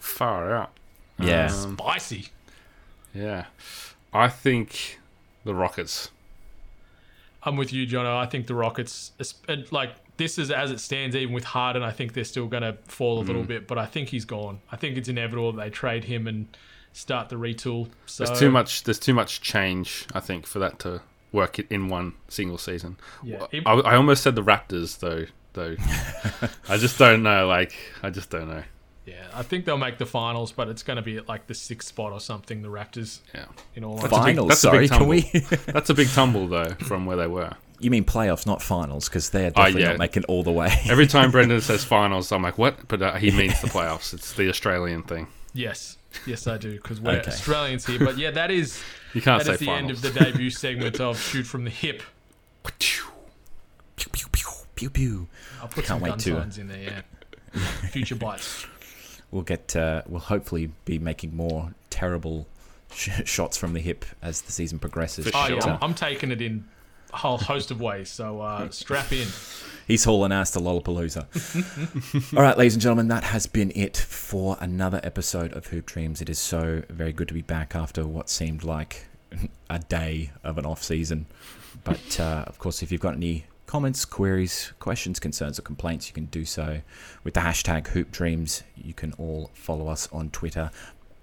Far 0.01 0.55
out. 0.55 0.71
Yeah. 1.19 1.47
Um, 1.53 1.77
Spicy. 1.77 2.29
Yeah. 3.15 3.47
I 4.13 4.29
think 4.29 4.99
the 5.45 5.55
Rockets. 5.55 6.11
I'm 7.43 7.57
with 7.57 7.73
you, 7.73 7.87
Jono. 7.87 8.17
I 8.17 8.27
think 8.27 8.47
the 8.47 8.55
Rockets, 8.55 9.13
like 9.71 9.91
this 10.17 10.39
is 10.39 10.51
as 10.51 10.71
it 10.71 10.81
stands, 10.81 11.15
even 11.15 11.35
with 11.35 11.45
Harden, 11.45 11.83
I 11.83 11.91
think 11.91 12.13
they're 12.15 12.25
still 12.25 12.47
going 12.47 12.63
to 12.63 12.75
fall 12.87 13.19
a 13.19 13.25
little 13.25 13.45
Mm. 13.45 13.49
bit. 13.49 13.69
But 13.69 13.79
I 13.79 13.87
think 13.87 14.09
he's 14.09 14.25
gone. 14.25 14.61
I 14.73 14.77
think 14.77 14.97
it's 14.97 15.09
inevitable 15.09 15.53
that 15.53 15.63
they 15.63 15.71
trade 15.71 16.05
him 16.05 16.27
and 16.27 16.49
start 16.97 17.29
the 17.29 17.37
retool. 17.37 17.89
So 18.07 18.25
There's 18.25 18.39
too 18.39 18.51
much. 18.51 18.85
There's 18.85 18.99
too 18.99 19.15
much 19.15 19.41
change. 19.41 20.07
I 20.15 20.21
think 20.21 20.47
for 20.47 20.59
that 20.61 20.79
to 20.81 21.03
work 21.33 21.59
it 21.59 21.67
in 21.71 21.89
one 21.89 22.15
single 22.29 22.59
season. 22.59 22.97
Yeah. 23.23 23.47
I, 23.67 23.73
I 23.73 23.97
almost 23.97 24.23
said 24.23 24.35
the 24.35 24.43
Raptors 24.43 24.99
though. 24.99 25.27
Though 25.53 25.77
I 26.69 26.77
just 26.77 26.99
don't 26.99 27.23
know. 27.23 27.47
Like 27.47 27.75
I 28.03 28.11
just 28.11 28.31
don't 28.31 28.49
know. 28.49 28.63
Yeah, 29.07 29.25
I 29.33 29.43
think 29.45 29.65
they'll 29.67 29.79
make 29.79 29.99
the 29.99 30.07
finals, 30.07 30.51
but 30.51 30.69
it's 30.69 30.83
going 30.83 30.97
to 30.97 31.03
be 31.03 31.17
at 31.17 31.29
like 31.29 31.47
the 31.47 31.55
sixth 31.55 31.89
spot 31.89 32.13
or 32.13 32.19
something. 32.19 32.61
The 32.63 32.69
Raptors, 32.69 33.21
Yeah. 33.33 33.45
in 33.77 33.85
all 33.85 33.99
That's 33.99 34.13
honesty. 34.13 34.33
a 34.33 34.35
big- 34.35 34.37
Finals. 34.37 34.49
that's 34.49 34.59
a 34.59 34.63
sorry, 34.63 34.79
big 34.81 34.91
can 34.91 34.99
tumble. 34.99 35.11
we? 35.11 35.21
That's 35.73 35.91
a 35.91 35.95
big 35.95 36.09
tumble 36.09 36.49
though 36.49 36.71
from 36.81 37.07
where 37.07 37.17
they 37.17 37.29
were. 37.29 37.53
you 37.79 37.91
mean 37.93 38.05
playoffs, 38.05 38.47
not 38.47 38.61
finals, 38.63 39.09
because 39.09 39.31
they're 39.31 39.51
definitely 39.51 39.83
yeah. 39.83 39.89
not 39.91 39.99
making 39.99 40.25
all 40.25 40.43
the 40.43 40.51
way. 40.51 40.75
Every 40.89 41.07
time 41.07 41.31
Brendan 41.37 41.61
says 41.61 41.85
finals, 41.85 42.33
I'm 42.33 42.43
like, 42.43 42.59
what? 42.59 42.89
But 42.89 43.01
uh, 43.01 43.15
he 43.15 43.31
means 43.31 43.61
the 43.61 43.69
playoffs. 43.69 44.13
It's 44.13 44.33
the 44.33 44.49
Australian 44.49 45.05
thing. 45.05 45.29
Yes, 45.55 45.97
yes, 46.27 46.47
I 46.47 46.59
do 46.59 46.73
because 46.73 47.01
we're 47.01 47.13
Okay. 47.19 47.31
Australians 47.31 47.87
here. 47.87 47.99
But 47.99 48.19
yeah, 48.19 48.31
that 48.33 48.51
is 48.51 48.83
You 49.15 49.21
can't 49.23 49.39
that 49.45 49.47
say 49.47 49.53
is 49.55 49.61
the 49.61 49.71
end 49.71 49.91
of 49.91 50.03
the 50.03 50.11
debut 50.11 50.51
segment 50.51 51.01
of 51.01 51.19
shoot 51.21 51.45
from 51.45 51.65
the 51.65 51.71
hip. 51.71 52.03
pew 52.79 53.05
pew 53.97 54.27
pew 54.33 54.47
pew 54.75 54.91
pew. 54.91 55.29
I'll 55.61 55.69
put 55.69 55.85
Can't 55.85 55.87
some 55.87 56.01
wait 56.01 56.09
gun 56.11 56.19
to- 56.19 56.31
signs 56.41 56.59
in 56.59 56.69
there. 56.69 57.05
Yeah, 57.55 57.61
future 57.91 58.17
bites. 58.17 58.67
We'll 59.33 59.43
get. 59.43 59.75
Uh, 59.75 60.03
we'll 60.07 60.21
hopefully 60.21 60.71
be 60.85 61.01
making 61.01 61.35
more 61.37 61.75
terrible 61.91 62.47
sh- 62.95 63.11
shots 63.25 63.57
from 63.57 63.73
the 63.73 63.81
hip 63.81 64.05
as 64.23 64.43
the 64.43 64.53
season 64.53 64.79
progresses. 64.79 65.27
For 65.29 65.33
Oh 65.37 65.47
sure. 65.49 65.57
yeah, 65.57 65.65
I'm, 65.65 65.73
uh, 65.73 65.79
I'm 65.83 65.95
taking 65.95 66.31
it 66.31 66.41
in 66.41 66.65
whole 67.13 67.39
host 67.39 67.71
of 67.71 67.81
ways. 67.81 68.09
So 68.11 68.41
uh, 68.41 68.71
strap 68.71 69.13
in. 69.13 69.29
He's 69.87 70.03
hauling 70.05 70.33
ass 70.33 70.51
to 70.53 70.59
Lollapalooza. 70.59 72.35
All 72.37 72.43
right, 72.43 72.59
ladies 72.59 72.75
and 72.75 72.83
gentlemen, 72.83 73.07
that 73.09 73.23
has 73.25 73.47
been 73.47 73.71
it 73.77 73.97
for 73.97 74.57
another 74.61 75.01
episode 75.05 75.53
of 75.53 75.67
Hoop 75.69 75.87
Dreams. 75.87 76.21
It 76.21 76.29
is 76.29 76.39
so 76.41 76.83
very 76.89 77.13
good 77.13 77.29
to 77.29 77.35
be 77.35 77.43
back 77.43 77.77
after 77.77 78.05
what 78.07 78.29
seemed 78.29 78.65
like 78.65 79.07
a 79.71 79.79
day 79.79 80.33
of 80.43 80.59
an 80.59 80.67
off 80.67 80.83
season. 80.83 81.27
But 81.85 82.19
uh, 82.19 82.45
of 82.49 82.59
course, 82.59 82.83
if 82.83 82.91
you've 82.91 83.01
got 83.01 83.15
any 83.15 83.45
comments, 83.67 84.05
queries, 84.05 84.73
questions, 84.81 85.21
concerns, 85.21 85.59
or 85.59 85.63
complaints, 85.63 86.09
you 86.09 86.15
can 86.15 86.27
do 86.27 86.45
so 86.45 86.81
with 87.23 87.35
the 87.35 87.41
hashtag 87.41 87.87
Hoop 87.89 88.11
Dreams. 88.11 88.65
You 88.77 88.93
can 88.93 89.13
all 89.19 89.51
follow 89.55 89.87
us 89.87 90.09
on 90.11 90.31
Twitter. 90.31 90.71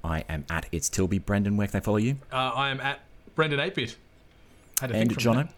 I 0.06 0.24
am 0.30 0.46
at 0.50 0.68
It's 0.72 0.88
Tilby. 0.88 1.20
Brendan, 1.20 1.58
where 1.58 1.68
can 1.68 1.80
they 1.82 1.84
follow 1.84 1.98
you? 1.98 2.18
Uh, 2.32 2.36
I 2.56 2.70
am 2.70 2.80
at 2.80 3.00
Brendan 3.36 3.60
8-bit. 3.60 3.98
Had 4.80 4.90
to 4.92 4.96
And 4.96 5.10
Jono? 5.18 5.36
that. 5.48 5.54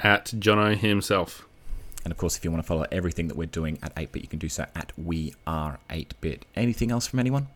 At 0.00 0.26
Jono 0.26 0.76
himself. 0.76 1.46
And 2.04 2.12
of 2.12 2.16
course, 2.16 2.36
if 2.36 2.44
you 2.44 2.50
want 2.50 2.62
to 2.62 2.66
follow 2.66 2.86
everything 2.92 3.28
that 3.28 3.36
we're 3.36 3.46
doing 3.46 3.78
at 3.82 3.94
8bit, 3.94 4.22
you 4.22 4.28
can 4.28 4.38
do 4.38 4.48
so 4.48 4.66
at 4.74 4.92
We 4.96 5.34
Are 5.46 5.78
8bit. 5.90 6.42
Anything 6.54 6.90
else 6.90 7.06
from 7.06 7.18
anyone? 7.18 7.48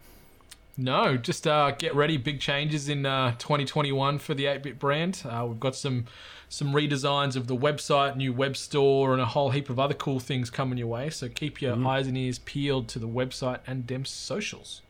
No, 0.77 1.17
just 1.17 1.47
uh, 1.47 1.73
get 1.73 1.95
ready. 1.95 2.17
Big 2.17 2.41
changes 2.41 2.89
in 2.89 3.05
uh, 3.05 3.33
2021 3.33 4.19
for 4.19 4.35
the 4.35 4.47
8-bit 4.47 4.79
brand. 4.79 5.23
Uh, 5.25 5.45
we've 5.49 5.61
got 5.61 5.77
some 5.77 6.07
some 6.49 6.73
redesigns 6.75 7.35
of 7.35 7.47
the 7.47 7.57
website, 7.57 8.15
new 8.17 8.31
web 8.33 8.59
store, 8.59 9.13
and 9.13 9.23
a 9.23 9.27
whole 9.27 9.51
heap 9.51 9.71
of 9.71 9.79
other 9.79 9.95
cool 9.95 10.21
things 10.21 10.51
coming 10.51 10.77
your 10.77 10.87
way. 10.87 11.09
So 11.09 11.29
keep 11.29 11.63
your 11.63 11.75
eyes 11.87 12.07
and 12.07 12.17
ears 12.17 12.39
peeled 12.41 12.89
to 12.89 12.99
the 12.99 13.09
website 13.09 13.61
and 13.67 13.87
Dem 13.87 14.05
socials. 14.05 14.83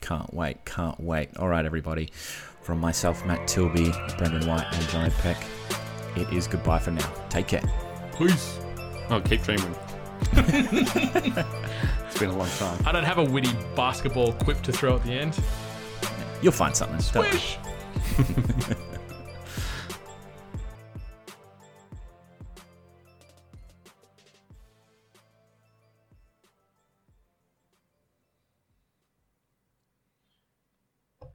Can't 0.00 0.32
wait, 0.32 0.64
can't 0.64 0.98
wait. 1.00 1.36
All 1.36 1.48
right, 1.48 1.64
everybody. 1.64 2.10
From 2.62 2.80
myself, 2.80 3.24
Matt 3.26 3.46
Tilby, 3.46 3.92
Brendan 4.16 4.46
White, 4.48 4.66
and 4.72 4.88
Johnny 4.88 5.10
Peck, 5.20 5.36
it 6.16 6.32
is 6.32 6.46
goodbye 6.46 6.78
for 6.78 6.90
now. 6.90 7.12
Take 7.28 7.48
care. 7.48 7.62
Peace. 8.16 8.58
Oh, 9.10 9.20
keep 9.20 9.42
dreaming. 9.42 9.74
it's 10.32 12.18
been 12.18 12.30
a 12.30 12.36
long 12.36 12.48
time. 12.58 12.78
I 12.86 12.92
don't 12.92 13.04
have 13.04 13.18
a 13.18 13.24
witty 13.24 13.52
basketball 13.76 14.32
quip 14.32 14.62
to 14.62 14.72
throw 14.72 14.96
at 14.96 15.04
the 15.04 15.12
end. 15.12 15.38
You'll 16.42 16.52
find 16.52 16.74
something. 16.74 16.98
Don't 17.12 17.24
worry. 17.24 17.38
Swish. 17.38 18.78